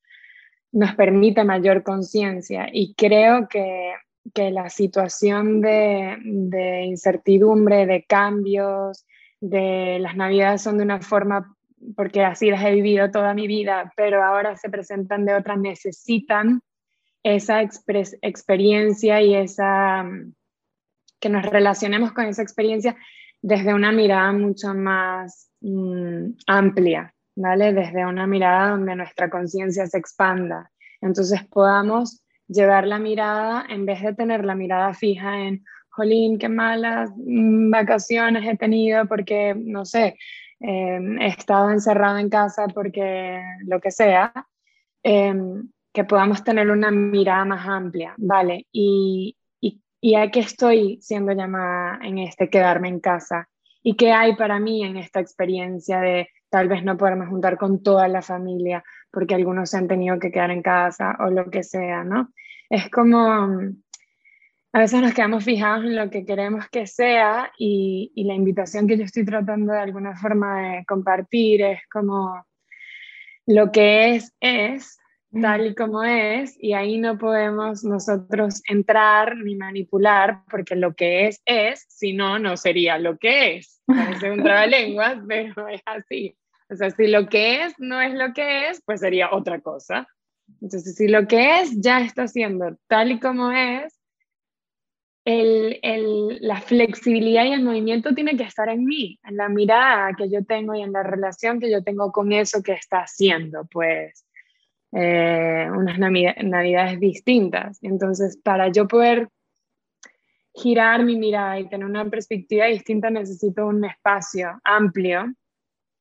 nos 0.73 0.95
permite 0.95 1.45
mayor 1.45 1.83
conciencia. 1.83 2.69
Y 2.73 2.95
creo 2.95 3.49
que, 3.49 3.93
que 4.35 4.51
la 4.51 4.69
situación 4.69 5.61
de, 5.61 6.17
de, 6.25 6.83
incertidumbre, 6.83 7.87
de 7.87 8.05
cambios, 8.05 9.07
de 9.41 9.99
las 10.01 10.17
navidades 10.17 10.63
son 10.63 10.79
de 10.79 10.85
una 10.85 11.01
forma, 11.01 11.54
porque 11.97 12.25
así 12.25 12.51
las 12.51 12.65
he 12.65 12.73
vivido 12.73 13.11
toda 13.11 13.35
mi 13.35 13.47
vida, 13.47 13.93
pero 13.97 14.23
ahora 14.23 14.57
se 14.57 14.71
presentan 14.71 15.25
de 15.25 15.35
otra, 15.35 15.57
necesitan 15.57 16.61
esa 17.23 17.63
experiencia 17.63 19.21
y 19.23 19.35
esa 19.35 20.07
que 21.21 21.29
nos 21.31 21.45
relacionemos 21.47 22.13
con 22.13 22.27
esa 22.27 22.43
experiencia 22.43 22.97
desde 23.41 23.73
una 23.73 23.93
mirada 23.93 24.33
mucho 24.33 24.75
más 24.75 25.51
mm, 25.61 26.33
amplia, 26.47 27.15
¿vale? 27.35 27.73
Desde 27.73 28.05
una 28.05 28.27
mirada 28.27 28.71
donde 28.71 28.95
nuestra 28.97 29.31
conciencia 29.31 29.87
se 29.87 29.99
expanda. 29.99 30.71
Entonces 31.01 31.43
podamos 31.47 32.23
llevar 32.47 32.87
la 32.87 32.99
mirada, 32.99 33.65
en 33.69 33.87
vez 33.87 34.03
de 34.03 34.15
tener 34.15 34.45
la 34.45 34.55
mirada 34.55 34.93
fija 34.93 35.41
en, 35.41 35.65
jolín, 35.95 36.39
qué 36.39 36.49
malas 36.49 37.11
mm, 37.17 37.71
vacaciones 37.71 38.45
he 38.47 38.57
tenido 38.57 39.07
porque, 39.07 39.55
no 39.57 39.85
sé, 39.85 40.17
em, 40.61 41.21
he 41.21 41.27
estado 41.29 41.71
encerrado 41.71 42.19
en 42.19 42.29
casa 42.29 42.67
porque 42.69 43.41
lo 43.67 43.81
que 43.81 43.91
sea, 43.91 44.33
em, 45.03 45.69
que 45.93 46.05
podamos 46.05 46.43
tener 46.45 46.71
una 46.71 46.91
mirada 46.91 47.45
más 47.45 47.67
amplia, 47.69 48.15
¿vale? 48.19 48.67
Y, 48.73 49.37
y 50.01 50.15
a 50.17 50.31
qué 50.31 50.41
estoy 50.41 50.99
siendo 51.01 51.33
llamada 51.33 51.99
en 52.03 52.19
este 52.19 52.51
quedarme 52.51 52.89
en 52.89 53.01
casa 53.01 53.49
y 53.83 53.97
qué 53.97 54.13
hay 54.13 54.37
para 54.37 54.59
mí 54.61 54.85
en 54.85 54.97
esta 54.97 55.21
experiencia 55.21 56.01
de 56.01 56.29
tal 56.51 56.69
vez 56.69 56.85
no 56.85 56.97
poderme 56.97 57.27
juntar 57.27 57.57
con 57.59 57.83
toda 57.83 58.09
la 58.09 58.23
familia 58.23 58.85
porque 59.11 59.35
algunos 59.35 59.71
se 59.71 59.79
han 59.79 59.89
tenido 59.89 60.19
que 60.19 60.31
quedar 60.31 60.51
en 60.51 60.63
casa 60.63 61.17
o 61.21 61.31
lo 61.31 61.51
que 61.51 61.63
sea, 61.63 62.05
¿no? 62.05 62.33
Es 62.69 62.91
como 62.91 63.49
a 64.75 64.81
veces 64.81 65.01
nos 65.01 65.15
quedamos 65.15 65.45
fijados 65.45 65.85
en 65.85 65.95
lo 65.95 66.11
que 66.11 66.27
queremos 66.27 66.69
que 66.69 66.89
sea 66.89 67.53
y, 67.57 68.11
y 68.17 68.25
la 68.25 68.35
invitación 68.35 68.89
que 68.89 68.99
yo 68.99 69.05
estoy 69.05 69.25
tratando 69.25 69.73
de 69.73 69.79
alguna 69.79 70.17
forma 70.17 70.61
de 70.61 70.85
compartir 70.85 71.63
es 71.63 71.81
como 71.89 72.45
lo 73.47 73.71
que 73.71 74.17
es 74.17 74.35
es 74.41 74.99
tal 75.41 75.67
y 75.67 75.75
como 75.75 76.03
es, 76.03 76.57
y 76.61 76.75
ahí 76.75 76.99
no 76.99 77.19
podemos 77.19 77.85
nosotros 77.85 78.63
entrar 78.69 79.37
ni 79.37 79.57
manipular, 79.57 80.43
porque 80.51 80.77
lo 80.77 80.95
que 80.95 81.27
es 81.27 81.43
es, 81.45 81.85
si 81.89 82.13
no, 82.13 82.39
no 82.39 82.57
sería 82.57 82.99
lo 82.99 83.19
que 83.19 83.57
es. 83.57 83.81
Parece 83.87 84.31
un 84.31 84.43
trabalenguas, 84.43 85.19
pero 85.29 85.69
es 85.69 85.83
así. 85.87 86.37
O 86.71 86.77
sea, 86.77 86.91
si 86.91 87.09
lo 87.09 87.29
que 87.29 87.65
es 87.65 87.75
no 87.79 88.01
es 88.01 88.15
lo 88.15 88.33
que 88.33 88.69
es, 88.69 88.83
pues 88.85 89.01
sería 89.01 89.33
otra 89.33 89.61
cosa. 89.61 90.07
Entonces, 90.61 90.95
si 90.95 91.09
lo 91.09 91.27
que 91.27 91.61
es 91.61 91.81
ya 91.81 92.01
está 92.01 92.29
siendo 92.29 92.77
tal 92.87 93.13
y 93.13 93.21
como 93.21 93.51
es, 93.51 93.94
el, 95.25 95.79
el, 95.83 96.39
la 96.41 96.61
flexibilidad 96.61 97.45
y 97.45 97.53
el 97.53 97.63
movimiento 97.63 98.15
tiene 98.15 98.37
que 98.37 98.45
estar 98.45 98.69
en 98.69 98.85
mí, 98.85 99.19
en 99.25 99.37
la 99.37 99.49
mirada 99.49 100.13
que 100.17 100.29
yo 100.29 100.45
tengo 100.45 100.75
y 100.75 100.83
en 100.83 100.93
la 100.93 101.03
relación 101.03 101.61
que 101.61 101.71
yo 101.71 101.83
tengo 101.83 102.13
con 102.13 102.33
eso 102.33 102.63
que 102.63 102.73
está 102.73 102.99
haciendo, 102.99 103.67
pues 103.71 104.27
eh, 104.93 105.67
unas 105.75 105.99
navidades 105.99 107.01
distintas. 107.01 107.79
Entonces, 107.83 108.37
para 108.37 108.69
yo 108.69 108.87
poder 108.87 109.29
girar 110.55 111.05
mi 111.05 111.17
mirada 111.17 111.59
y 111.59 111.69
tener 111.69 111.87
una 111.87 112.09
perspectiva 112.09 112.67
distinta, 112.67 113.11
necesito 113.11 113.67
un 113.67 113.85
espacio 113.85 114.61
amplio, 114.63 115.35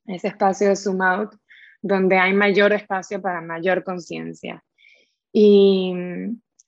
ese 0.05 0.27
espacio 0.27 0.69
de 0.69 0.75
zoom 0.75 1.01
out, 1.01 1.33
donde 1.81 2.17
hay 2.17 2.33
mayor 2.33 2.73
espacio 2.73 3.21
para 3.21 3.41
mayor 3.41 3.83
conciencia. 3.83 4.63
Y, 5.31 5.93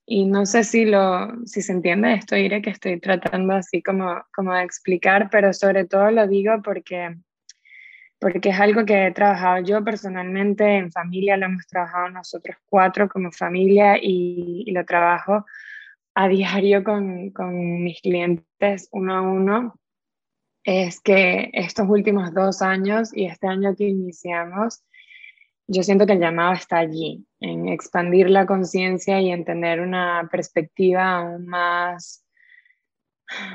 y, 0.05 0.25
no 0.25 0.45
sé 0.45 0.63
si, 0.63 0.85
lo, 0.85 1.45
si 1.45 1.61
se 1.61 1.71
entiende 1.71 2.13
esto, 2.13 2.35
Ire, 2.35 2.61
que 2.61 2.69
estoy 2.69 2.99
tratando 2.99 3.53
así 3.53 3.81
como, 3.81 4.23
como 4.33 4.53
de 4.53 4.63
explicar, 4.63 5.29
pero 5.31 5.53
sobre 5.53 5.85
todo 5.85 6.11
lo 6.11 6.27
digo 6.27 6.61
porque 6.63 7.15
porque 8.19 8.49
es 8.49 8.59
algo 8.59 8.85
que 8.85 9.07
he 9.07 9.11
trabajado 9.11 9.63
yo 9.63 9.83
personalmente 9.83 10.77
en 10.77 10.91
familia, 10.91 11.37
lo 11.37 11.45
hemos 11.45 11.67
trabajado 11.67 12.09
nosotros 12.09 12.57
cuatro 12.65 13.09
como 13.09 13.31
familia 13.31 13.97
y, 14.01 14.71
lo 14.71 14.85
trabajo 14.85 15.45
a 16.15 16.27
diario 16.27 16.83
con, 16.83 17.31
con, 17.31 17.83
mis 17.83 18.01
clientes 18.01 18.89
uno 18.91 19.15
a 19.15 19.21
uno, 19.21 19.79
es 20.63 21.01
que 21.01 21.51
estos 21.53 21.87
últimos 21.89 22.33
dos 22.33 22.61
años 22.61 23.15
y 23.15 23.25
este 23.25 23.47
año 23.47 23.75
que 23.75 23.89
iniciamos, 23.89 24.83
yo 25.67 25.83
siento 25.83 26.05
que 26.05 26.13
el 26.13 26.19
llamado 26.19 26.53
está 26.53 26.77
allí, 26.77 27.25
en 27.39 27.67
expandir 27.67 28.29
la 28.29 28.45
conciencia 28.45 29.19
y 29.21 29.31
en 29.31 29.45
tener 29.45 29.81
una 29.81 30.27
perspectiva 30.31 31.17
aún 31.17 31.47
más, 31.47 32.25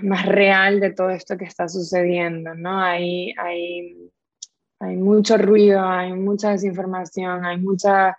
más 0.03 0.27
real 0.27 0.81
de 0.81 0.91
todo 0.91 1.11
esto 1.11 1.37
que 1.37 1.45
está 1.45 1.69
sucediendo, 1.69 2.55
¿no? 2.55 2.81
Hay, 2.81 3.33
hay 3.39 4.11
hay 4.81 4.97
mucho 4.97 5.37
ruido, 5.37 5.87
hay 5.87 6.13
mucha 6.15 6.53
desinformación, 6.53 7.45
hay 7.45 7.59
mucha, 7.59 8.17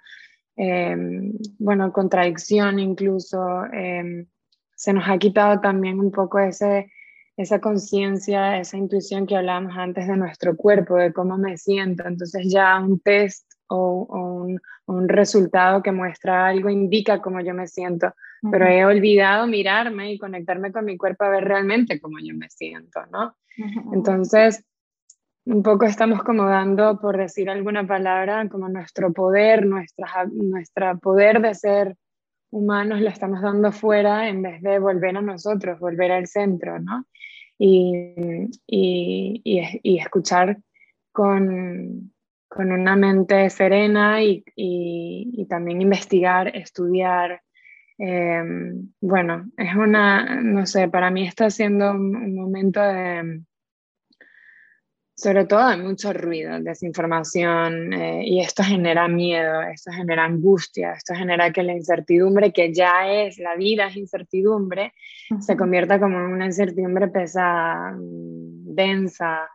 em, 0.56 1.34
bueno, 1.58 1.92
contradicción 1.92 2.80
incluso. 2.80 3.66
Em, 3.74 4.28
se 4.76 4.94
nos 4.94 5.10
ha 5.10 5.18
quitado 5.18 5.60
también 5.60 6.00
un 6.00 6.12
poco 6.12 6.40
ese, 6.40 6.92
esa 7.36 7.60
conciencia, 7.60 8.60
esa 8.60 8.78
intuición 8.78 9.26
que 9.26 9.36
hablábamos 9.36 9.74
antes 9.76 10.08
de 10.08 10.18
nuestro 10.18 10.56
cuerpo, 10.56 10.96
de 10.96 11.12
cómo 11.14 11.38
me 11.38 11.58
siento. 11.58 12.08
Entonces 12.08 12.46
ya 12.52 12.80
un 12.80 13.00
test 13.00 13.51
o, 13.74 14.44
un, 14.44 14.60
un, 14.86 15.10
resultado 15.10 15.82
que 15.82 15.92
muestra 15.92 16.48
algo 16.48 16.70
indica 16.70 17.22
cómo 17.22 17.42
yo 17.42 17.54
me 17.54 17.68
siento, 17.68 18.14
pero 18.52 18.68
he 18.68 18.86
olvidado 18.86 19.48
mirarme 19.48 20.12
y 20.12 20.18
conectarme 20.18 20.72
con 20.72 20.86
mi 20.86 20.98
cuerpo 20.98 21.24
a 21.24 21.30
ver 21.30 21.46
realmente 21.46 22.00
cómo 22.00 22.18
yo 22.20 22.36
me 22.36 22.50
siento, 22.50 23.02
¿no? 23.12 23.36
Entonces, 23.94 24.66
un 25.46 25.64
poco 25.64 25.86
estamos 25.86 26.24
como 26.24 26.46
dando, 26.46 27.00
por 27.00 27.18
decir 27.18 27.50
alguna 27.50 27.86
palabra, 27.86 28.48
como 28.50 28.70
nuestro 28.70 29.12
poder, 29.12 29.66
nuestra, 29.66 30.26
nuestra 30.32 30.96
poder 30.96 31.42
de 31.42 31.56
ser 31.56 31.96
humanos 32.52 33.02
lo 33.02 33.10
estamos 33.10 33.42
dando 33.42 33.72
fuera 33.72 34.28
en 34.28 34.42
vez 34.42 34.62
de 34.62 34.78
volver 34.80 35.18
a 35.18 35.22
nosotros, 35.22 35.80
volver 35.80 36.12
al 36.12 36.28
centro, 36.28 36.80
¿no? 36.80 37.06
Y, 37.58 38.50
y, 38.68 39.42
y, 39.84 40.00
escuchar 40.00 40.58
con, 41.12 42.12
con, 42.52 42.72
una 42.72 42.96
mente 42.96 43.50
serena 43.50 44.22
y, 44.24 45.46
también 45.50 45.82
investigar, 45.82 46.56
estudiar. 46.56 47.42
Em, 47.98 48.94
bueno, 49.00 49.46
es 49.58 49.76
una, 49.76 50.42
no 50.42 50.66
sé, 50.66 50.88
para 50.88 51.12
mí 51.12 51.28
está 51.28 51.50
siendo 51.50 51.92
un 51.92 52.36
momento 52.36 52.82
de 52.82 53.42
sobre 55.22 55.46
todo 55.46 55.60
hay 55.60 55.80
mucho 55.80 56.14
ruido, 56.14 56.60
desinformación, 56.60 57.94
eh, 57.94 58.24
y 58.26 58.42
esto 58.42 58.64
genera 58.64 59.08
miedo, 59.08 59.62
esto 59.62 59.92
genera 59.92 60.26
angustia, 60.26 60.94
esto 60.94 61.14
genera 61.14 61.52
que 61.52 61.62
la 61.62 61.74
incertidumbre, 61.74 62.52
que 62.52 62.74
ya 62.74 63.08
es, 63.08 63.38
la 63.38 63.56
vida 63.56 63.86
es 63.86 63.98
incertidumbre, 63.98 64.94
se 65.40 65.56
convierta 65.56 66.00
como 66.00 66.18
en 66.18 66.26
una 66.26 66.46
incertidumbre 66.46 67.08
pesada, 67.10 67.92
mm, 67.92 68.74
densa, 68.74 69.48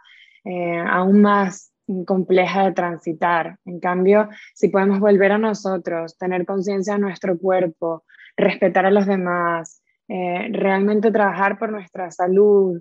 eh, 0.45 0.79
aún 0.89 1.23
más 1.23 1.73
compleja 2.07 2.65
de 2.65 2.73
transitar. 2.73 3.59
En 3.65 3.81
cambio, 3.81 4.29
si 4.55 4.69
podemos 4.69 5.01
volver 5.01 5.33
a 5.33 5.39
nosotros, 5.39 6.19
tener 6.19 6.45
conciencia 6.45 6.95
de 6.95 7.01
nuestro 7.01 7.39
cuerpo, 7.39 8.05
respetar 8.37 8.87
a 8.87 8.91
los 8.91 9.07
demás, 9.07 9.83
eh, 10.09 10.49
realmente 10.53 11.11
trabajar 11.11 11.59
por 11.59 11.71
nuestra 11.71 12.11
salud, 12.11 12.81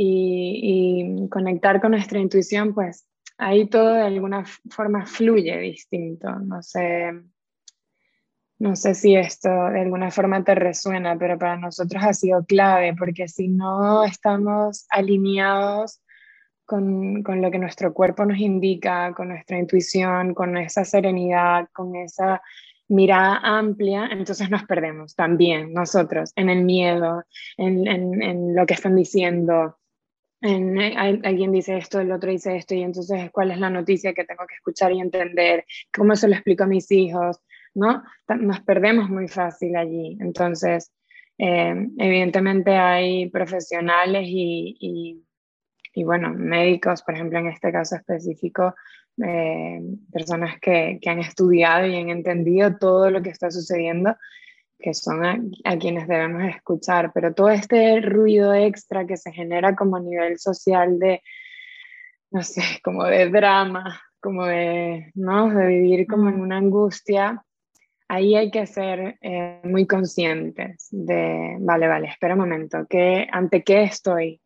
y, 0.00 1.28
conectar 1.28 1.80
con 1.80 1.92
nuestra 1.92 2.18
intuición, 2.18 2.74
pues 2.74 3.06
ahí 3.36 3.68
todo 3.68 3.94
de 3.94 4.02
alguna 4.02 4.44
forma 4.70 5.06
fluye 5.06 5.58
distinto. 5.58 6.30
No 6.38 6.62
sé, 6.62 7.12
no 8.58 8.76
sé 8.76 8.94
si 8.94 9.16
esto 9.16 9.48
de 9.48 9.80
alguna 9.80 10.10
forma 10.10 10.42
te 10.44 10.54
resuena, 10.54 11.16
pero 11.18 11.38
para 11.38 11.56
nosotros 11.56 12.02
ha 12.04 12.12
sido 12.12 12.44
clave, 12.44 12.94
porque 12.96 13.28
si 13.28 13.48
no 13.48 14.04
estamos 14.04 14.86
alineados 14.90 16.00
con, 16.68 17.22
con, 17.22 17.40
lo 17.40 17.50
que 17.50 17.58
nuestro 17.58 17.94
cuerpo 17.94 18.26
nos 18.26 18.38
indica, 18.38 19.14
con 19.14 19.28
nuestra 19.28 19.58
intuición, 19.58 20.34
con 20.34 20.58
esa 20.58 20.84
serenidad, 20.84 21.68
con 21.72 21.96
esa 21.96 22.42
mirada 22.88 23.40
amplia, 23.42 24.08
entonces 24.12 24.50
nos 24.50 24.64
perdemos 24.64 25.14
también 25.14 25.72
nosotros 25.72 26.30
en 26.36 26.50
el 26.50 26.64
miedo, 26.64 27.24
en, 27.56 27.88
en, 27.88 28.22
en 28.22 28.54
lo 28.54 28.66
que 28.66 28.74
están 28.74 28.94
diciendo, 28.96 29.78
en, 30.42 30.78
alguien 30.78 31.52
dice 31.52 31.78
esto, 31.78 32.00
el 32.00 32.12
otro 32.12 32.30
dice 32.30 32.54
esto, 32.54 32.74
y 32.74 32.82
entonces 32.82 33.30
cuál 33.30 33.50
es 33.50 33.58
la 33.58 33.70
noticia 33.70 34.12
que 34.12 34.24
tengo 34.24 34.46
que 34.46 34.56
escuchar 34.56 34.92
y 34.92 35.00
entender, 35.00 35.64
cómo 35.96 36.16
se 36.16 36.28
lo 36.28 36.34
explico 36.34 36.64
a 36.64 36.68
mis 36.68 36.90
hijos, 36.92 37.40
¿no? 37.74 38.02
Nos 38.38 38.60
perdemos 38.60 39.08
muy 39.08 39.26
fácil 39.26 39.74
allí. 39.74 40.18
Entonces, 40.20 40.92
eh, 41.38 41.74
evidentemente 41.98 42.72
hay 42.72 43.30
profesionales 43.30 44.24
y, 44.26 44.76
y 44.80 45.27
bueno, 46.04 46.32
médicos, 46.34 47.02
por 47.02 47.14
ejemplo, 47.14 47.38
en 47.38 47.48
este 47.48 47.72
caso 47.72 47.96
específico, 47.96 48.74
eh, 49.24 49.80
personas 50.12 50.60
que, 50.60 50.98
que, 51.02 51.10
han 51.10 51.18
estudiado 51.18 51.86
y 51.86 51.96
han 51.96 52.08
entendido 52.08 52.76
todo 52.76 53.10
lo 53.10 53.22
que 53.22 53.30
está 53.30 53.50
sucediendo, 53.50 54.16
que 54.78 54.94
son 54.94 55.24
a, 55.24 55.40
a, 55.64 55.76
quienes 55.76 56.06
debemos 56.06 56.44
escuchar, 56.44 57.10
pero 57.12 57.34
todo 57.34 57.50
este 57.50 58.00
ruido 58.00 58.54
extra 58.54 59.06
que 59.06 59.16
se 59.16 59.32
genera 59.32 59.74
como 59.74 59.96
a 59.96 60.00
nivel 60.00 60.38
social 60.38 60.98
de, 60.98 61.22
no 62.30 62.42
sé, 62.42 62.62
como 62.84 63.04
de 63.04 63.28
drama, 63.28 64.00
como 64.20 64.46
de, 64.46 65.10
¿no? 65.14 65.50
de 65.50 65.66
vivir 65.66 66.06
como 66.06 66.28
en 66.28 66.40
una 66.40 66.58
angustia, 66.58 67.42
ahí 68.08 68.34
hay 68.34 68.50
que 68.50 68.66
ser 68.66 69.18
eh, 69.20 69.60
muy 69.64 69.86
conscientes 69.86 70.88
de, 70.90 71.56
vale, 71.60 71.88
vale, 71.88 72.08
espera 72.08 72.34
un 72.34 72.40
momento, 72.40 72.86
¿qué, 72.88 73.26
¿ante 73.30 73.62
qué 73.62 73.82
estoy? 73.82 74.40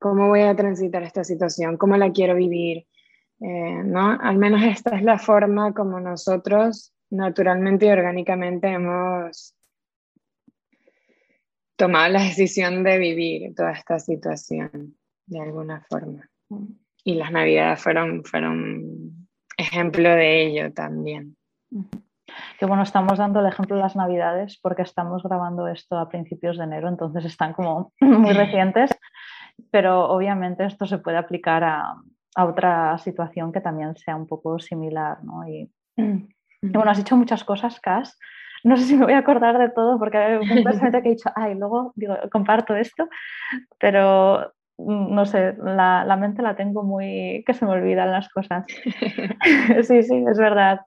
¿Cómo 0.00 0.28
voy 0.28 0.40
a 0.40 0.56
transitar 0.56 1.02
esta 1.02 1.22
situación? 1.22 1.76
¿Cómo 1.76 1.96
la 1.96 2.10
quiero 2.10 2.34
vivir? 2.34 2.86
Eh, 3.40 3.82
¿no? 3.84 4.18
Al 4.20 4.36
menos 4.36 4.62
esta 4.62 4.96
es 4.96 5.02
la 5.02 5.18
forma 5.18 5.72
como 5.72 6.00
nosotros 6.00 6.92
naturalmente 7.10 7.86
y 7.86 7.90
orgánicamente 7.90 8.68
hemos 8.68 9.54
tomado 11.76 12.12
la 12.12 12.22
decisión 12.22 12.82
de 12.82 12.98
vivir 12.98 13.54
toda 13.54 13.72
esta 13.72 13.98
situación 13.98 14.96
de 15.26 15.40
alguna 15.40 15.84
forma. 15.88 16.28
Y 17.04 17.14
las 17.14 17.30
navidades 17.30 17.80
fueron, 17.82 18.24
fueron 18.24 19.28
ejemplo 19.56 20.08
de 20.08 20.46
ello 20.46 20.72
también. 20.72 21.36
Que 22.58 22.66
bueno, 22.66 22.82
estamos 22.82 23.18
dando 23.18 23.40
el 23.40 23.46
ejemplo 23.46 23.76
de 23.76 23.82
las 23.82 23.96
navidades 23.96 24.58
porque 24.62 24.82
estamos 24.82 25.22
grabando 25.22 25.68
esto 25.68 25.98
a 25.98 26.08
principios 26.08 26.58
de 26.58 26.64
enero, 26.64 26.88
entonces 26.88 27.24
están 27.24 27.52
como 27.52 27.92
muy 28.00 28.32
recientes, 28.32 28.90
pero 29.70 30.08
obviamente 30.08 30.64
esto 30.64 30.86
se 30.86 30.98
puede 30.98 31.16
aplicar 31.16 31.64
a, 31.64 31.94
a 32.34 32.44
otra 32.44 32.96
situación 32.98 33.52
que 33.52 33.60
también 33.60 33.96
sea 33.96 34.16
un 34.16 34.26
poco 34.26 34.58
similar, 34.58 35.22
¿no? 35.24 35.46
Y, 35.46 35.70
bueno, 36.62 36.90
has 36.90 36.98
dicho 36.98 37.16
muchas 37.16 37.44
cosas, 37.44 37.80
Cas. 37.80 38.18
No 38.62 38.76
sé 38.76 38.84
si 38.84 38.96
me 38.96 39.04
voy 39.04 39.14
a 39.14 39.18
acordar 39.18 39.58
de 39.58 39.70
todo 39.70 39.98
porque 39.98 40.18
hay 40.18 40.36
un 40.36 40.46
personaje 40.64 41.02
que 41.02 41.08
he 41.08 41.12
dicho, 41.12 41.30
ay, 41.34 41.54
luego 41.54 41.92
digo, 41.96 42.16
comparto 42.30 42.74
esto, 42.76 43.08
pero 43.78 44.52
mm, 44.78 45.14
no 45.14 45.24
sé, 45.24 45.56
la, 45.58 46.04
la, 46.04 46.16
mente 46.16 46.42
la 46.42 46.56
tengo 46.56 46.82
muy, 46.82 47.42
que 47.46 47.54
se 47.54 47.64
me 47.64 47.72
olvidan 47.72 48.12
las 48.12 48.28
cosas. 48.28 48.64
sí, 49.82 50.02
sí, 50.02 50.24
es 50.30 50.38
verdad. 50.38 50.80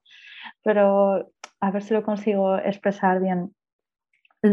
Pero 0.64 1.32
a 1.60 1.72
ver 1.72 1.84
si 1.84 1.94
lo 1.94 2.04
consigo 2.04 2.58
expresar 2.58 3.20
bien. 3.20 3.54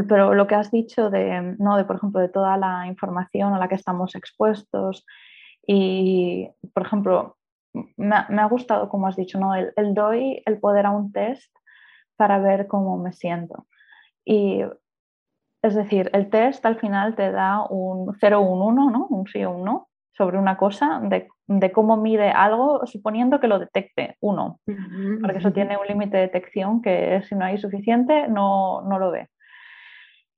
Pero 0.09 0.35
lo 0.35 0.47
que 0.47 0.55
has 0.55 0.71
dicho 0.71 1.11
de, 1.11 1.57
no, 1.59 1.77
de, 1.77 1.85
por 1.85 1.97
ejemplo, 1.97 2.21
de 2.21 2.29
toda 2.29 2.57
la 2.57 2.87
información 2.87 3.55
a 3.55 3.59
la 3.59 3.69
que 3.69 3.75
estamos 3.75 4.15
expuestos, 4.15 5.05
y, 5.67 6.49
por 6.73 6.87
ejemplo, 6.87 7.37
me, 7.97 8.15
ha 8.17 8.47
gustado, 8.47 8.89
como 8.89 9.09
has 9.09 9.17
dicho, 9.17 9.39
¿no? 9.39 9.55
El, 9.55 9.95
doy 9.95 10.43
el 10.47 10.59
poder 10.59 10.87
a 10.87 10.91
un 10.91 11.13
test 11.13 11.53
para 12.17 12.39
ver 12.39 12.67
cómo 12.67 12.99
me 12.99 13.13
siento. 13.13 13.67
Y 14.25 14.63
es 15.63 15.75
decir, 15.75 16.11
el 16.13 16.31
test 16.31 16.65
al 16.65 16.79
final 16.79 17.17
te 17.17 17.31
da 17.33 17.67
un 17.69 18.15
0 18.19 18.41
o 18.41 18.43
un 18.43 18.63
1, 18.79 18.91
¿no? 18.91 19.07
Un 19.09 19.27
sí 19.27 19.45
o 19.45 19.51
un 19.51 19.65
no 19.65 19.89
sobre 20.13 20.39
una 20.39 20.57
cosa, 20.57 21.01
de, 21.03 21.29
de 21.47 21.73
cómo 21.73 21.97
mide 21.97 22.31
algo, 22.31 22.87
suponiendo 22.87 23.41
que 23.41 23.49
lo 23.49 23.59
detecte 23.59 24.17
uno, 24.21 24.61
porque 25.21 25.39
eso 25.39 25.51
tiene 25.51 25.79
un 25.79 25.87
límite 25.87 26.19
de 26.19 26.25
detección 26.25 26.83
que 26.83 27.23
si 27.23 27.35
no 27.35 27.47
hay 27.47 27.57
suficiente 27.57 28.29
no, 28.29 28.83
no 28.83 28.99
lo 28.99 29.11
ve. 29.11 29.31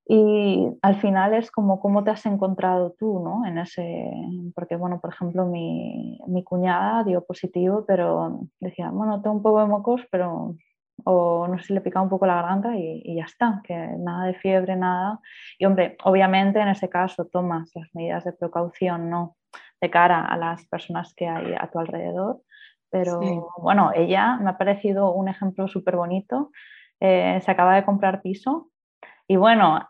Y 0.06 0.68
al 0.82 0.96
final 0.96 1.34
es 1.34 1.50
como 1.50 1.80
cómo 1.80 2.02
te 2.02 2.10
has 2.10 2.26
encontrado 2.26 2.94
tú, 2.98 3.20
¿no? 3.20 3.46
En 3.46 3.58
ese, 3.58 4.10
porque 4.54 4.76
bueno, 4.76 5.00
por 5.00 5.12
ejemplo, 5.12 5.46
mi, 5.46 6.18
mi 6.26 6.42
cuñada 6.42 7.04
dio 7.04 7.24
positivo, 7.24 7.84
pero 7.86 8.40
decía, 8.58 8.90
bueno, 8.90 9.22
tengo 9.22 9.36
un 9.36 9.42
poco 9.42 9.60
de 9.60 9.66
mocos, 9.66 10.02
pero 10.10 10.56
o 11.04 11.48
no 11.48 11.58
sé 11.58 11.66
si 11.66 11.74
le 11.74 11.80
picaba 11.80 12.02
un 12.02 12.10
poco 12.10 12.26
la 12.26 12.36
garganta 12.36 12.76
y, 12.76 13.02
y, 13.04 13.16
ya 13.16 13.24
está, 13.24 13.60
que 13.64 13.74
nada 13.74 14.26
de 14.26 14.34
fiebre, 14.34 14.76
nada. 14.76 15.20
Y 15.58 15.64
hombre, 15.64 15.96
obviamente 16.04 16.60
en 16.60 16.68
ese 16.68 16.88
caso 16.88 17.26
tomas 17.26 17.70
las 17.74 17.88
medidas 17.94 18.24
de 18.24 18.32
precaución, 18.32 19.08
¿no? 19.08 19.36
De 19.80 19.90
cara 19.90 20.24
a 20.26 20.36
las 20.36 20.66
personas 20.66 21.14
que 21.14 21.28
hay 21.28 21.54
a 21.58 21.68
tu 21.70 21.78
alrededor. 21.78 22.40
Pero 22.90 23.20
sí. 23.22 23.40
bueno, 23.58 23.90
ella 23.94 24.36
me 24.36 24.50
ha 24.50 24.58
parecido 24.58 25.12
un 25.12 25.28
ejemplo 25.28 25.66
súper 25.66 25.96
bonito. 25.96 26.50
Eh, 27.00 27.40
se 27.42 27.50
acaba 27.50 27.74
de 27.74 27.84
comprar 27.84 28.22
piso 28.22 28.68
y 29.26 29.36
bueno, 29.36 29.80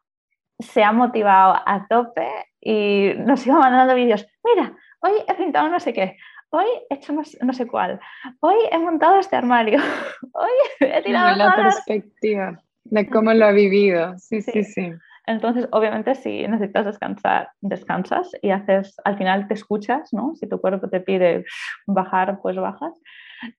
se 0.63 0.83
ha 0.83 0.93
motivado 0.93 1.55
a 1.67 1.87
tope 1.89 2.29
y 2.61 3.13
nos 3.19 3.47
iba 3.47 3.59
mandando 3.59 3.95
vídeos. 3.95 4.27
Mira, 4.45 4.77
hoy 5.01 5.13
he 5.27 5.35
pintado 5.35 5.69
no 5.69 5.81
sé 5.81 5.93
qué, 5.93 6.17
hoy 6.51 6.67
he 6.89 6.95
hecho 6.95 7.13
no, 7.13 7.23
no 7.41 7.53
sé 7.53 7.67
cuál, 7.67 8.01
hoy 8.41 8.57
he 8.71 8.79
montado 8.79 9.19
este 9.19 9.37
armario, 9.37 9.79
hoy 10.33 10.51
he 10.81 11.03
tirado... 11.03 11.37
La 11.37 11.55
perspectiva 11.55 12.63
de 12.85 13.09
cómo 13.09 13.33
lo 13.33 13.47
ha 13.47 13.53
vivido, 13.53 14.19
sí, 14.19 14.43
sí, 14.43 14.53
sí, 14.53 14.65
sí. 14.65 14.93
Entonces, 15.27 15.69
obviamente, 15.71 16.15
si 16.17 16.47
necesitas 16.49 16.85
descansar, 16.85 17.51
descansas 17.61 18.33
y 18.43 18.51
haces, 18.51 18.97
al 19.05 19.17
final 19.17 19.47
te 19.47 19.55
escuchas, 19.55 20.13
¿no? 20.13 20.35
Si 20.35 20.49
tu 20.49 20.61
cuerpo 20.61 20.89
te 20.89 21.01
pide 21.01 21.45
bajar, 21.87 22.41
pues 22.43 22.57
bajas. 22.57 22.93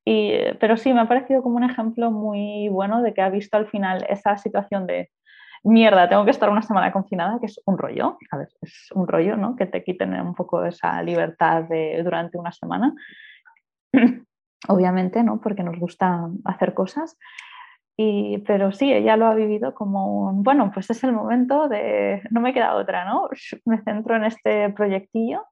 Y, 0.04 0.34
pero 0.60 0.76
sí, 0.76 0.94
me 0.94 1.02
ha 1.02 1.08
parecido 1.08 1.42
como 1.42 1.56
un 1.56 1.64
ejemplo 1.64 2.12
muy 2.12 2.68
bueno 2.70 3.02
de 3.02 3.14
que 3.14 3.22
ha 3.22 3.30
visto 3.30 3.56
al 3.56 3.68
final 3.68 4.06
esa 4.10 4.38
situación 4.38 4.88
de 4.88 5.10
mierda, 5.64 6.10
tengo 6.10 6.26
que 6.26 6.32
estar 6.32 6.50
una 6.50 6.62
semana 6.62 6.92
confinada, 6.92 7.40
que 7.40 7.46
es 7.48 7.62
un 7.66 7.78
rollo, 7.78 8.18
a 8.32 8.38
ver, 8.38 8.50
es 8.62 8.90
un 8.94 9.08
rollo, 9.08 9.38
¿no? 9.38 9.56
Que 9.56 9.66
te 9.66 9.84
quiten 9.84 10.14
un 10.14 10.36
poco 10.36 10.64
esa 10.66 11.02
libertad 11.02 11.64
de, 11.64 12.02
durante 12.04 12.38
una 12.38 12.52
semana. 12.52 12.94
Obviamente, 14.68 15.24
¿no? 15.24 15.42
Porque 15.42 15.64
nos 15.64 15.78
gusta 15.78 16.30
hacer 16.46 16.74
cosas. 16.74 17.18
Y, 17.96 18.40
pero 18.40 18.72
sí, 18.72 18.92
ella 18.92 19.18
lo 19.18 19.28
ha 19.28 19.36
vivido 19.36 19.74
como 19.76 20.30
un, 20.30 20.44
bueno, 20.44 20.72
pues 20.74 20.90
es 20.90 21.04
el 21.04 21.14
momento 21.14 21.68
de, 21.68 22.24
no 22.32 22.42
me 22.42 22.54
queda 22.54 22.76
otra, 22.76 23.06
¿no? 23.06 23.30
Me 23.66 23.82
centro 23.84 24.16
en 24.16 24.26
este 24.26 24.70
proyectillo 24.72 25.46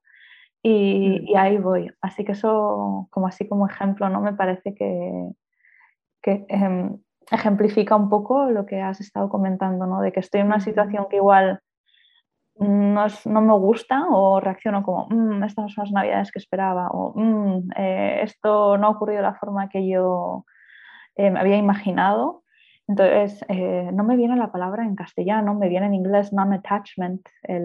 y, 0.62 1.20
mm. 1.20 1.28
y 1.28 1.36
ahí 1.36 1.58
voy. 1.58 1.90
Así 2.00 2.24
que 2.24 2.32
eso, 2.32 3.08
como 3.10 3.28
así 3.28 3.48
como 3.48 3.68
ejemplo, 3.68 4.08
¿no? 4.08 4.20
Me 4.20 4.34
parece 4.34 4.74
que, 4.74 5.30
que 6.20 6.46
eh, 6.48 6.90
ejemplifica 7.30 7.96
un 7.96 8.08
poco 8.08 8.46
lo 8.50 8.66
que 8.66 8.80
has 8.80 9.00
estado 9.00 9.28
comentando, 9.28 9.86
¿no? 9.86 10.00
De 10.00 10.12
que 10.12 10.20
estoy 10.20 10.40
en 10.40 10.48
una 10.48 10.60
situación 10.60 11.06
que 11.08 11.16
igual 11.16 11.60
no, 12.56 13.06
es, 13.06 13.26
no 13.26 13.40
me 13.40 13.54
gusta 13.54 14.06
o 14.10 14.40
reacciono 14.40 14.82
como, 14.82 15.06
mmm, 15.08 15.42
estas 15.44 15.72
son 15.72 15.84
las 15.84 15.92
navidades 15.92 16.30
que 16.30 16.38
esperaba 16.38 16.88
o 16.88 17.12
mmm, 17.14 17.70
eh, 17.76 18.20
esto 18.22 18.76
no 18.78 18.86
ha 18.86 18.90
ocurrido 18.90 19.18
de 19.18 19.28
la 19.28 19.34
forma 19.34 19.68
que 19.68 19.88
yo 19.88 20.44
eh, 21.16 21.30
me 21.30 21.40
había 21.40 21.56
imaginado. 21.56 22.42
Entonces, 22.88 23.44
eh, 23.48 23.90
no 23.94 24.02
me 24.02 24.16
viene 24.16 24.36
la 24.36 24.50
palabra 24.50 24.84
en 24.84 24.96
castellano, 24.96 25.54
me 25.54 25.68
viene 25.68 25.86
en 25.86 25.94
inglés 25.94 26.32
non-attachment, 26.32 27.26
el 27.44 27.64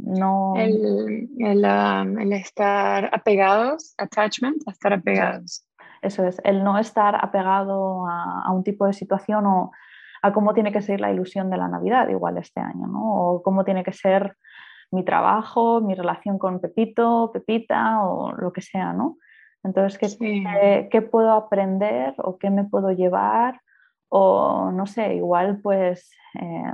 no... 0.00 0.54
El, 0.56 1.28
el, 1.38 1.64
um, 1.64 2.18
el, 2.18 2.32
estar 2.32 3.10
apegados, 3.12 3.94
attachment, 3.98 4.66
estar 4.66 4.94
apegados. 4.94 5.66
Eso 6.04 6.24
es, 6.26 6.40
el 6.44 6.62
no 6.62 6.78
estar 6.78 7.16
apegado 7.16 8.06
a, 8.06 8.42
a, 8.44 8.52
un 8.52 8.62
tipo 8.62 8.86
de 8.86 8.92
situación 8.92 9.46
o 9.46 9.72
a 10.22 10.32
cómo 10.32 10.52
tiene 10.52 10.70
que 10.72 10.82
ser 10.82 11.00
la 11.00 11.10
ilusión 11.10 11.50
de 11.50 11.56
la 11.56 11.68
Navidad 11.68 12.08
igual 12.08 12.36
este 12.38 12.60
año, 12.60 12.86
¿no? 12.86 13.02
O 13.02 13.42
cómo 13.42 13.64
tiene 13.64 13.82
que 13.82 13.92
ser 13.92 14.36
mi 14.90 15.04
trabajo, 15.04 15.80
mi 15.80 15.94
relación 15.94 16.38
con 16.38 16.60
Pepito, 16.60 17.30
Pepita 17.32 18.04
o 18.04 18.32
lo 18.32 18.52
que 18.52 18.60
sea, 18.60 18.92
¿no? 18.92 19.16
Entonces, 19.62 19.98
¿qué, 19.98 20.08
sí. 20.08 20.44
qué, 20.44 20.88
qué 20.90 21.02
puedo 21.02 21.32
aprender 21.32 22.14
o 22.18 22.36
qué 22.38 22.50
me 22.50 22.64
puedo 22.64 22.90
llevar? 22.92 23.60
O 24.08 24.70
no 24.72 24.86
sé, 24.86 25.14
igual 25.14 25.60
pues 25.62 26.10
eh, 26.38 26.70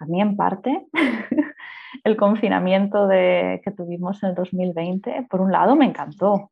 a 0.00 0.06
mí 0.06 0.20
en 0.20 0.36
parte 0.36 0.86
el 2.04 2.16
confinamiento 2.16 3.06
de, 3.06 3.60
que 3.64 3.70
tuvimos 3.70 4.22
en 4.24 4.30
el 4.30 4.34
2020, 4.34 5.26
por 5.30 5.40
un 5.40 5.52
lado 5.52 5.76
me 5.76 5.86
encantó, 5.86 6.50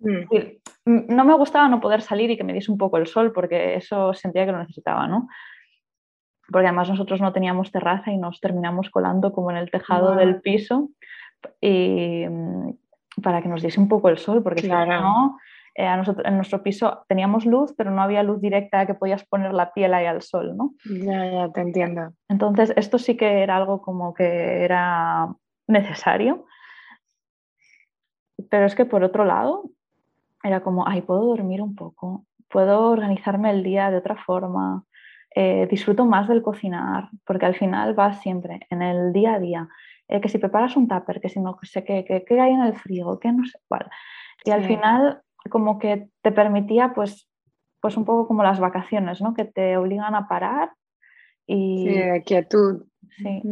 Mm. 0.00 0.24
No 0.86 1.24
me 1.24 1.34
gustaba 1.34 1.68
no 1.68 1.80
poder 1.80 2.00
salir 2.00 2.30
y 2.30 2.36
que 2.36 2.44
me 2.44 2.52
diese 2.52 2.70
un 2.70 2.78
poco 2.78 2.96
el 2.96 3.06
sol, 3.06 3.32
porque 3.32 3.74
eso 3.74 4.14
sentía 4.14 4.46
que 4.46 4.52
lo 4.52 4.58
necesitaba, 4.58 5.06
¿no? 5.06 5.28
Porque 6.48 6.68
además 6.68 6.88
nosotros 6.88 7.20
no 7.20 7.32
teníamos 7.32 7.72
terraza 7.72 8.12
y 8.12 8.18
nos 8.18 8.40
terminamos 8.40 8.90
colando 8.90 9.32
como 9.32 9.50
en 9.50 9.56
el 9.56 9.70
tejado 9.70 10.10
wow. 10.10 10.18
del 10.18 10.40
piso 10.40 10.90
y 11.60 12.24
mm, 12.28 12.70
para 13.22 13.42
que 13.42 13.48
nos 13.48 13.62
diese 13.62 13.80
un 13.80 13.88
poco 13.88 14.08
el 14.08 14.18
sol, 14.18 14.42
porque 14.42 14.62
claro. 14.62 14.84
si 14.84 15.02
no, 15.02 15.38
eh, 15.74 15.86
a 15.86 15.96
nosotros, 15.96 16.24
en 16.24 16.36
nuestro 16.36 16.62
piso 16.62 17.04
teníamos 17.06 17.44
luz, 17.44 17.74
pero 17.76 17.90
no 17.90 18.00
había 18.00 18.22
luz 18.22 18.40
directa 18.40 18.86
que 18.86 18.94
podías 18.94 19.24
poner 19.24 19.52
la 19.52 19.74
piel 19.74 19.92
ahí 19.92 20.06
al 20.06 20.22
sol, 20.22 20.56
¿no? 20.56 20.74
Ya, 20.84 21.30
ya, 21.30 21.52
te 21.52 21.60
entiendo. 21.60 22.12
Entonces, 22.28 22.72
esto 22.76 22.98
sí 22.98 23.16
que 23.16 23.42
era 23.42 23.56
algo 23.56 23.82
como 23.82 24.14
que 24.14 24.64
era 24.64 25.28
necesario. 25.66 26.46
Pero 28.48 28.66
es 28.66 28.74
que 28.74 28.86
por 28.86 29.02
otro 29.02 29.24
lado, 29.24 29.64
era 30.46 30.60
como, 30.60 30.86
ay, 30.86 31.02
puedo 31.02 31.24
dormir 31.24 31.60
un 31.60 31.74
poco, 31.74 32.24
puedo 32.48 32.90
organizarme 32.90 33.50
el 33.50 33.62
día 33.62 33.90
de 33.90 33.98
otra 33.98 34.16
forma, 34.16 34.84
eh, 35.34 35.66
disfruto 35.70 36.04
más 36.04 36.28
del 36.28 36.42
cocinar, 36.42 37.10
porque 37.26 37.46
al 37.46 37.54
final 37.54 37.94
vas 37.94 38.20
siempre 38.20 38.66
en 38.70 38.82
el 38.82 39.12
día 39.12 39.34
a 39.34 39.38
día. 39.38 39.68
Eh, 40.08 40.20
que 40.20 40.28
si 40.28 40.38
preparas 40.38 40.76
un 40.76 40.86
tupper, 40.86 41.20
que 41.20 41.28
si 41.28 41.40
no 41.40 41.58
sé 41.62 41.84
qué, 41.84 42.04
que, 42.04 42.40
hay 42.40 42.52
en 42.52 42.62
el 42.62 42.74
frigo, 42.74 43.18
que 43.18 43.32
no 43.32 43.44
sé 43.44 43.58
cuál. 43.68 43.90
Y 44.44 44.50
al 44.50 44.64
final 44.64 45.22
como 45.50 45.78
que 45.78 46.08
te 46.22 46.32
permitía 46.32 46.92
pues, 46.94 47.28
pues 47.80 47.96
un 47.96 48.04
poco 48.04 48.28
como 48.28 48.42
las 48.42 48.60
vacaciones, 48.60 49.20
¿no? 49.20 49.34
Que 49.34 49.44
te 49.44 49.76
obligan 49.76 50.14
a 50.14 50.28
parar 50.28 50.72
y... 51.46 51.88
Sí, 51.88 52.22
quietud. 52.24 52.84
Sí. 53.18 53.42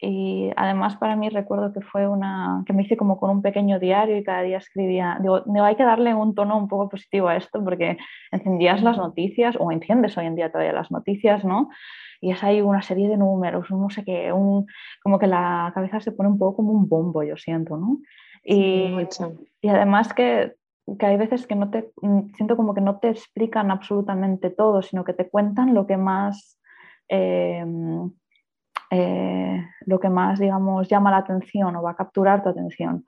Y 0.00 0.50
además 0.56 0.96
para 0.96 1.16
mí 1.16 1.28
recuerdo 1.28 1.72
que 1.72 1.80
fue 1.80 2.06
una, 2.06 2.62
que 2.66 2.72
me 2.72 2.82
hice 2.82 2.96
como 2.96 3.18
con 3.18 3.30
un 3.30 3.42
pequeño 3.42 3.80
diario 3.80 4.16
y 4.16 4.22
cada 4.22 4.42
día 4.42 4.58
escribía, 4.58 5.18
digo, 5.20 5.42
hay 5.64 5.74
que 5.74 5.82
darle 5.82 6.14
un 6.14 6.36
tono 6.36 6.56
un 6.56 6.68
poco 6.68 6.88
positivo 6.88 7.26
a 7.26 7.36
esto 7.36 7.62
porque 7.64 7.98
encendías 8.30 8.80
las 8.82 8.96
noticias 8.96 9.56
o 9.58 9.72
enciendes 9.72 10.16
hoy 10.16 10.26
en 10.26 10.36
día 10.36 10.52
todavía 10.52 10.72
las 10.72 10.92
noticias, 10.92 11.44
¿no? 11.44 11.70
Y 12.20 12.30
es 12.30 12.44
ahí 12.44 12.60
una 12.60 12.80
serie 12.80 13.08
de 13.08 13.16
números, 13.16 13.70
no 13.70 13.90
sé 13.90 14.04
qué, 14.04 14.32
un, 14.32 14.66
como 15.02 15.18
que 15.18 15.26
la 15.26 15.72
cabeza 15.74 15.98
se 15.98 16.12
pone 16.12 16.28
un 16.28 16.38
poco 16.38 16.58
como 16.58 16.72
un 16.72 16.88
bombo, 16.88 17.24
yo 17.24 17.36
siento, 17.36 17.76
¿no? 17.76 17.98
Y, 18.44 18.94
y 19.60 19.68
además 19.68 20.14
que, 20.14 20.54
que, 20.96 21.06
hay 21.06 21.16
veces 21.16 21.48
que 21.48 21.56
no 21.56 21.70
te, 21.70 21.90
mm, 22.02 22.34
siento 22.36 22.56
como 22.56 22.72
que 22.72 22.80
no 22.80 23.00
te 23.00 23.08
explican 23.08 23.72
absolutamente 23.72 24.50
todo, 24.50 24.80
sino 24.80 25.02
que 25.02 25.12
te 25.12 25.28
cuentan 25.28 25.74
lo 25.74 25.88
que 25.88 25.96
más... 25.96 26.60
Eh, 27.08 27.64
eh, 28.90 29.64
lo 29.86 30.00
que 30.00 30.08
más, 30.08 30.38
digamos, 30.38 30.88
llama 30.88 31.10
la 31.10 31.18
atención 31.18 31.76
o 31.76 31.82
va 31.82 31.92
a 31.92 31.96
capturar 31.96 32.42
tu 32.42 32.48
atención. 32.48 33.04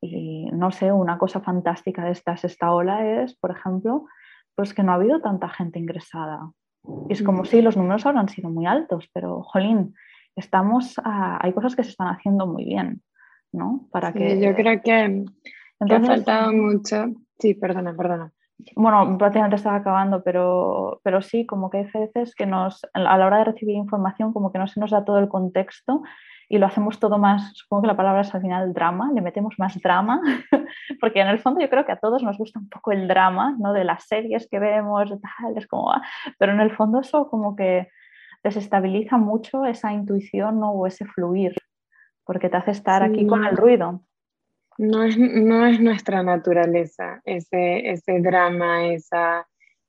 Y 0.00 0.50
no 0.52 0.70
sé, 0.70 0.92
una 0.92 1.18
cosa 1.18 1.40
fantástica 1.40 2.04
de 2.04 2.12
esta 2.12 2.36
sexta 2.36 2.72
ola 2.72 3.22
es, 3.22 3.34
por 3.36 3.50
ejemplo, 3.50 4.06
pues 4.54 4.74
que 4.74 4.82
no 4.82 4.92
ha 4.92 4.96
habido 4.96 5.20
tanta 5.20 5.48
gente 5.48 5.78
ingresada. 5.78 6.50
Y 7.08 7.12
es 7.12 7.22
como 7.22 7.44
si 7.44 7.62
los 7.62 7.76
números 7.76 8.06
ahora 8.06 8.20
han 8.20 8.28
sido 8.28 8.50
muy 8.50 8.66
altos, 8.66 9.08
pero, 9.12 9.42
jolín, 9.42 9.94
estamos 10.36 10.94
hay 11.04 11.52
cosas 11.52 11.74
que 11.74 11.82
se 11.82 11.90
están 11.90 12.08
haciendo 12.08 12.46
muy 12.46 12.64
bien, 12.64 13.02
¿no? 13.52 13.88
Para 13.90 14.12
que... 14.12 14.40
Yo 14.40 14.54
creo 14.54 14.80
que, 14.82 15.24
Entonces, 15.80 16.08
ha 16.08 16.12
faltado 16.12 16.52
mucho. 16.52 17.06
Sí, 17.38 17.54
perdona, 17.54 17.94
perdona 17.96 18.32
bueno, 18.74 19.18
prácticamente 19.18 19.56
estaba 19.56 19.76
acabando, 19.76 20.22
pero, 20.22 21.00
pero 21.02 21.22
sí, 21.22 21.46
como 21.46 21.70
que 21.70 21.78
hay 21.78 21.90
veces 21.92 22.34
que 22.34 22.46
nos, 22.46 22.86
a 22.94 23.18
la 23.18 23.26
hora 23.26 23.38
de 23.38 23.44
recibir 23.44 23.76
información, 23.76 24.32
como 24.32 24.50
que 24.52 24.58
no 24.58 24.66
se 24.66 24.80
nos 24.80 24.90
da 24.90 25.04
todo 25.04 25.18
el 25.18 25.28
contexto 25.28 26.02
y 26.48 26.58
lo 26.58 26.66
hacemos 26.66 27.00
todo 27.00 27.18
más, 27.18 27.52
supongo 27.54 27.82
que 27.82 27.88
la 27.88 27.96
palabra 27.96 28.20
es 28.20 28.34
al 28.34 28.40
final 28.40 28.72
drama, 28.72 29.10
le 29.12 29.20
metemos 29.20 29.54
más 29.58 29.80
drama, 29.80 30.20
porque 31.00 31.20
en 31.20 31.28
el 31.28 31.40
fondo 31.40 31.60
yo 31.60 31.68
creo 31.68 31.84
que 31.84 31.92
a 31.92 31.98
todos 31.98 32.22
nos 32.22 32.38
gusta 32.38 32.60
un 32.60 32.68
poco 32.68 32.92
el 32.92 33.08
drama, 33.08 33.56
¿no? 33.58 33.72
De 33.72 33.84
las 33.84 34.04
series 34.04 34.48
que 34.48 34.58
vemos, 34.58 35.08
tal, 35.08 35.56
es 35.56 35.66
como, 35.66 35.92
pero 36.38 36.52
en 36.52 36.60
el 36.60 36.74
fondo 36.74 37.00
eso 37.00 37.28
como 37.28 37.56
que 37.56 37.88
desestabiliza 38.44 39.16
mucho 39.16 39.64
esa 39.64 39.92
intuición 39.92 40.60
¿no? 40.60 40.70
o 40.70 40.86
ese 40.86 41.04
fluir, 41.04 41.54
porque 42.24 42.48
te 42.48 42.56
hace 42.56 42.70
estar 42.70 43.02
aquí 43.02 43.26
con 43.26 43.44
el 43.44 43.56
ruido. 43.56 44.02
No 44.78 45.04
es, 45.04 45.16
no 45.18 45.66
es 45.66 45.80
nuestra 45.80 46.22
naturaleza 46.22 47.22
ese, 47.24 47.90
ese 47.90 48.20
drama, 48.20 48.88
esa, 48.88 49.46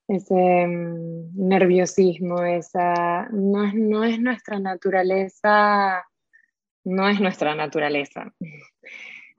ese 0.07 0.67
mm, 0.67 1.47
nerviosismo, 1.47 2.43
esa, 2.43 3.27
no 3.31 3.65
es, 3.65 3.73
no 3.73 4.03
es 4.03 4.19
nuestra 4.19 4.59
naturaleza, 4.59 6.05
no 6.85 7.07
es 7.09 7.19
nuestra 7.19 7.55
naturaleza. 7.55 8.33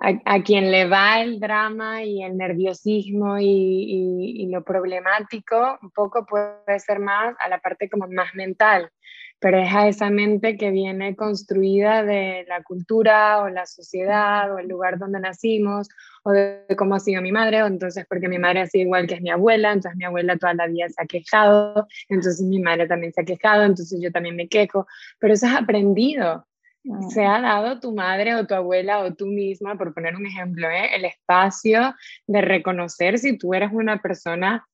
A, 0.00 0.42
quien 0.44 0.70
le 0.70 0.86
va 0.88 1.20
el 1.20 1.40
drama 1.40 2.04
y 2.04 2.22
el 2.22 2.36
nerviosismo 2.36 3.36
y, 3.40 4.44
y, 4.44 4.46
lo 4.46 4.62
problemático, 4.62 5.76
un 5.82 5.90
poco 5.90 6.24
puede 6.24 6.78
ser 6.78 7.00
más 7.00 7.34
a 7.40 7.48
la 7.48 7.58
parte 7.58 7.90
como 7.90 8.06
más 8.06 8.32
mental, 8.32 8.92
pero 9.40 9.58
es 9.58 9.72
a 9.72 9.88
esa 9.88 10.10
mente 10.10 10.56
que 10.56 10.70
viene 10.70 11.14
construida 11.14 12.02
de 12.02 12.44
la 12.48 12.62
cultura 12.62 13.42
o 13.42 13.48
la 13.48 13.66
sociedad 13.66 14.52
o 14.52 14.58
el 14.58 14.68
lugar 14.68 14.98
donde 14.98 15.20
nacimos 15.20 15.88
o 16.24 16.32
de 16.32 16.64
cómo 16.76 16.96
ha 16.96 17.00
sido 17.00 17.22
mi 17.22 17.32
madre, 17.32 17.62
o 17.62 17.66
entonces 17.66 18.04
porque 18.08 18.28
mi 18.28 18.38
madre 18.38 18.60
ha 18.60 18.66
sido 18.66 18.84
igual 18.84 19.06
que 19.06 19.14
es 19.14 19.22
mi 19.22 19.30
abuela, 19.30 19.72
entonces 19.72 19.96
mi 19.96 20.04
abuela 20.04 20.36
toda 20.36 20.54
la 20.54 20.66
vida 20.66 20.88
se 20.88 21.02
ha 21.02 21.06
quejado, 21.06 21.86
entonces 22.08 22.44
mi 22.44 22.60
madre 22.60 22.86
también 22.86 23.12
se 23.12 23.20
ha 23.20 23.24
quejado, 23.24 23.64
entonces 23.64 23.98
yo 24.02 24.10
también 24.10 24.36
me 24.36 24.48
quejo, 24.48 24.86
pero 25.18 25.34
eso 25.34 25.46
es 25.46 25.54
aprendido. 25.54 26.46
Mm. 26.84 27.08
Se 27.10 27.24
ha 27.24 27.40
dado 27.40 27.80
tu 27.80 27.94
madre 27.94 28.34
o 28.34 28.46
tu 28.46 28.54
abuela 28.54 29.00
o 29.00 29.14
tú 29.14 29.26
misma, 29.26 29.76
por 29.76 29.94
poner 29.94 30.16
un 30.16 30.26
ejemplo, 30.26 30.68
¿eh? 30.68 30.94
el 30.94 31.04
espacio 31.04 31.94
de 32.26 32.40
reconocer 32.40 33.18
si 33.18 33.38
tú 33.38 33.54
eres 33.54 33.70
una 33.72 33.98
persona 33.98 34.66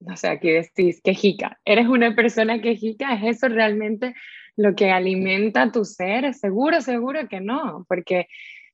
no 0.00 0.16
sé, 0.16 0.28
aquí 0.28 0.50
decís 0.50 1.00
quejica, 1.02 1.58
eres 1.64 1.88
una 1.88 2.14
persona 2.14 2.60
quejica, 2.60 3.14
¿es 3.14 3.36
eso 3.36 3.48
realmente 3.48 4.14
lo 4.56 4.74
que 4.74 4.90
alimenta 4.90 5.72
tu 5.72 5.84
ser? 5.84 6.34
Seguro, 6.34 6.80
seguro 6.80 7.28
que 7.28 7.40
no, 7.40 7.84
porque, 7.88 8.28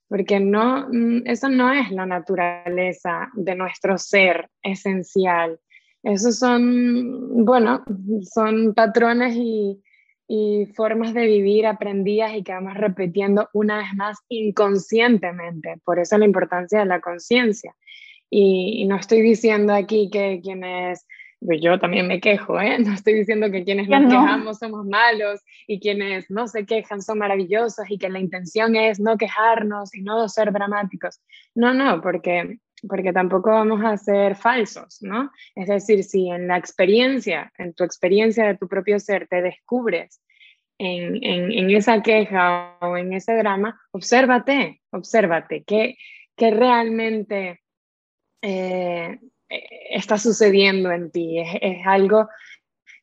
porque 0.08 0.40
no, 0.40 0.88
mm, 0.90 1.22
eso 1.26 1.48
no 1.48 1.72
es 1.72 1.90
la 1.90 2.06
naturaleza 2.06 3.30
de 3.34 3.54
nuestro 3.54 3.98
ser 3.98 4.48
esencial. 4.62 5.58
Esos 6.02 6.38
son, 6.38 7.44
bueno, 7.44 7.84
son 8.22 8.74
patrones 8.74 9.34
y, 9.36 9.80
y 10.34 10.66
formas 10.74 11.14
de 11.14 11.26
vivir 11.26 11.66
aprendidas 11.66 12.34
y 12.34 12.42
que 12.42 12.52
vamos 12.52 12.74
repitiendo 12.74 13.48
una 13.52 13.78
vez 13.78 13.94
más 13.94 14.18
inconscientemente. 14.28 15.76
Por 15.84 15.98
eso 15.98 16.16
la 16.18 16.24
importancia 16.24 16.80
de 16.80 16.86
la 16.86 17.00
conciencia. 17.00 17.74
Y, 18.34 18.86
no 18.86 18.96
estoy 18.96 19.20
diciendo 19.20 19.74
aquí 19.74 20.08
que 20.10 20.40
quienes, 20.42 21.06
pues 21.45 21.61
yo 21.61 21.78
también 21.78 22.07
me 22.07 22.20
quejo, 22.20 22.61
¿eh? 22.61 22.78
no 22.84 22.93
estoy 22.93 23.14
diciendo 23.14 23.51
que 23.51 23.64
quienes 23.64 23.88
nos 23.88 24.03
quejamos 24.03 24.59
somos 24.59 24.86
malos 24.86 25.40
y 25.66 25.80
quienes 25.80 26.30
no 26.30 26.49
se 26.49 26.64
quejan 26.66 27.03
son 27.03 27.18
maravillosos 27.18 27.84
y 27.88 27.99
que 27.99 28.09
la 28.09 28.20
intención 28.20 28.76
es 28.76 29.01
no 29.01 29.16
quejarnos 29.16 29.95
y 29.95 30.03
no 30.03 30.28
ser 30.28 30.53
dramáticos. 30.53 31.20
No, 31.55 31.74
no, 31.74 32.01
porque, 32.01 32.59
porque 32.88 33.12
tampoco 33.12 33.51
vamos 33.51 33.82
a 33.84 33.97
ser 33.97 34.36
falsos, 34.36 34.99
¿no? 35.03 35.30
Es 35.55 35.68
decir, 35.68 36.05
si 36.05 36.30
en 36.30 36.49
la 36.49 36.57
experiencia, 36.57 37.53
en 37.59 37.74
tu 37.74 37.84
experiencia 37.84 38.47
de 38.47 38.57
tu 38.57 38.68
propio 38.68 38.99
ser, 38.99 39.26
te 39.28 39.43
descubres 39.43 40.20
en, 40.78 41.22
en, 41.22 41.53
en, 41.53 41.70
esa 41.70 42.03
queja 42.03 42.76
o 42.80 42.97
en 42.97 43.12
ese 43.12 43.36
drama, 43.36 43.80
obsérvate, 43.93 44.80
obsérvate, 44.90 45.62
que, 45.64 45.97
que 46.36 46.51
realmente 46.51 47.61
eh, 48.43 49.18
está 49.90 50.18
sucediendo 50.18 50.90
en 50.90 51.11
ti. 51.11 51.38
Es, 51.38 51.86
algo 51.86 52.28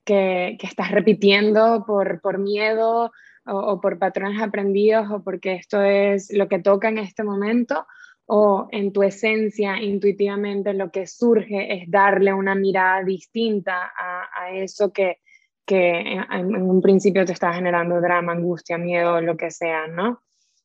que, 0.03 0.57
que, 0.59 0.67
estás 0.67 0.91
repitiendo 0.91 1.83
por, 1.85 2.21
por 2.21 2.39
miedo 2.39 3.11
o, 3.45 3.57
o, 3.57 3.81
por 3.81 3.99
patrones 3.99 4.41
aprendidos 4.41 5.09
o 5.11 5.23
porque 5.23 5.53
esto 5.53 5.81
es 5.81 6.31
lo 6.33 6.47
que 6.47 6.59
toca 6.59 6.89
en 6.89 6.97
este 6.97 7.23
momento 7.23 7.85
o 8.31 8.67
en 8.71 8.93
tu 8.93 9.01
esencia 9.01 9.81
intuitivamente 9.81 10.73
lo 10.75 10.91
que 10.91 11.07
surge 11.07 11.73
es 11.73 11.89
darle 11.89 12.31
una 12.31 12.53
mirada 12.53 13.03
distinta 13.03 13.91
a, 13.97 14.29
a 14.39 14.51
eso 14.51 14.93
que, 14.93 15.17
que 15.65 15.99
en, 15.99 16.25
en, 16.31 16.55
un 16.61 16.79
principio 16.79 17.25
te 17.25 17.33
está 17.33 17.51
generando 17.53 17.99
drama, 17.99 18.33
angustia, 18.33 18.77
miedo, 18.77 19.19
lo 19.19 19.35
que 19.35 19.49
sea, 19.49 19.87
¿no? 19.87 20.21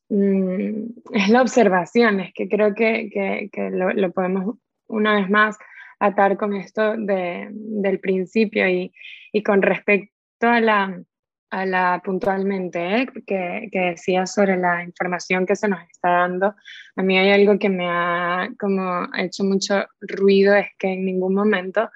Mm, 0.09 0.89
es 1.11 1.29
la 1.29 1.41
observación, 1.41 2.19
es 2.19 2.33
que 2.35 2.47
creo 2.47 2.75
que, 2.75 3.09
que 3.51 3.69
lo, 3.71 3.91
lo, 3.93 4.11
podemos 4.11 4.57
una 4.87 5.15
vez 5.15 5.29
más 5.29 5.57
atar 5.99 6.37
con 6.37 6.53
esto 6.53 6.95
de, 6.97 7.47
del 7.51 7.99
principio 7.99 8.67
y, 8.67 8.93
y, 9.31 9.43
con 9.43 9.61
respecto 9.61 10.11
a 10.41 10.59
la, 10.59 11.01
a 11.49 11.65
la 11.65 12.01
puntualmente 12.03 13.01
¿eh? 13.01 13.07
que, 13.25 13.69
que 13.71 13.79
decía 13.79 14.25
sobre 14.25 14.57
la 14.57 14.83
información 14.83 15.45
que 15.45 15.55
se 15.55 15.67
nos 15.67 15.81
está 15.89 16.09
dando, 16.09 16.55
a 16.95 17.03
mí 17.03 17.17
hay 17.17 17.31
algo 17.31 17.57
que 17.57 17.69
me 17.69 17.87
ha 17.89 18.49
como 18.59 19.07
hecho 19.17 19.43
mucho 19.43 19.85
ruido, 20.01 20.55
es 20.55 20.67
que 20.77 20.93
en 20.93 21.05
ningún 21.05 21.33
momento 21.33 21.89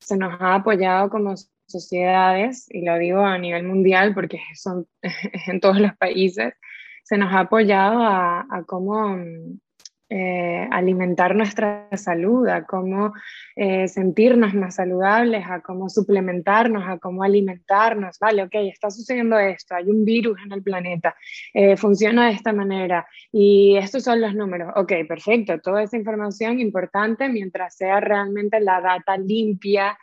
se 0.00 0.16
nos 0.16 0.40
ha 0.40 0.56
apoyado 0.56 1.10
como 1.10 1.34
sociedades, 1.66 2.66
y 2.70 2.84
lo 2.84 2.98
digo 2.98 3.20
a 3.20 3.38
nivel 3.38 3.64
mundial 3.64 4.12
porque 4.14 4.40
son 4.54 4.86
en 5.46 5.60
todos 5.60 5.78
los 5.80 5.96
países, 5.96 6.54
se 7.04 7.16
nos 7.16 7.32
ha 7.32 7.40
apoyado 7.40 8.02
a, 8.02 8.40
a 8.50 8.64
cómo 8.64 9.16
eh, 10.12 10.66
alimentar 10.72 11.36
nuestra 11.36 11.86
salud, 11.92 12.48
a 12.48 12.64
cómo 12.64 13.12
eh, 13.54 13.86
sentirnos 13.86 14.54
más 14.54 14.74
saludables, 14.74 15.44
a 15.48 15.60
cómo 15.60 15.88
suplementarnos, 15.88 16.82
a 16.88 16.98
cómo 16.98 17.22
alimentarnos. 17.22 18.18
Vale, 18.18 18.42
ok, 18.42 18.54
está 18.72 18.90
sucediendo 18.90 19.38
esto, 19.38 19.76
hay 19.76 19.84
un 19.84 20.04
virus 20.04 20.36
en 20.44 20.50
el 20.50 20.64
planeta, 20.64 21.14
eh, 21.54 21.76
funciona 21.76 22.26
de 22.26 22.32
esta 22.32 22.52
manera 22.52 23.06
y 23.30 23.76
estos 23.76 24.02
son 24.02 24.20
los 24.20 24.34
números. 24.34 24.72
Ok, 24.74 24.92
perfecto, 25.06 25.60
toda 25.60 25.84
esa 25.84 25.96
información 25.96 26.58
importante 26.58 27.28
mientras 27.28 27.76
sea 27.76 28.00
realmente 28.00 28.58
la 28.58 28.80
data 28.80 29.16
limpia. 29.16 29.96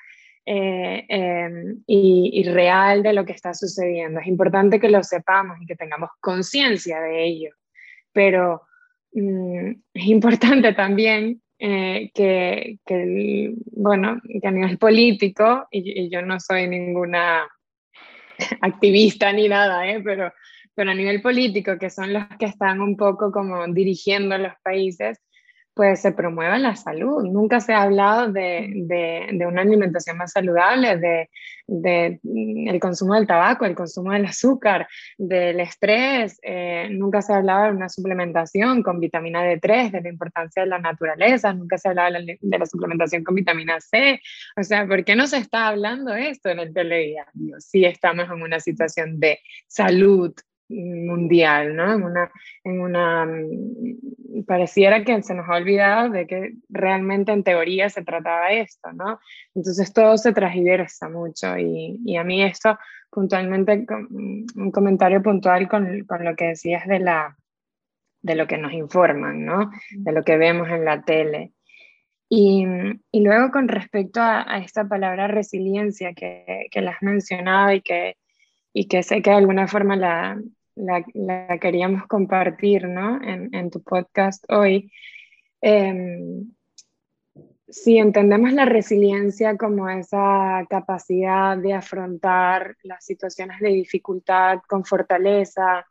Em, 0.50 1.84
y, 1.86 2.32
y 2.34 2.44
real 2.44 3.04
de 3.04 3.12
lo 3.12 3.26
que 3.26 3.34
está 3.34 3.54
sucediendo. 3.54 4.22
Es 4.22 4.28
importante 4.28 4.80
que 4.80 4.88
lo 4.88 5.04
sepamos 5.04 5.58
y 5.60 5.66
que 5.66 5.76
tengamos 5.76 6.10
conciencia 6.22 7.02
de 7.02 7.26
ello, 7.26 7.50
pero 8.14 8.67
Mm, 9.18 9.72
es 9.94 10.06
importante 10.06 10.74
también 10.74 11.42
eh, 11.58 12.12
que, 12.14 12.78
que, 12.86 13.54
bueno, 13.72 14.22
que 14.42 14.48
a 14.48 14.52
nivel 14.52 14.78
político, 14.78 15.68
y, 15.72 16.10
yo 16.10 16.22
no 16.22 16.40
soy 16.40 16.68
ninguna 16.68 17.48
activista 18.62 19.34
ni 19.34 19.48
nada, 19.48 19.90
¿eh? 19.90 20.02
pero, 20.04 20.32
pero 20.76 20.92
a 20.92 20.94
nivel 20.94 21.22
político, 21.22 21.80
que 21.80 21.90
son 21.90 22.14
los 22.14 22.26
que 22.38 22.46
están 22.46 22.80
un 22.80 22.96
poco 22.96 23.32
como 23.32 23.66
dirigiendo 23.68 24.38
los 24.38 24.54
países, 24.64 25.20
pues 25.78 26.02
se 26.02 26.12
promueva 26.12 26.58
la 26.58 26.76
salud. 26.76 27.24
Nunca 27.24 27.60
se 27.62 27.72
ha 27.72 27.84
hablado 27.84 28.32
de, 28.32 28.68
de, 28.88 29.46
una 29.46 29.62
alimentación 29.62 30.18
más 30.18 30.32
saludable, 30.32 30.98
de, 30.98 31.30
de, 31.68 32.20
mm, 32.24 32.68
el 32.68 32.80
consumo 32.80 33.14
del 33.14 33.28
tabaco, 33.28 33.64
el 33.64 33.76
consumo 33.76 34.12
del 34.12 34.26
azúcar, 34.26 34.88
del 35.18 35.60
estrés. 35.60 36.40
Eh, 36.42 36.90
nunca 36.92 37.22
se 37.22 37.32
ha 37.32 37.38
hablado 37.38 37.66
de 37.66 37.72
una 37.72 37.90
suplementación 37.90 38.82
con 38.82 39.00
vitamina 39.00 39.46
D3, 39.46 39.92
de 39.92 40.02
la 40.02 40.10
importancia 40.10 40.64
de 40.64 40.70
la 40.70 40.80
naturaleza. 40.80 41.54
Nunca 41.54 41.78
se 41.78 41.88
ha 41.88 41.92
hablado 41.92 42.14
de 42.26 42.40
la, 42.42 42.66
suplementación 42.66 43.24
con 43.24 43.36
vitamina 43.36 43.80
C. 43.80 44.20
O 44.58 44.64
sea, 44.64 44.88
¿por 44.88 45.06
qué 45.06 45.16
no 45.16 45.28
se 45.28 45.38
está 45.38 45.68
hablando 45.68 46.14
esto 46.16 46.50
en 46.50 46.60
el 46.60 46.74
telediario? 46.74 47.56
Sí 47.60 47.86
estamos 47.86 48.26
en 48.26 48.42
una 48.42 48.60
situación 48.60 49.20
de 49.20 49.40
salud 49.68 50.34
mundial, 50.70 51.76
¿no? 51.76 51.94
En 51.94 52.04
una, 52.04 52.32
en 52.64 52.82
una, 52.82 53.26
mm, 53.26 54.44
pareciera 54.46 55.04
que 55.04 55.22
se 55.24 55.34
nos 55.34 55.48
ha 55.48 55.56
olvidado 55.56 56.10
de 56.10 56.28
que 56.28 56.54
realmente 56.70 57.32
en 57.32 57.44
teoría 57.44 57.90
se 57.90 58.04
trataba 58.04 58.52
esto, 58.52 58.92
¿no? 58.94 59.20
Entonces 59.56 59.94
todo 59.94 60.18
se 60.18 60.34
transversa 60.34 61.10
mucho 61.10 61.58
y, 61.58 62.00
y, 62.06 62.18
a 62.18 62.24
mí 62.24 62.44
esto 62.44 62.78
puntualmente, 63.10 63.86
un 64.10 64.72
comentario 64.72 65.22
puntual 65.24 65.68
con, 65.68 66.04
con, 66.06 66.24
lo 66.24 66.36
que 66.36 66.48
decías 66.50 66.86
de, 66.88 67.00
la, 67.00 67.38
de 68.22 68.36
lo 68.36 68.48
que 68.48 68.58
nos 68.58 68.74
informan, 68.74 69.46
¿no? 69.46 69.72
De 69.92 70.12
lo 70.12 70.24
que 70.24 70.38
vemos 70.38 70.70
en 70.70 70.86
la 70.86 71.02
tele. 71.04 71.54
Y, 72.30 72.66
y 73.12 73.22
luego 73.22 73.52
con 73.52 73.70
respecto 73.70 74.20
a, 74.20 74.44
a, 74.54 74.58
esta 74.60 74.86
palabra 74.88 75.28
resiliencia 75.28 76.14
que, 76.14 76.68
que 76.70 76.82
la 76.82 76.92
has 76.92 77.02
mencionado 77.02 77.72
y 77.72 77.82
que, 77.82 78.18
y 78.74 78.88
que 78.88 79.02
sé 79.02 79.22
que 79.22 79.30
de 79.30 79.38
alguna 79.38 79.68
forma 79.68 79.96
la, 79.96 80.38
la, 80.78 81.58
queríamos 81.60 82.08
compartir 82.08 82.88
¿no? 82.88 83.20
en, 83.22 83.70
tu 83.70 83.82
podcast 83.82 84.44
hoy. 84.50 84.92
Em, 85.62 86.52
si 87.68 87.98
entendemos 87.98 88.54
la 88.54 88.66
resiliencia 88.66 89.58
como 89.58 89.90
esa 89.90 90.66
capacidad 90.70 91.58
de 91.58 91.74
afrontar 91.74 92.78
las 92.84 93.04
situaciones 93.04 93.60
de 93.60 93.70
dificultad 93.70 94.60
con 94.68 94.86
fortaleza 94.86 95.86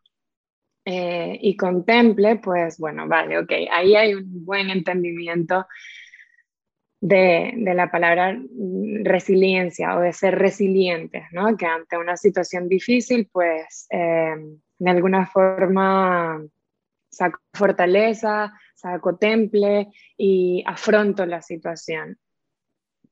eh, 0.84 1.39
y 1.41 1.57
contemple, 1.57 2.37
pues 2.37 2.78
bueno, 2.78 3.07
vale, 3.09 3.39
ok, 3.39 3.53
ahí 3.70 3.95
hay 3.97 4.14
un 4.14 4.45
buen 4.45 4.70
entendimiento 4.70 5.66
de, 7.01 7.53
la 7.74 7.91
palabra 7.91 8.41
resiliencia 9.03 9.97
o 9.97 10.01
de 10.01 10.12
ser 10.12 10.39
resilientes, 10.39 11.24
¿no? 11.32 11.57
Que 11.57 11.66
ante 11.66 11.99
una 11.99 12.16
situación 12.16 12.68
difícil, 12.68 13.28
pues 13.30 13.87
em, 13.91 14.61
de 14.79 14.91
alguna 14.91 15.27
forma 15.27 16.43
saco 17.11 17.41
fortaleza, 17.55 18.53
saco 18.74 19.16
temple 19.16 19.89
y 20.16 20.62
afronto 20.66 21.24
la 21.27 21.43
situación. 21.43 22.18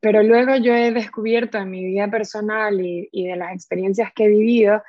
Pero 0.00 0.22
luego 0.22 0.56
yo 0.56 0.74
he 0.74 0.92
descubierto 0.92 1.56
en 1.58 1.70
mi 1.70 1.84
vida 1.84 2.08
personal 2.08 2.78
y, 2.80 3.08
de 3.12 3.36
las 3.36 3.54
experiencias 3.54 4.12
que 4.14 4.24
he 4.24 4.28
vivido 4.28 4.82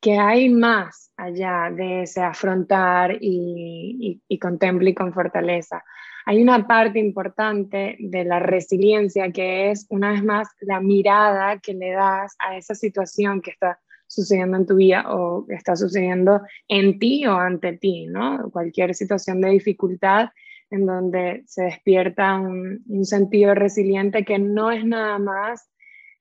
que 0.00 0.18
hay 0.18 0.48
más 0.48 1.12
allá 1.16 1.70
de 1.74 2.02
ese 2.02 2.20
afrontar 2.20 3.16
y, 3.20 4.20
y, 4.28 4.34
y 4.34 4.38
y 4.38 4.94
con 4.94 5.12
fortaleza. 5.12 5.84
Hay 6.26 6.42
una 6.42 6.66
parte 6.66 6.98
importante 6.98 7.96
de 8.00 8.24
la 8.24 8.40
resiliencia 8.40 9.30
que 9.30 9.70
es, 9.70 9.86
una 9.88 10.10
vez 10.10 10.24
más, 10.24 10.48
la 10.60 10.80
mirada 10.80 11.60
que 11.60 11.72
le 11.72 11.92
das 11.92 12.34
a 12.40 12.56
esa 12.56 12.74
situación 12.74 13.40
que 13.40 13.52
está 13.52 13.78
sucediendo 14.06 14.56
en 14.56 14.66
tu 14.66 14.76
vida 14.76 15.04
o 15.08 15.46
está 15.48 15.76
sucediendo 15.76 16.42
en 16.68 16.98
ti 16.98 17.26
o 17.26 17.36
ante 17.36 17.76
ti, 17.76 18.06
¿no? 18.06 18.50
Cualquier 18.50 18.94
situación 18.94 19.40
de 19.40 19.50
dificultad 19.50 20.30
en 20.70 20.86
donde 20.86 21.42
se 21.46 21.64
despierta 21.64 22.36
un, 22.36 23.04
sentido 23.04 23.54
resiliente 23.54 24.24
que 24.24 24.38
no 24.38 24.70
es 24.70 24.84
nada 24.84 25.18
más 25.18 25.70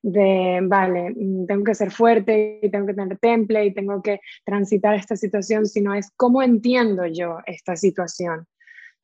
de, 0.02 0.60
vale, 0.62 1.16
tengo 1.48 1.64
que 1.64 1.74
ser 1.74 1.90
fuerte 1.90 2.60
y 2.62 2.70
tengo 2.70 2.86
que 2.86 2.94
tener 2.94 3.18
temple 3.18 3.66
y 3.66 3.74
tengo 3.74 4.04
que 4.04 4.20
transitar 4.44 4.94
esta 4.94 5.16
situación, 5.16 5.66
sino 5.66 5.96
es 5.96 6.12
cómo 6.16 6.44
entiendo 6.44 7.08
yo 7.08 7.40
esta 7.48 7.76
situación. 7.76 8.46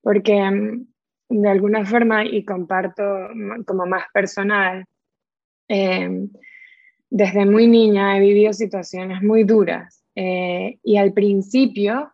Porque 0.01 0.39
mm, 0.39 1.41
de 1.41 1.49
alguna 1.49 1.85
forma, 1.85 2.23
y 2.23 2.45
comparto 2.45 3.03
como 3.65 3.87
más 3.87 4.03
personal, 4.13 4.85
eh, 5.67 6.27
desde 7.11 7.45
muy 7.45 7.67
niña 7.67 8.17
he 8.17 8.21
vivido 8.21 8.53
situaciones 8.53 9.21
muy 9.21 9.43
duras 9.43 10.03
eh, 10.15 10.79
y 10.81 10.95
al 10.95 11.11
principio, 11.11 12.13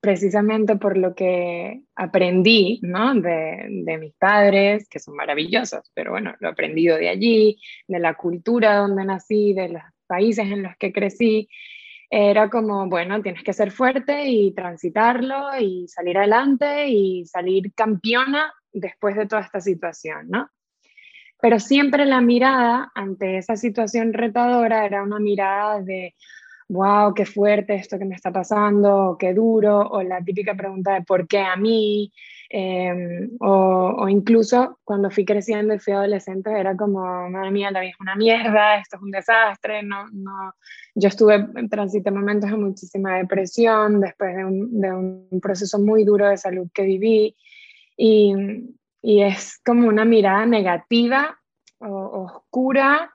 precisamente 0.00 0.76
por 0.76 0.96
lo 0.96 1.16
que 1.16 1.82
aprendí 1.96 2.78
¿no? 2.82 3.12
de, 3.14 3.66
de, 3.68 3.98
mis 3.98 4.14
padres, 4.14 4.88
que 4.88 5.00
son 5.00 5.16
maravillosos, 5.16 5.90
pero 5.94 6.12
bueno, 6.12 6.34
lo 6.38 6.48
he 6.48 6.52
aprendido 6.52 6.96
de 6.96 7.08
allí, 7.08 7.58
de 7.88 7.98
la 7.98 8.14
cultura 8.14 8.76
donde 8.76 9.04
nací, 9.04 9.52
de 9.52 9.70
los 9.70 9.82
países 10.06 10.46
en 10.46 10.62
los 10.62 10.76
que 10.78 10.92
crecí, 10.92 11.48
era 12.08 12.48
como, 12.48 12.88
bueno, 12.88 13.20
tienes 13.22 13.42
que 13.42 13.52
ser 13.52 13.72
fuerte 13.72 14.28
y 14.28 14.54
transitarlo 14.54 15.58
y 15.58 15.88
salir 15.88 16.18
adelante 16.18 16.88
y 16.88 17.24
salir 17.26 17.74
campeona 17.74 18.52
después 18.72 19.16
de 19.16 19.26
toda 19.26 19.42
esta 19.42 19.60
situación, 19.60 20.28
¿no? 20.28 20.48
Pero 21.40 21.60
siempre 21.60 22.06
la 22.06 22.20
mirada 22.20 22.90
ante 22.94 23.38
esa 23.38 23.56
situación 23.56 24.12
retadora 24.12 24.86
era 24.86 25.02
una 25.02 25.18
mirada 25.18 25.82
de, 25.82 26.14
wow, 26.68 27.14
qué 27.14 27.24
fuerte 27.24 27.74
esto 27.74 27.98
que 27.98 28.04
me 28.04 28.14
está 28.14 28.32
pasando, 28.32 29.16
qué 29.18 29.34
duro, 29.34 29.80
o 29.80 30.02
la 30.02 30.22
típica 30.22 30.54
pregunta 30.54 30.94
de 30.94 31.02
por 31.02 31.28
qué 31.28 31.38
a 31.38 31.56
mí, 31.56 32.12
em, 32.50 33.30
o, 33.40 34.08
incluso 34.08 34.78
cuando 34.84 35.10
fui 35.10 35.24
creciendo 35.24 35.74
y 35.74 35.78
fui 35.78 35.92
adolescente 35.92 36.50
era 36.58 36.76
como, 36.76 37.28
madre 37.30 37.50
mía, 37.50 37.70
la 37.70 37.80
vida 37.80 37.90
es 37.90 38.00
una 38.00 38.16
mierda, 38.16 38.78
esto 38.78 38.96
es 38.96 39.02
un 39.02 39.10
desastre, 39.10 39.82
no, 39.82 40.08
no. 40.12 40.54
yo 40.94 41.08
estuve, 41.08 41.46
transité 41.70 42.10
momentos 42.10 42.50
de 42.50 42.56
muchísima 42.56 43.16
depresión 43.18 44.00
después 44.00 44.34
de 44.36 44.44
un, 44.44 44.80
de 44.80 44.92
un 44.92 45.40
proceso 45.40 45.78
muy 45.78 46.04
duro 46.04 46.28
de 46.28 46.36
salud 46.36 46.68
que 46.74 46.82
viví, 46.82 47.36
y, 47.96 48.34
y 49.02 49.22
es 49.22 49.60
como 49.64 49.88
una 49.88 50.04
mirada 50.04 50.46
negativa 50.46 51.38
o 51.78 52.24
oscura 52.24 53.12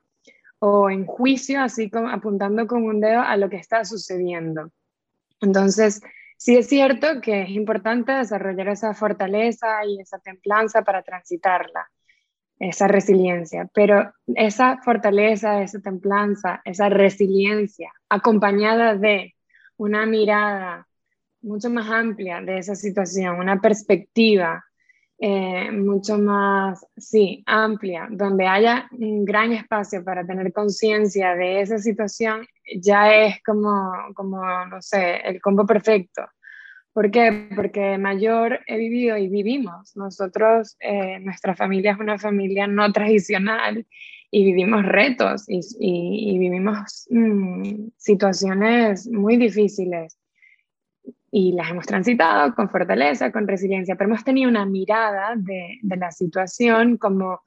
o 0.59 0.89
en 0.89 1.05
juicio, 1.05 1.61
así 1.61 1.89
como 1.89 2.09
apuntando 2.09 2.67
con 2.67 2.83
un 2.83 3.01
dedo 3.01 3.21
a 3.21 3.35
lo 3.35 3.49
que 3.49 3.57
está 3.57 3.83
sucediendo. 3.83 4.71
Entonces, 5.41 6.01
sí 6.37 6.55
es 6.55 6.67
cierto 6.67 7.19
que 7.21 7.43
es 7.43 7.49
importante 7.49 8.11
desarrollar 8.11 8.69
esa 8.69 8.93
fortaleza 8.93 9.83
y 9.85 9.99
esa 9.99 10.19
templanza 10.19 10.83
para 10.83 11.01
transitarla, 11.01 11.89
esa 12.59 12.87
resiliencia, 12.87 13.67
pero 13.73 14.13
esa 14.35 14.77
fortaleza, 14.83 15.63
esa 15.63 15.79
templanza, 15.79 16.61
esa 16.63 16.89
resiliencia, 16.89 17.91
acompañada 18.07 18.95
de 18.95 19.35
una 19.77 20.05
mirada 20.05 20.87
mucho 21.41 21.71
más 21.71 21.89
amplia 21.89 22.39
de 22.41 22.59
esa 22.59 22.75
situación, 22.75 23.39
una 23.39 23.59
perspectiva 23.59 24.63
eh, 25.23 25.71
mucho 25.71 26.17
más, 26.17 26.83
sí, 26.97 27.43
amplia, 27.45 28.07
donde 28.09 28.47
haya 28.47 28.87
un 28.91 29.23
gran 29.23 29.51
espacio 29.51 30.03
para 30.03 30.25
tener 30.25 30.51
conciencia 30.51 31.35
de 31.35 31.61
esa 31.61 31.77
situación, 31.77 32.47
ya 32.81 33.13
es 33.13 33.35
como, 33.43 33.91
como, 34.15 34.41
no 34.65 34.81
sé, 34.81 35.17
el 35.17 35.39
combo 35.39 35.63
perfecto. 35.67 36.23
¿Por 36.91 37.11
qué? 37.11 37.49
Porque 37.55 37.99
mayor 37.99 38.61
he 38.65 38.77
vivido 38.77 39.15
y 39.15 39.29
vivimos. 39.29 39.95
Nosotros, 39.95 40.75
eh, 40.79 41.19
nuestra 41.19 41.55
familia 41.55 41.91
es 41.91 41.99
una 41.99 42.17
familia 42.17 42.65
no 42.65 42.91
tradicional 42.91 43.85
y 44.31 44.43
vivimos 44.43 44.83
retos 44.87 45.45
y, 45.47 45.59
y, 45.79 46.39
vivimos 46.39 47.05
mm, 47.11 47.89
situaciones 47.95 49.07
muy 49.07 49.37
difíciles 49.37 50.17
y 51.31 51.53
las 51.53 51.71
hemos 51.71 51.85
transitado 51.85 52.53
con 52.53 52.69
fortaleza, 52.69 53.31
con 53.31 53.47
resiliencia, 53.47 53.95
pero 53.95 54.09
hemos 54.09 54.23
tenido 54.23 54.49
una 54.49 54.65
mirada 54.65 55.35
de, 55.37 55.79
de 55.81 55.97
la 55.97 56.11
situación 56.11 56.97
como 56.97 57.41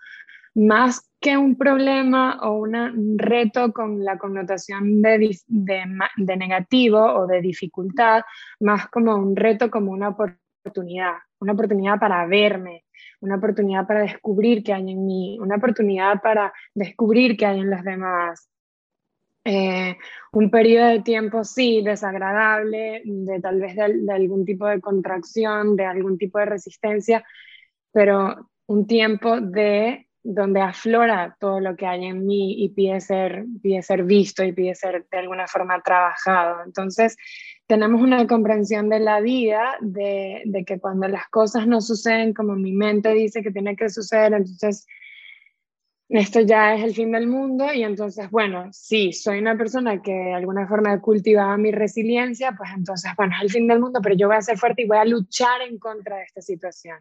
más 0.55 1.11
que 1.21 1.37
un 1.37 1.57
problema 1.57 2.39
o 2.43 2.53
un 2.59 3.19
reto 3.19 3.73
con 3.73 4.05
la 4.05 4.19
connotación 4.19 5.03
de, 5.03 5.39
de, 5.47 5.83
de, 6.17 6.37
negativo 6.37 6.99
o 6.99 7.27
de 7.27 7.41
dificultad, 7.41 8.23
más 8.61 8.89
como 8.89 9.17
un 9.17 9.35
reto 9.35 9.71
como 9.71 9.93
una 9.93 10.11
oportunidad, 10.11 11.15
una 11.41 11.53
oportunidad 11.53 11.99
para 11.99 12.27
verme, 12.27 12.85
una 13.21 13.37
oportunidad 13.37 13.87
para 13.87 14.01
descubrir 14.01 14.63
qué 14.63 14.75
hay 14.75 14.91
en 14.91 15.07
mí, 15.07 15.39
una 15.41 15.57
oportunidad 15.57 16.21
para 16.23 16.53
descubrir 16.75 17.37
qué 17.37 17.47
hay 17.47 17.61
en 17.61 17.71
los 17.71 17.83
demás, 17.83 18.49
eh, 19.45 19.99
un 20.33 20.51
periodo 20.51 20.89
de 20.89 21.01
tiempo, 21.01 21.45
sí, 21.45 21.83
desagradable, 21.83 23.03
de 23.05 23.41
tal 23.41 23.61
vez 23.61 23.77
de, 23.77 24.13
algún 24.13 24.45
tipo 24.45 24.67
de 24.67 24.81
contracción, 24.81 25.77
de 25.77 25.85
algún 25.85 26.17
tipo 26.17 26.39
de 26.39 26.47
resistencia, 26.47 27.25
pero 27.93 28.51
un 28.67 28.87
tiempo 28.87 29.41
de 29.41 30.09
donde 30.23 30.63
aflora 30.63 31.37
todo 31.39 31.61
lo 31.61 31.77
que 31.77 31.87
hay 31.87 32.07
en 32.07 32.25
mí 32.25 32.65
y 32.65 32.71
pide 32.71 32.99
ser, 33.03 33.45
pide 33.63 33.83
ser 33.83 34.05
visto 34.05 34.43
y 34.43 34.53
pide 34.53 34.75
ser 34.75 35.07
de 35.11 35.19
alguna 35.19 35.47
forma 35.47 35.83
trabajado. 35.83 36.65
Entonces, 36.65 37.15
tenemos 37.67 38.01
una 38.01 38.27
comprensión 38.27 38.89
de 38.89 39.01
la 39.01 39.21
vida, 39.21 39.77
de, 39.81 40.43
de, 40.47 40.65
que 40.65 40.81
cuando 40.81 41.07
las 41.09 41.29
cosas 41.29 41.67
no 41.67 41.83
suceden 41.83 42.33
como 42.33 42.57
mi 42.57 42.73
mente 42.73 43.13
dice 43.13 43.43
que 43.43 43.51
tiene 43.51 43.77
que 43.77 43.91
suceder, 43.91 44.33
entonces 44.33 44.87
esto 46.19 46.41
ya 46.41 46.75
es 46.75 46.85
el 46.85 46.95
fin 46.95 47.11
del 47.13 47.27
mundo 47.27 47.73
y 47.73 47.83
entonces, 47.83 48.31
bueno, 48.31 48.69
sí, 48.73 49.13
soy 49.13 49.39
una 49.39 49.57
persona 49.57 50.01
que 50.01 50.13
de 50.13 50.35
alguna 50.35 50.67
forma 50.69 51.01
cultivaba 51.01 51.57
mi 51.57 51.73
resiliencia, 51.73 52.53
pues 52.57 52.71
entonces, 52.75 53.11
bueno, 53.17 53.35
es 53.37 53.43
el 53.43 53.51
fin 53.51 53.67
del 53.67 53.81
mundo, 53.81 54.01
pero 54.03 54.15
yo 54.15 54.29
voy 54.29 54.37
a 54.37 54.43
ser 54.43 54.57
fuerte 54.57 54.83
y 54.83 54.87
voy 54.87 54.99
a 54.99 55.05
luchar 55.05 55.63
en 55.63 55.79
contra 55.79 56.19
de 56.19 56.23
esta 56.25 56.41
situación. 56.41 56.99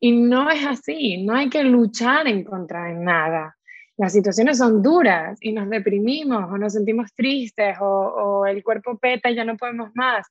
Y 0.00 0.12
no 0.12 0.50
es 0.50 0.66
así, 0.66 1.24
no 1.24 1.34
hay 1.34 1.48
que 1.48 1.64
luchar 1.64 2.26
en 2.28 2.44
contra 2.44 2.84
de 2.84 2.94
nada. 2.94 3.56
Las 3.96 4.12
situaciones 4.12 4.58
son 4.58 4.82
duras 4.82 5.38
y 5.40 5.52
nos 5.52 5.70
deprimimos 5.70 6.52
o 6.52 6.58
nos 6.58 6.74
sentimos 6.74 7.14
tristes 7.14 7.78
o, 7.80 8.44
el 8.46 8.62
cuerpo 8.62 8.98
peta 8.98 9.30
y 9.30 9.34
ya 9.36 9.44
no 9.44 9.56
podemos 9.56 9.90
más. 9.94 10.26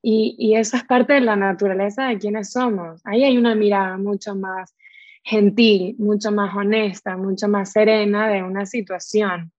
Y, 0.00 0.34
y 0.38 0.56
eso 0.56 0.78
es 0.78 0.84
parte 0.84 1.12
de 1.12 1.20
la 1.20 1.36
naturaleza 1.36 2.06
de 2.06 2.18
quienes 2.18 2.50
somos. 2.50 3.02
Ahí 3.04 3.24
hay 3.24 3.36
una 3.36 3.54
mirada 3.54 3.98
mucho 3.98 4.34
más 4.34 4.74
gentil, 5.22 5.96
mucho 5.98 6.32
más 6.32 6.54
honesta, 6.56 7.16
mucho 7.16 7.48
más 7.48 7.72
serena 7.72 8.28
de 8.28 8.42
una 8.42 8.66
situación. 8.66 9.52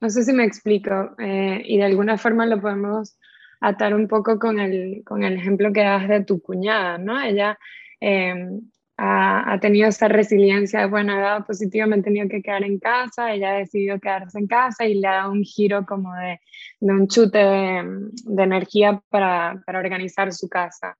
No 0.00 0.10
sé 0.10 0.24
si 0.24 0.32
me 0.32 0.44
explico 0.44 1.14
eh, 1.18 1.62
y 1.64 1.78
de 1.78 1.84
alguna 1.84 2.18
forma 2.18 2.46
lo 2.46 2.60
podemos 2.60 3.16
atar 3.60 3.94
un 3.94 4.08
poco 4.08 4.38
con 4.38 4.58
el, 4.58 5.02
con 5.04 5.22
el 5.22 5.34
ejemplo 5.34 5.72
que 5.72 5.82
das 5.82 6.08
de 6.08 6.24
tu 6.24 6.42
cuñada, 6.42 6.98
¿no? 6.98 7.20
Ella 7.20 7.58
Em, 8.04 8.60
ha, 8.98 9.58
tenido 9.60 9.88
esa 9.88 10.08
resiliencia, 10.08 10.86
bueno, 10.88 11.12
ha 11.12 11.20
dado 11.20 11.44
positivamente 11.44 12.06
tenido 12.06 12.28
que 12.28 12.42
quedar 12.42 12.64
en 12.64 12.80
casa, 12.80 13.32
ella 13.32 13.52
ha 13.52 13.58
decidido 13.58 14.00
quedarse 14.00 14.40
en 14.40 14.48
casa 14.48 14.84
y 14.84 14.94
le 14.94 15.06
ha 15.06 15.12
dado 15.12 15.32
un 15.32 15.44
giro 15.44 15.86
como 15.86 16.12
de, 16.14 16.40
de 16.80 16.92
un 16.92 17.06
chute 17.06 17.38
de, 17.38 18.10
de 18.24 18.42
energía 18.42 19.00
para, 19.08 19.62
para, 19.64 19.78
organizar 19.78 20.32
su 20.32 20.48
casa. 20.48 20.96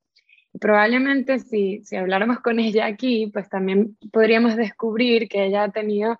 Probablemente 0.60 1.38
si, 1.38 1.82
si 1.84 1.96
habláramos 1.96 2.40
con 2.40 2.58
ella 2.58 2.86
aquí, 2.86 3.28
pues 3.32 3.48
también 3.48 3.96
podríamos 4.12 4.56
descubrir 4.56 5.28
que 5.28 5.44
ella 5.44 5.64
ha 5.64 5.70
tenido 5.70 6.18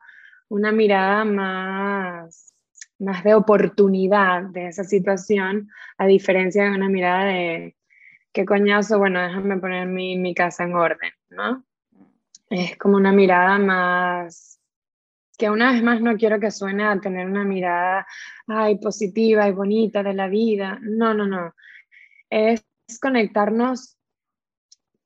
una 0.49 0.73
mirada 0.73 1.25
más, 1.25 2.55
más 2.99 3.25
de 3.25 3.35
oportunidad 3.35 4.43
de 4.43 4.69
esa 4.69 4.85
situación, 4.85 5.71
a 5.99 6.07
diferencia 6.07 6.65
de 6.65 6.71
una 6.71 6.89
mirada 6.89 7.25
de, 7.25 7.77
qué 8.33 8.45
coñazo, 8.45 8.99
bueno, 8.99 9.21
déjame 9.21 9.59
poner 9.59 9.87
mi, 9.87 10.17
mi 10.17 10.35
casa 10.35 10.65
en 10.65 10.75
orden, 10.75 11.13
¿no? 11.31 11.65
Es 12.49 12.77
como 12.77 12.97
una 12.97 13.13
mirada 13.13 13.59
más, 13.59 14.61
que 15.39 15.51
una 15.51 15.73
vez 15.73 15.83
más 15.83 16.01
no 16.01 16.17
quiero 16.17 16.39
que 16.41 16.51
suene 16.51 16.85
a 16.85 16.99
tener 17.01 17.27
una 17.27 17.45
mirada, 17.45 18.07
ay, 18.47 18.79
positiva 18.79 19.49
y 19.49 19.53
bonita 19.53 20.03
de 20.03 20.15
la 20.15 20.29
vida. 20.29 20.79
No, 20.83 21.15
no, 21.15 21.27
no. 21.27 21.55
Es 22.29 22.65
conectarnos 23.01 23.99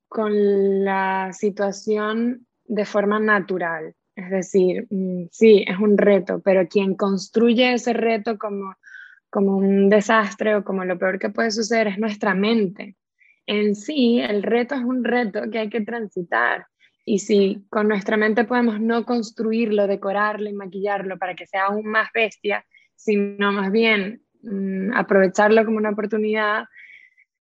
con 0.07 0.85
la 0.85 1.31
situación 1.33 2.47
de 2.65 2.85
forma 2.85 3.19
natural. 3.19 3.93
Es 4.15 4.29
decir, 4.29 4.87
mm, 4.89 5.27
sí, 5.31 5.63
es 5.67 5.77
un 5.79 5.97
reto, 5.97 6.41
pero 6.43 6.67
quien 6.67 6.95
construye 6.95 7.73
ese 7.73 7.93
reto 7.93 8.37
como, 8.37 8.75
como 9.29 9.57
un 9.57 9.89
desastre 9.89 10.55
o 10.55 10.63
como 10.63 10.85
lo 10.85 10.97
peor 10.97 11.19
que 11.19 11.29
puede 11.29 11.51
suceder 11.51 11.87
es 11.87 11.97
nuestra 11.97 12.33
mente 12.33 12.95
en 13.47 13.75
sí 13.75 14.19
el 14.19 14.43
reto 14.43 14.75
es 14.75 14.81
un 14.81 15.03
reto 15.03 15.49
que 15.49 15.59
hay 15.59 15.69
que 15.69 15.81
transitar. 15.81 16.67
Y 17.05 17.19
si 17.19 17.65
con 17.69 17.87
nuestra 17.87 18.17
mente 18.17 18.43
podemos 18.43 18.81
no 18.81 19.05
construirlo, 19.05 19.87
decorarlo 19.87 20.49
y 20.49 20.53
maquillarlo 20.53 21.17
para 21.17 21.33
que 21.33 21.47
sea 21.47 21.67
aún 21.67 21.87
más 21.87 22.09
bestia, 22.13 22.65
sino 22.95 23.53
más 23.53 23.71
bien 23.71 24.21
mm, 24.43 24.93
aprovecharlo 24.93 25.63
como 25.65 25.77
una 25.77 25.91
oportunidad, 25.91 26.65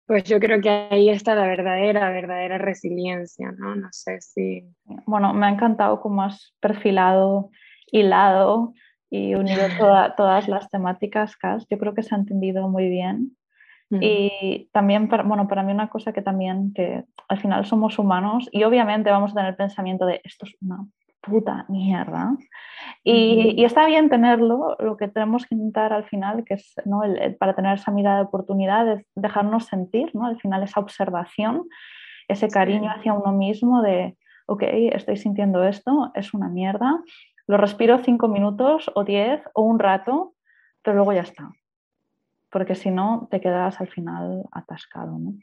pues 0.07 0.23
yo 0.23 0.39
creo 0.39 0.61
que 0.61 0.69
ahí 0.69 1.09
está 1.09 1.35
la 1.35 1.45
verdadera, 1.45 2.09
verdadera 2.09 2.57
resiliencia, 2.57 3.51
¿no? 3.51 3.75
No 3.75 3.89
sé 3.91 4.21
si... 4.21 4.63
Bueno, 5.05 5.33
me 5.33 5.45
ha 5.45 5.49
encantado 5.49 5.99
cómo 5.99 6.23
has 6.23 6.55
perfilado, 6.61 7.51
hilado 7.91 8.73
y 9.09 9.35
unido 9.35 9.63
todas 10.17 10.47
las 10.47 10.69
temáticas, 10.69 11.35
Cas. 11.35 11.67
Yo 11.69 11.77
creo 11.77 11.93
que 11.93 12.03
se 12.03 12.15
ha 12.15 12.17
entendido 12.17 12.69
muy 12.69 12.89
bien. 12.89 13.37
Y 13.89 14.69
también, 14.73 15.07
para, 15.07 15.23
bueno, 15.23 15.47
para 15.47 15.63
mí 15.63 15.71
una 15.71 15.89
cosa 15.89 16.11
que 16.11 16.21
también, 16.21 16.73
que 16.73 17.05
al 17.29 17.39
final 17.39 17.65
somos 17.65 17.97
humanos 17.97 18.49
y 18.51 18.65
obviamente 18.65 19.11
vamos 19.11 19.31
a 19.31 19.35
tener 19.35 19.51
el 19.51 19.55
pensamiento 19.55 20.05
de 20.05 20.19
esto 20.25 20.45
es 20.45 20.55
una 20.59 20.85
puta 21.27 21.65
mierda. 21.69 22.35
Y, 23.03 23.53
y, 23.55 23.65
está 23.65 23.85
bien 23.85 24.09
tenerlo, 24.09 24.75
lo 24.79 24.97
que 24.97 25.07
tenemos 25.07 25.45
que 25.45 25.55
intentar 25.55 25.93
al 25.93 26.05
final, 26.05 26.43
que 26.43 26.55
es 26.55 26.73
¿no? 26.85 27.01
para 27.39 27.55
tener 27.55 27.75
esa 27.75 27.91
mirada 27.91 28.17
de 28.17 28.23
oportunidad, 28.23 28.91
es 28.91 29.05
dejarnos 29.15 29.65
sentir, 29.65 30.13
¿no? 30.13 30.25
al 30.25 30.39
final 30.39 30.63
esa 30.63 30.79
observación, 30.79 31.67
ese 32.27 32.47
cariño 32.49 32.91
hacia 32.91 33.13
uno 33.13 33.31
mismo 33.31 33.81
de, 33.81 34.17
ok, 34.47 34.63
estoy 34.93 35.17
sintiendo 35.17 35.63
esto, 35.63 36.11
es 36.15 36.33
una 36.33 36.49
mierda, 36.49 37.01
lo 37.45 37.57
respiro 37.57 37.99
cinco 37.99 38.27
minutos 38.27 38.91
o 38.95 39.03
diez 39.03 39.41
o 39.53 39.61
un 39.61 39.79
rato, 39.79 40.33
pero 40.81 40.95
luego 40.95 41.13
ya 41.13 41.21
está 41.21 41.51
porque 42.49 42.75
si 42.75 42.91
no 42.91 43.27
te 43.29 43.41
quedas 43.41 43.79
al 43.81 43.87
final 43.87 44.43
atascado, 44.51 45.17
¿no? 45.17 45.33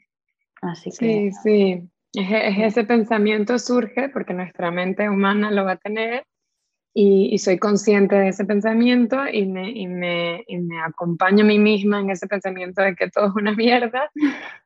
Así 0.61 0.89
que... 0.89 1.31
Sí, 1.31 1.31
sí, 1.31 1.89
ese 2.15 2.83
pensamiento 2.83 3.59
surge 3.59 4.09
porque 4.09 4.33
nuestra 4.33 4.71
mente 4.71 5.09
humana 5.09 5.51
lo 5.51 5.65
va 5.65 5.73
a 5.73 5.77
tener 5.77 6.25
y, 6.97 7.37
soy 7.39 7.59
consciente 7.59 8.15
de 8.15 8.29
ese 8.29 8.45
pensamiento 8.45 9.27
y 9.27 9.45
me, 9.45 9.69
y, 9.69 9.85
me, 9.85 10.45
y 10.47 10.57
me, 10.59 10.81
acompaño 10.81 11.43
a 11.43 11.47
mí 11.47 11.59
misma 11.59 11.99
en 11.99 12.09
ese 12.09 12.25
pensamiento 12.25 12.81
de 12.81 12.95
que 12.95 13.09
todo 13.09 13.27
es 13.27 13.35
una 13.35 13.53
mierda 13.53 14.09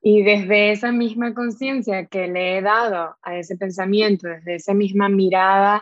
y 0.02 0.22
desde 0.22 0.72
esa 0.72 0.92
misma 0.92 1.34
conciencia 1.34 2.06
que 2.06 2.28
le 2.28 2.58
he 2.58 2.62
dado 2.62 3.18
a 3.24 3.36
ese 3.36 3.58
pensamiento, 3.58 4.28
desde 4.28 4.56
esa 4.56 4.76
misma 4.76 5.10
mirada 5.10 5.82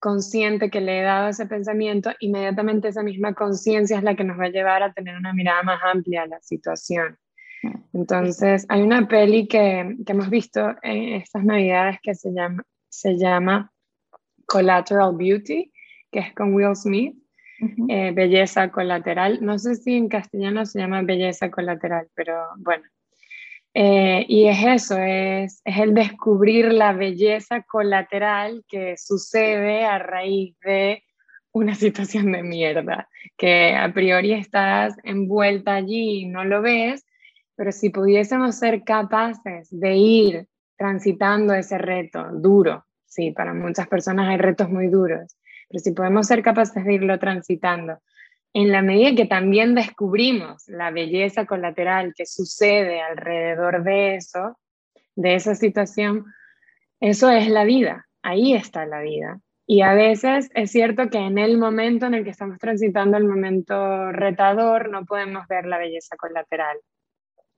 consciente 0.00 0.68
que 0.68 0.80
le 0.80 0.98
he 0.98 1.02
dado 1.02 1.26
a 1.26 1.30
ese 1.30 1.46
pensamiento, 1.46 2.10
inmediatamente 2.18 2.88
esa 2.88 3.04
misma 3.04 3.34
conciencia 3.34 3.98
es 3.98 4.02
la 4.02 4.16
que 4.16 4.24
nos 4.24 4.38
va 4.38 4.46
a 4.46 4.50
llevar 4.50 4.82
a 4.82 4.92
tener 4.92 5.16
una 5.16 5.32
mirada 5.32 5.62
más 5.62 5.80
amplia 5.84 6.22
a 6.22 6.26
la 6.26 6.40
situación. 6.40 7.16
Entonces, 7.92 8.66
hay 8.68 8.82
una 8.82 9.08
peli 9.08 9.48
que, 9.48 9.96
que 10.06 10.12
hemos 10.12 10.30
visto 10.30 10.74
en 10.82 11.14
estas 11.14 11.44
navidades 11.44 11.98
que 12.02 12.14
se 12.14 12.32
llama, 12.32 12.62
se 12.88 13.16
llama 13.16 13.72
Collateral 14.46 15.16
Beauty, 15.16 15.72
que 16.10 16.18
es 16.20 16.34
con 16.34 16.54
Will 16.54 16.74
Smith, 16.76 17.16
eh, 17.88 18.12
Belleza 18.12 18.70
Colateral. 18.70 19.38
No 19.44 19.58
sé 19.58 19.74
si 19.76 19.94
en 19.94 20.08
castellano 20.08 20.64
se 20.64 20.78
llama 20.78 21.02
Belleza 21.02 21.50
Colateral, 21.50 22.08
pero 22.14 22.46
bueno, 22.58 22.84
eh, 23.74 24.24
y 24.28 24.46
es 24.46 24.64
eso, 24.64 24.98
es, 24.98 25.60
es, 25.64 25.78
el 25.78 25.94
descubrir 25.94 26.72
la 26.72 26.92
belleza 26.92 27.62
colateral 27.62 28.64
que 28.66 28.96
sucede 28.96 29.84
a 29.84 29.98
raíz 29.98 30.58
de 30.60 31.04
una 31.52 31.74
situación 31.76 32.32
de 32.32 32.42
mierda, 32.42 33.08
que 33.36 33.74
a 33.74 33.92
priori 33.92 34.32
estás 34.32 34.96
envuelta 35.04 35.74
allí 35.74 36.22
y 36.22 36.26
no 36.26 36.44
lo 36.44 36.62
ves, 36.62 37.04
pero 37.58 37.72
si 37.72 37.90
pudiésemos 37.90 38.56
ser 38.56 38.84
capaces 38.84 39.68
de 39.72 39.96
ir 39.96 40.46
transitando 40.76 41.52
ese 41.54 41.76
reto 41.76 42.24
duro, 42.32 42.86
sí, 43.04 43.32
para 43.32 43.52
muchas 43.52 43.88
personas 43.88 44.28
hay 44.28 44.36
retos 44.36 44.70
muy 44.70 44.86
duros, 44.86 45.36
pero 45.68 45.82
si 45.82 45.90
podemos 45.90 46.28
ser 46.28 46.40
capaces 46.40 46.84
de 46.84 46.94
irlo 46.94 47.18
transitando 47.18 47.98
en 48.52 48.70
la 48.70 48.80
medida 48.80 49.16
que 49.16 49.26
también 49.26 49.74
descubrimos 49.74 50.68
la 50.68 50.92
belleza 50.92 51.46
colateral 51.46 52.14
que 52.16 52.26
sucede 52.26 53.00
alrededor 53.00 53.82
de 53.82 54.14
eso, 54.14 54.56
de 55.16 55.34
esa 55.34 55.56
situación, 55.56 56.26
eso 57.00 57.28
es 57.28 57.48
la 57.48 57.64
vida, 57.64 58.06
ahí 58.22 58.54
está 58.54 58.86
la 58.86 59.00
vida. 59.00 59.40
Y 59.66 59.82
a 59.82 59.94
veces 59.94 60.48
es 60.54 60.70
cierto 60.70 61.10
que 61.10 61.18
en 61.18 61.38
el 61.38 61.58
momento 61.58 62.06
en 62.06 62.14
el 62.14 62.22
que 62.22 62.30
estamos 62.30 62.58
transitando 62.58 63.16
el 63.16 63.24
momento 63.24 64.12
retador 64.12 64.90
no 64.90 65.04
podemos 65.04 65.48
ver 65.48 65.66
la 65.66 65.78
belleza 65.78 66.16
colateral, 66.16 66.78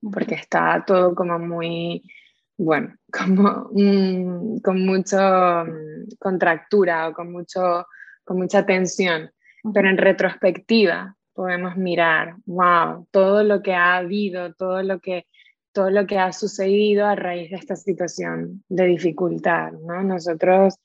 porque 0.01 0.35
está 0.35 0.83
todo 0.85 1.13
como 1.13 1.39
muy, 1.39 2.03
bueno, 2.57 2.95
como 3.11 3.69
con 4.63 4.85
mucho 4.85 5.17
mm, 5.17 6.17
contractura 6.19 7.09
o 7.09 7.13
con, 7.13 7.31
mucho, 7.31 7.85
con 8.23 8.37
mucha 8.37 8.65
tensión 8.65 9.31
pero 9.73 9.89
en 9.89 9.97
retrospectiva 9.97 11.15
podemos 11.33 11.77
mirar, 11.77 12.35
wow, 12.45 13.07
todo 13.11 13.43
lo 13.43 13.61
que 13.61 13.73
ha 13.73 13.95
habido, 13.97 14.53
todo 14.53 14.83
lo 14.83 14.99
que, 14.99 15.27
todo 15.71 15.89
lo 15.89 16.05
que 16.05 16.17
ha 16.17 16.33
sucedido 16.33 17.05
a 17.05 17.15
raíz 17.15 17.51
de 17.51 17.57
esta 17.57 17.75
situación 17.75 18.63
de 18.69 18.85
dificultad, 18.85 19.71
¿no? 19.71 20.03
Nosotros 20.03 20.75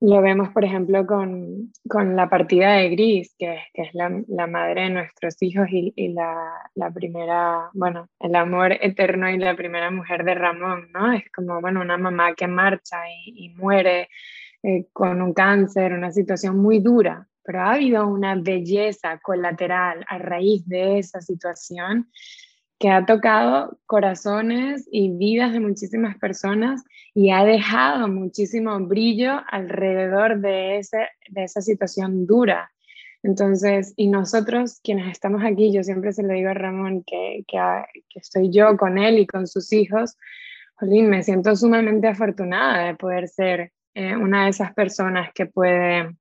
lo 0.00 0.22
vemos, 0.22 0.48
por 0.50 0.64
ejemplo, 0.64 1.06
con, 1.06 1.72
con 1.88 2.16
la 2.16 2.28
partida 2.28 2.72
de 2.74 2.88
Gris, 2.88 3.34
que, 3.38 3.58
es 3.74 3.90
la, 3.92 4.46
madre 4.46 4.82
de 4.82 4.90
nuestros 4.90 5.36
hijos 5.42 5.66
y, 5.70 6.08
la, 6.08 6.90
primera, 6.94 7.70
bueno, 7.74 8.08
el 8.18 8.34
amor 8.34 8.72
eterno 8.80 9.28
y 9.28 9.36
la 9.36 9.54
primera 9.54 9.90
mujer 9.90 10.24
de 10.24 10.34
Ramón, 10.34 10.88
¿no? 10.94 11.12
Es 11.12 11.30
como, 11.30 11.60
bueno, 11.60 11.82
una 11.82 11.98
mamá 11.98 12.34
que 12.34 12.46
marcha 12.46 12.96
y, 13.26 13.46
y 13.46 13.48
muere 13.50 14.08
eh, 14.62 14.86
con 14.92 15.20
un 15.20 15.34
cáncer, 15.34 15.92
una 15.92 16.10
situación 16.12 16.58
muy 16.58 16.80
dura, 16.80 17.28
pero 17.42 17.60
ha 17.60 17.72
habido 17.72 18.06
una 18.06 18.34
belleza 18.36 19.18
colateral 19.18 20.04
a 20.08 20.18
raíz 20.18 20.66
de 20.66 20.98
esa 20.98 21.20
situación 21.20 22.10
que 22.80 22.88
ha 22.88 23.04
tocado 23.04 23.78
corazones 23.84 24.88
y 24.90 25.10
vidas 25.10 25.52
de 25.52 25.60
muchísimas 25.60 26.16
personas 26.16 26.82
y 27.12 27.30
ha 27.30 27.44
dejado 27.44 28.08
muchísimo 28.08 28.80
brillo 28.80 29.42
alrededor 29.48 30.40
de, 30.40 30.78
ese, 30.78 31.06
de 31.28 31.44
esa 31.44 31.60
situación 31.60 32.26
dura. 32.26 32.72
Entonces, 33.22 33.92
y 33.96 34.08
nosotros 34.08 34.80
quienes 34.82 35.12
estamos 35.12 35.44
aquí, 35.44 35.70
yo 35.70 35.82
siempre 35.82 36.14
se 36.14 36.22
lo 36.22 36.32
digo 36.32 36.48
a 36.48 36.54
Ramón, 36.54 37.04
que, 37.06 37.44
que, 37.46 37.58
que 38.08 38.18
estoy 38.18 38.50
yo 38.50 38.74
con 38.78 38.96
él 38.96 39.18
y 39.18 39.26
con 39.26 39.46
sus 39.46 39.74
hijos, 39.74 40.16
Jolín, 40.76 41.10
me 41.10 41.22
siento 41.22 41.54
sumamente 41.56 42.08
afortunada 42.08 42.86
de 42.86 42.94
poder 42.94 43.28
ser 43.28 43.72
eh, 43.92 44.16
una 44.16 44.44
de 44.44 44.50
esas 44.50 44.72
personas 44.72 45.30
que 45.34 45.44
puede 45.44 46.16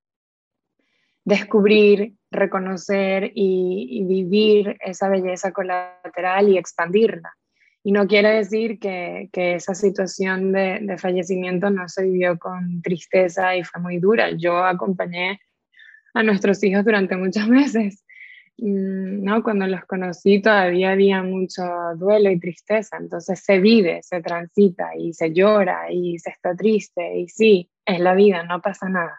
descubrir, 1.25 2.15
reconocer 2.31 3.31
y, 3.35 4.03
vivir 4.05 4.77
esa 4.79 5.09
belleza 5.09 5.51
colateral 5.51 6.49
y 6.49 6.57
expandirla. 6.57 7.33
Y 7.83 7.91
no 7.91 8.07
quiere 8.07 8.29
decir 8.29 8.79
que, 8.79 9.29
que 9.31 9.55
esa 9.55 9.73
situación 9.73 10.51
de, 10.51 10.79
de, 10.81 10.97
fallecimiento 10.97 11.69
no 11.69 11.87
se 11.87 12.03
vivió 12.03 12.37
con 12.37 12.81
tristeza 12.81 13.55
y 13.55 13.63
fue 13.63 13.81
muy 13.81 13.97
dura. 13.99 14.31
Yo 14.31 14.63
acompañé 14.63 15.39
a 16.13 16.23
nuestros 16.23 16.63
hijos 16.63 16.83
durante 16.83 17.15
muchos 17.15 17.47
meses 17.47 18.03
Mm, 18.61 19.23
¿no? 19.23 19.41
Cuando 19.41 19.67
los 19.67 19.85
conocí 19.85 20.41
todavía 20.41 20.91
había 20.91 21.23
mucho 21.23 21.63
duelo 21.95 22.29
y 22.29 22.39
tristeza, 22.39 22.97
entonces 22.97 23.39
se 23.39 23.59
vive, 23.59 24.01
se 24.03 24.21
transita 24.21 24.95
y 24.97 25.13
se 25.13 25.31
llora 25.33 25.91
y 25.91 26.19
se 26.19 26.31
está 26.31 26.55
triste 26.55 27.19
y 27.19 27.29
sí, 27.29 27.69
es 27.85 27.99
la 28.01 28.13
vida, 28.15 28.43
no 28.43 28.61
pasa 28.61 28.89
nada. 28.89 29.17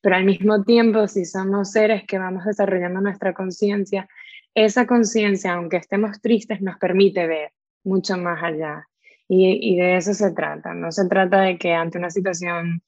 Pero 0.00 0.16
al 0.16 0.24
mismo 0.24 0.62
tiempo, 0.64 1.06
si 1.08 1.24
somos 1.24 1.72
seres 1.72 2.04
que 2.06 2.18
vamos 2.18 2.44
desarrollando 2.44 3.00
nuestra 3.00 3.34
conciencia, 3.34 4.08
esa 4.54 4.86
conciencia, 4.86 5.54
aunque 5.54 5.76
estemos 5.76 6.20
tristes, 6.20 6.60
nos 6.60 6.78
permite 6.78 7.26
ver 7.26 7.52
mucho 7.84 8.16
más 8.16 8.42
allá. 8.42 8.86
Y, 9.28 9.76
de 9.76 9.96
eso 9.96 10.14
se 10.14 10.32
trata. 10.32 10.72
No 10.72 10.90
se 10.90 11.06
trata 11.06 11.42
de 11.42 11.58
que 11.58 11.74
ante 11.74 11.98
una 11.98 12.10
situación 12.10 12.82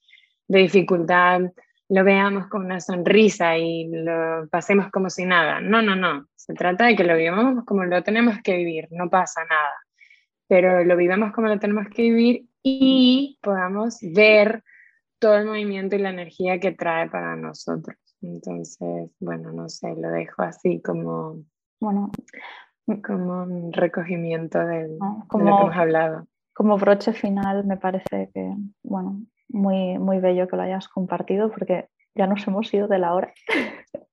de 0.47 0.59
dificultad 0.59 1.41
lo 1.87 2.03
veamos 2.03 2.47
con 2.47 2.65
una 2.65 2.79
sonrisa 2.79 3.57
y 3.57 3.89
lo 3.91 4.47
pasemos 4.49 4.89
como 4.91 5.09
si 5.09 5.25
nada. 5.25 5.59
No, 5.61 5.81
no, 5.81 5.95
no. 5.95 6.27
Se 6.35 6.53
trata 6.53 6.85
de 6.85 6.95
que 6.95 7.03
lo 7.03 7.15
vivamos 7.15 7.63
como 7.65 7.83
lo 7.83 8.01
tenemos 8.01 8.37
que 8.43 8.57
vivir, 8.57 8.87
no 8.91 9.09
pasa 9.09 9.41
nada. 9.45 9.73
Pero 10.47 10.83
lo 10.83 10.97
vivamos 10.97 11.31
como 11.31 11.47
lo 11.47 11.59
tenemos 11.59 11.87
que 11.89 12.01
vivir 12.03 12.45
y 12.63 13.37
podamos 13.41 13.99
ver 14.01 14.63
todo 15.21 15.35
el 15.35 15.45
movimiento 15.45 15.95
y 15.95 15.99
la 15.99 16.09
energía 16.09 16.59
que 16.59 16.71
trae 16.71 17.07
para 17.09 17.35
nosotros. 17.35 17.95
Entonces, 18.23 19.11
bueno, 19.19 19.53
no 19.53 19.69
sé, 19.69 19.95
lo 19.95 20.09
dejo 20.09 20.41
así 20.41 20.81
como, 20.81 21.43
bueno, 21.79 22.11
como 23.05 23.43
un 23.43 23.71
recogimiento 23.71 24.59
de, 24.65 24.97
como, 25.27 25.45
de 25.45 25.49
lo 25.51 25.57
que 25.57 25.63
hemos 25.63 25.75
hablado. 25.77 26.27
Como 26.53 26.77
broche 26.77 27.13
final, 27.13 27.65
me 27.65 27.77
parece 27.77 28.31
que, 28.33 28.55
bueno, 28.83 29.21
muy, 29.47 29.99
muy 29.99 30.19
bello 30.19 30.47
que 30.47 30.55
lo 30.55 30.63
hayas 30.63 30.87
compartido 30.87 31.51
porque 31.51 31.87
ya 32.15 32.27
nos 32.27 32.45
hemos 32.47 32.73
ido 32.73 32.87
de 32.87 32.99
la 32.99 33.13
hora. 33.13 33.33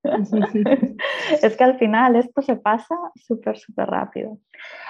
es 1.41 1.57
que 1.57 1.63
al 1.63 1.77
final 1.77 2.15
esto 2.15 2.41
se 2.41 2.55
pasa 2.55 2.95
súper, 3.15 3.57
súper 3.57 3.87
rápido. 3.87 4.37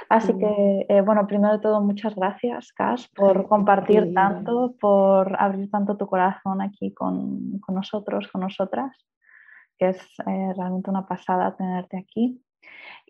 Así 0.10 0.38
que, 0.38 0.86
eh, 0.88 1.01
bueno, 1.01 1.26
primero 1.28 1.53
de 1.53 1.60
todo, 1.60 1.82
muchas 1.82 2.16
gracias, 2.16 2.72
Cash, 2.74 3.07
por 3.16 3.47
compartir 3.47 4.14
tanto, 4.14 4.76
por 4.80 5.36
abrir 5.39 5.70
tanto 5.70 5.97
tu 5.97 6.07
corazón 6.07 6.62
aquí 6.62 6.93
con, 6.93 7.60
con 7.60 7.76
nosotros, 7.76 8.28
con 8.28 8.41
nosotras, 8.41 8.95
que 9.78 9.89
es 9.89 9.97
eh, 10.26 10.53
realmente 10.55 10.89
una 10.89 11.07
pasada 11.07 11.55
tenerte 11.55 11.97
aquí. 11.97 12.43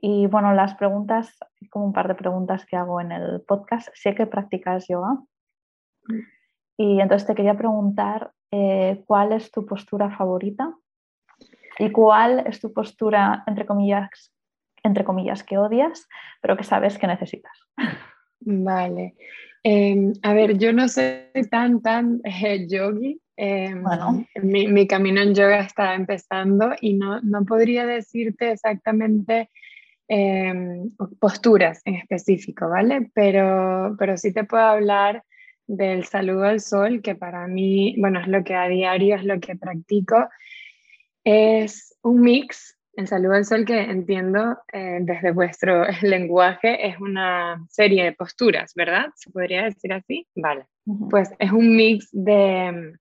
Y 0.01 0.27
bueno, 0.27 0.53
las 0.53 0.75
preguntas, 0.75 1.37
como 1.69 1.85
un 1.85 1.93
par 1.93 2.07
de 2.07 2.15
preguntas 2.15 2.65
que 2.65 2.77
hago 2.77 3.01
en 3.01 3.11
el 3.11 3.41
podcast, 3.41 3.89
sé 3.93 4.15
que 4.15 4.25
practicas 4.25 4.87
yoga. 4.87 5.13
Mm. 6.07 6.19
Y 6.77 7.01
entonces 7.01 7.27
te 7.27 7.35
quería 7.35 7.57
preguntar 7.57 8.31
eh, 8.51 9.03
cuál 9.05 9.33
es 9.33 9.51
tu 9.51 9.65
postura 9.65 10.09
favorita 10.09 10.73
y 11.77 11.91
cuál 11.91 12.45
es 12.47 12.59
tu 12.59 12.73
postura, 12.73 13.43
entre 13.47 13.65
comillas, 13.65 14.33
entre 14.83 15.03
comillas, 15.03 15.43
que 15.43 15.57
odias, 15.57 16.07
pero 16.41 16.57
que 16.57 16.63
sabes 16.63 16.97
que 16.97 17.07
necesitas. 17.07 17.57
Vale. 18.41 19.15
Em, 19.63 20.13
a 20.23 20.33
ver, 20.33 20.57
yo 20.57 20.71
no 20.73 20.87
soy 20.87 21.21
tan, 21.49 21.81
tan 21.81 22.21
eh, 22.23 22.65
yogi. 22.67 23.19
Em, 23.35 23.83
bueno. 23.83 24.25
mi, 24.41 24.67
mi, 24.67 24.87
camino 24.87 25.21
en 25.21 25.33
yoga 25.33 25.61
está 25.61 25.95
empezando 25.95 26.71
y 26.81 26.95
no, 26.95 27.21
no 27.21 27.45
podría 27.45 27.85
decirte 27.85 28.51
exactamente 28.51 29.49
em, 30.07 30.89
posturas 31.19 31.81
en 31.85 31.95
específico, 31.95 32.69
¿vale? 32.69 33.09
Pero, 33.13 33.95
pero 33.97 34.17
sí 34.17 34.33
te 34.33 34.43
puedo 34.43 34.63
hablar 34.63 35.23
del 35.69 36.03
saludo 36.05 36.45
al 36.45 36.59
sol, 36.59 37.01
que 37.03 37.13
para 37.13 37.45
mí, 37.47 37.95
bueno, 37.99 38.19
es 38.19 38.27
lo 38.27 38.43
que 38.43 38.55
a 38.55 38.67
diario 38.67 39.15
es 39.15 39.23
lo 39.23 39.39
que 39.39 39.55
practico, 39.55 40.27
es 41.23 41.95
un 42.01 42.21
mix. 42.21 42.75
El 42.93 43.07
saludo 43.07 43.33
al 43.33 43.45
sol 43.45 43.65
que 43.65 43.79
entiendo 43.79 44.57
eh, 44.73 44.97
desde 45.01 45.31
vuestro 45.31 45.85
lenguaje 46.01 46.87
es 46.87 46.99
una 46.99 47.63
serie 47.69 48.03
de 48.03 48.13
posturas, 48.13 48.73
¿verdad? 48.75 49.05
¿Se 49.15 49.29
podría 49.29 49.63
decir 49.65 49.93
así? 49.93 50.27
Vale. 50.35 50.65
Pues 51.11 51.31
es 51.37 51.51
un 51.51 51.75
mix 51.75 52.09
de, 52.11 52.93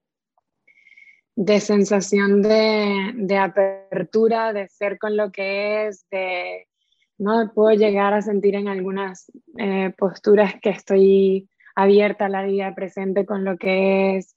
de 1.37 1.61
sensación 1.61 2.43
de, 2.43 3.13
de, 3.15 3.37
apertura, 3.39 4.53
de 4.53 4.69
ser 4.69 4.99
con 4.99 5.17
lo 5.17 5.33
que 5.33 5.87
es, 5.87 6.07
de, 6.11 6.69
¿no? 7.17 7.51
Puedo 7.55 7.75
llegar 7.75 8.13
a 8.13 8.21
sentir 8.21 8.57
en 8.57 8.69
algunas 8.69 9.33
eh, 9.57 9.95
posturas 9.97 10.53
que 10.61 10.69
estoy 10.69 11.49
abierta 11.83 12.27
a 12.27 12.29
la 12.29 12.45
vida 12.45 12.75
presente 12.75 13.25
con 13.25 13.45
lo 13.45 13.57
que 13.57 14.17
es, 14.17 14.37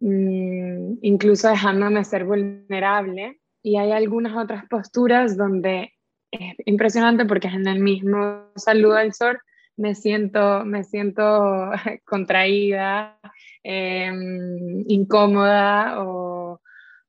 mm, 0.00 0.94
incluso 1.02 1.48
dejándome 1.48 2.04
ser 2.04 2.24
vulnerable. 2.24 3.40
Y 3.62 3.76
hay 3.76 3.92
algunas 3.92 4.36
otras 4.36 4.64
posturas 4.68 5.36
donde 5.36 5.92
es 6.30 6.56
impresionante 6.66 7.24
porque 7.24 7.48
es 7.48 7.54
en 7.54 7.68
el 7.68 7.80
mismo 7.80 8.50
saludo 8.56 8.96
al 8.96 9.12
sol 9.12 9.38
me 9.76 9.94
siento, 9.94 10.64
me 10.64 10.84
siento 10.84 11.70
contraída, 12.04 13.18
em, 13.62 14.84
incómoda 14.88 16.02
o, 16.02 16.41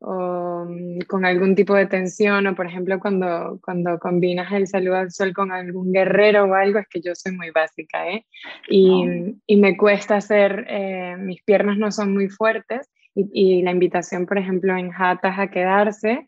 o 0.05 0.65
mm, 0.67 0.99
con 1.07 1.25
algún 1.25 1.55
tipo 1.55 1.73
de 1.73 1.85
tensión, 1.85 2.45
o 2.47 2.55
por 2.55 2.67
ejemplo 2.67 2.99
cuando, 2.99 3.59
cuando 3.63 3.97
combinas 3.99 4.51
el 4.51 4.67
saludo 4.67 4.97
al 4.97 5.11
sol 5.11 5.33
con 5.33 5.51
algún 5.51 5.91
guerrero 5.93 6.43
o 6.45 6.53
algo, 6.53 6.79
es 6.79 6.87
que 6.89 7.01
yo 7.01 7.15
soy 7.15 7.31
muy 7.31 7.51
básica, 7.51 8.09
¿eh? 8.09 8.25
Y, 8.67 9.35
y 9.47 9.57
me 9.57 9.77
cuesta 9.77 10.17
hacer, 10.17 10.65
eh, 10.69 11.15
mis 11.17 11.41
piernas 11.43 11.77
no 11.77 11.91
son 11.91 12.13
muy 12.13 12.29
fuertes, 12.29 12.89
y, 13.15 13.29
y, 13.31 13.61
la 13.61 13.71
invitación, 13.71 14.25
por 14.25 14.37
ejemplo, 14.39 14.75
en 14.75 14.91
Jatas 14.91 15.37
a 15.39 15.51
quedarse, 15.51 16.27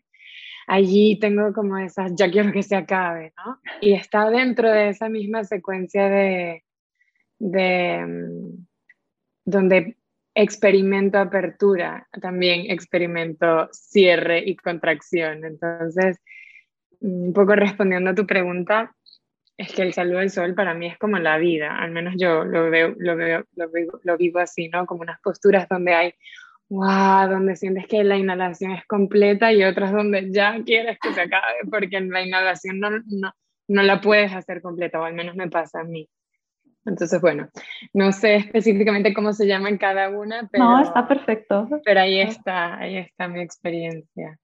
allí 0.66 1.18
tengo 1.18 1.52
como 1.52 1.76
esas, 1.76 2.12
ya 2.14 2.30
quiero 2.30 2.52
que 2.52 2.62
se 2.62 2.76
acabe, 2.76 3.32
¿no? 3.36 3.60
Y 3.80 3.92
está 3.92 4.30
dentro 4.30 4.70
de 4.70 4.90
esa 4.90 5.08
misma 5.08 5.44
secuencia 5.44 6.08
de, 6.08 6.64
de 7.38 8.06
mm, 8.06 8.66
donde 9.44 9.96
experimento 10.36 11.18
apertura, 11.18 12.06
también 12.20 12.70
experimento 12.70 13.68
cierre 13.72 14.42
y 14.44 14.54
contracción. 14.54 15.44
Entonces, 15.44 16.18
un 17.00 17.32
poco 17.32 17.56
respondiendo 17.56 18.10
a 18.10 18.14
tu 18.14 18.26
pregunta, 18.26 18.94
es 19.56 19.72
que 19.72 19.80
el 19.80 19.94
saludo 19.94 20.18
del 20.18 20.30
sol 20.30 20.54
para 20.54 20.74
mí 20.74 20.88
es 20.88 20.98
como 20.98 21.18
la 21.18 21.38
vida, 21.38 21.78
al 21.78 21.90
menos 21.90 22.14
yo 22.18 22.44
lo 22.44 22.70
veo, 22.70 22.94
lo 22.98 23.16
veo, 23.16 23.46
lo 23.54 24.16
vivo 24.18 24.38
así, 24.38 24.68
¿no? 24.68 24.84
Como 24.84 25.00
unas 25.00 25.18
posturas 25.22 25.66
donde 25.70 25.94
hay, 25.94 26.12
wow, 26.68 27.30
donde 27.30 27.56
sientes 27.56 27.86
que 27.86 28.04
la 28.04 28.18
inhalación 28.18 28.72
es 28.72 28.84
completa 28.86 29.54
y 29.54 29.64
otras 29.64 29.90
donde 29.90 30.30
ya 30.30 30.62
quieres 30.66 30.98
que 31.00 31.14
se 31.14 31.22
acabe 31.22 31.60
porque 31.70 31.98
la 32.02 32.20
inhalación 32.20 32.78
no, 32.78 32.90
no, 32.90 33.32
no 33.68 33.82
la 33.82 34.02
puedes 34.02 34.34
hacer 34.34 34.60
completa, 34.60 35.00
o 35.00 35.04
al 35.04 35.14
menos 35.14 35.34
me 35.34 35.48
pasa 35.48 35.80
a 35.80 35.84
mí. 35.84 36.10
Entonces, 36.86 37.20
bueno, 37.20 37.48
no 37.92 38.12
sé 38.12 38.36
específicamente 38.36 39.12
cómo 39.12 39.32
se 39.32 39.46
llaman 39.46 39.76
cada 39.76 40.08
una, 40.08 40.48
pero... 40.50 40.64
No, 40.64 40.80
está 40.80 41.06
perfecto. 41.06 41.68
Pero 41.84 42.00
ahí 42.00 42.20
está, 42.20 42.78
ahí 42.78 42.98
está 42.98 43.28
mi 43.28 43.40
experiencia. 43.40 44.38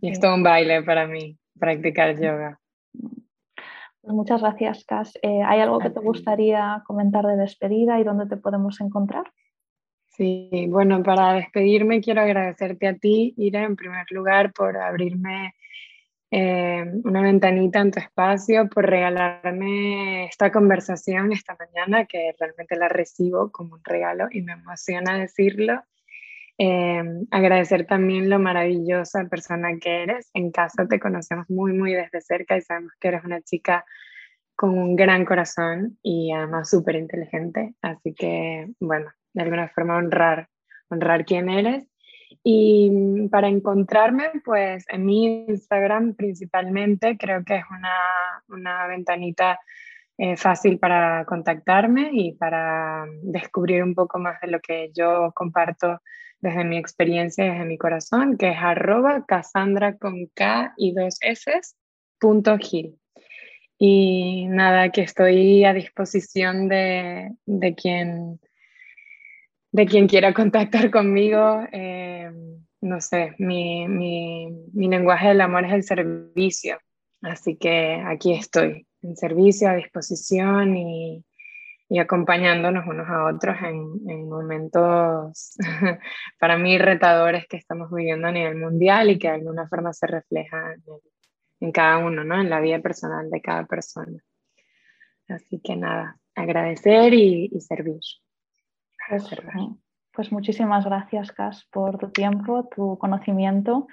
Y 0.00 0.10
es 0.10 0.20
todo 0.20 0.34
un 0.34 0.42
baile 0.42 0.82
para 0.82 1.06
mí, 1.06 1.36
practicar 1.58 2.14
yoga. 2.20 2.60
Pues 2.92 4.14
muchas 4.14 4.40
gracias, 4.40 4.84
Cas. 4.84 5.18
Eh, 5.22 5.42
¿Hay 5.44 5.60
algo 5.60 5.78
que 5.80 5.90
te 5.90 6.00
gustaría 6.00 6.82
comentar 6.86 7.26
de 7.26 7.36
despedida 7.36 7.98
y 7.98 8.04
dónde 8.04 8.26
te 8.26 8.36
podemos 8.36 8.80
encontrar? 8.80 9.24
Sí, 10.06 10.66
bueno, 10.68 11.02
para 11.02 11.34
despedirme 11.34 12.00
quiero 12.00 12.22
agradecerte 12.22 12.88
a 12.88 12.96
ti, 12.96 13.34
Ira, 13.36 13.64
en 13.64 13.76
primer 13.76 14.06
lugar, 14.10 14.52
por 14.52 14.76
abrirme 14.76 15.54
eh, 16.30 16.84
una 17.04 17.22
ventanita 17.22 17.80
en 17.80 17.90
tu 17.90 18.00
espacio, 18.00 18.68
por 18.68 18.86
regalarme 18.86 20.26
esta 20.26 20.52
conversación 20.52 21.32
esta 21.32 21.56
mañana, 21.58 22.06
que 22.06 22.34
realmente 22.38 22.76
la 22.76 22.88
recibo 22.88 23.50
como 23.50 23.74
un 23.74 23.84
regalo 23.84 24.28
y 24.30 24.42
me 24.42 24.52
emociona 24.52 25.18
decirlo. 25.18 25.82
Eh, 26.60 27.02
agradecer 27.30 27.86
también 27.86 28.28
lo 28.28 28.38
maravillosa 28.38 29.24
persona 29.26 29.78
que 29.80 30.02
eres. 30.02 30.30
En 30.34 30.50
casa 30.50 30.86
te 30.88 30.98
conocemos 30.98 31.48
muy, 31.48 31.72
muy 31.72 31.94
desde 31.94 32.20
cerca 32.20 32.56
y 32.56 32.62
sabemos 32.62 32.92
que 33.00 33.08
eres 33.08 33.24
una 33.24 33.40
chica 33.42 33.84
con 34.56 34.70
un 34.76 34.96
gran 34.96 35.24
corazón 35.24 35.98
y 36.02 36.32
además 36.32 36.68
súper 36.68 36.96
inteligente. 36.96 37.74
Así 37.80 38.12
que, 38.12 38.66
bueno, 38.80 39.12
de 39.32 39.42
alguna 39.42 39.68
forma 39.68 39.96
honrar, 39.96 40.48
honrar 40.88 41.24
quién 41.24 41.48
eres. 41.48 41.86
Y 42.42 43.28
para 43.30 43.48
encontrarme, 43.48 44.30
pues 44.44 44.84
en 44.88 45.04
mi 45.06 45.46
Instagram 45.48 46.14
principalmente, 46.14 47.16
creo 47.16 47.44
que 47.44 47.56
es 47.56 47.64
una, 47.70 47.94
una 48.48 48.86
ventanita 48.86 49.58
eh, 50.16 50.36
fácil 50.36 50.78
para 50.78 51.24
contactarme 51.24 52.10
y 52.12 52.32
para 52.32 53.06
descubrir 53.22 53.82
un 53.82 53.94
poco 53.94 54.18
más 54.18 54.40
de 54.40 54.48
lo 54.48 54.60
que 54.60 54.90
yo 54.94 55.32
comparto 55.34 56.00
desde 56.40 56.64
mi 56.64 56.76
experiencia, 56.76 57.44
desde 57.44 57.64
mi 57.64 57.78
corazón, 57.78 58.36
que 58.36 58.50
es 58.50 58.58
arroba 58.58 59.24
Cassandra 59.26 59.96
con 59.96 60.26
K 60.34 60.74
y 60.76 60.92
dos 60.92 61.18
S, 61.20 61.50
punto 62.18 62.56
Gil. 62.58 62.98
Y 63.78 64.46
nada, 64.48 64.90
que 64.90 65.02
estoy 65.02 65.64
a 65.64 65.72
disposición 65.72 66.68
de, 66.68 67.30
de 67.46 67.74
quien, 67.76 68.40
de 69.72 69.86
quien 69.86 70.06
quiera 70.08 70.32
contactar 70.32 70.90
conmigo. 70.90 71.62
Eh, 71.72 72.30
no 72.80 73.00
sé, 73.00 73.34
mi, 73.38 73.88
mi, 73.88 74.48
mi 74.72 74.88
lenguaje 74.88 75.28
del 75.28 75.40
amor 75.40 75.64
es 75.64 75.72
el 75.72 75.82
servicio. 75.82 76.78
Así 77.22 77.56
que 77.56 78.02
aquí 78.06 78.34
estoy 78.34 78.86
en 79.02 79.16
servicio, 79.16 79.68
a 79.68 79.74
disposición 79.74 80.76
y, 80.76 81.24
y 81.88 81.98
acompañándonos 81.98 82.86
unos 82.86 83.08
a 83.08 83.24
otros 83.24 83.56
en, 83.62 84.08
en 84.08 84.28
momentos 84.28 85.56
para 86.38 86.58
mí 86.58 86.78
retadores 86.78 87.46
que 87.48 87.56
estamos 87.56 87.90
viviendo 87.90 88.28
a 88.28 88.32
nivel 88.32 88.56
mundial 88.56 89.10
y 89.10 89.18
que 89.18 89.28
de 89.28 89.34
alguna 89.34 89.66
forma 89.68 89.92
se 89.92 90.06
refleja 90.06 90.74
en, 91.60 91.72
cada 91.72 91.98
uno, 91.98 92.22
¿no? 92.22 92.40
en 92.40 92.50
la 92.50 92.60
vida 92.60 92.78
personal 92.80 93.30
de 93.30 93.40
cada 93.40 93.66
persona. 93.66 94.22
Así 95.28 95.60
que 95.60 95.76
nada, 95.76 96.18
agradecer 96.34 97.12
y 97.14 97.50
servir. 97.60 98.00
Pues, 100.12 100.32
muchísimas 100.32 100.84
gracias, 100.84 101.32
Cas, 101.32 101.66
por 101.70 101.98
tu 101.98 102.10
tiempo, 102.10 102.68
tu 102.74 102.98
conocimiento 102.98 103.86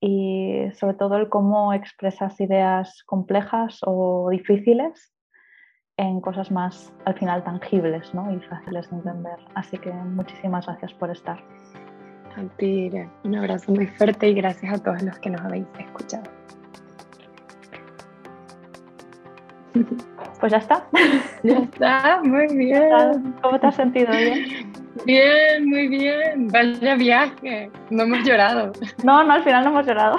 y 0.00 0.70
sobre 0.74 0.94
todo 0.94 1.16
el 1.16 1.28
cómo 1.28 1.72
expresas 1.72 2.40
ideas 2.40 3.02
complejas 3.04 3.80
o 3.82 4.28
difíciles 4.30 5.12
en 5.96 6.20
cosas 6.20 6.50
más 6.50 6.92
al 7.04 7.14
final 7.14 7.42
tangibles 7.42 8.14
¿no? 8.14 8.30
y 8.32 8.38
fáciles 8.40 8.90
de 8.90 8.96
entender. 8.96 9.38
Así 9.54 9.78
que 9.78 9.90
muchísimas 9.90 10.66
gracias 10.66 10.92
por 10.94 11.10
estar. 11.10 11.42
A 12.36 12.42
un 13.24 13.34
abrazo 13.34 13.72
muy 13.72 13.86
fuerte 13.86 14.28
y 14.28 14.34
gracias 14.34 14.74
a 14.74 14.82
todos 14.82 15.02
los 15.02 15.18
que 15.20 15.30
nos 15.30 15.40
habéis 15.40 15.66
escuchado. 15.78 16.30
Pues 20.40 20.52
ya 20.52 20.58
está. 20.58 20.84
Ya 21.42 21.58
está, 21.58 22.20
muy 22.22 22.46
bien. 22.56 23.34
¿Cómo 23.42 23.58
te 23.58 23.66
has 23.66 23.76
sentido? 23.76 24.12
¿Bien? 24.12 24.72
Bien, 25.04 25.68
muy 25.68 25.88
bien. 25.88 26.48
Vaya 26.48 26.94
viaje. 26.94 27.70
No 27.90 28.04
hemos 28.04 28.26
llorado. 28.26 28.72
No, 29.04 29.22
no, 29.24 29.32
al 29.32 29.42
final 29.44 29.64
no 29.64 29.70
hemos 29.70 29.86
llorado. 29.86 30.18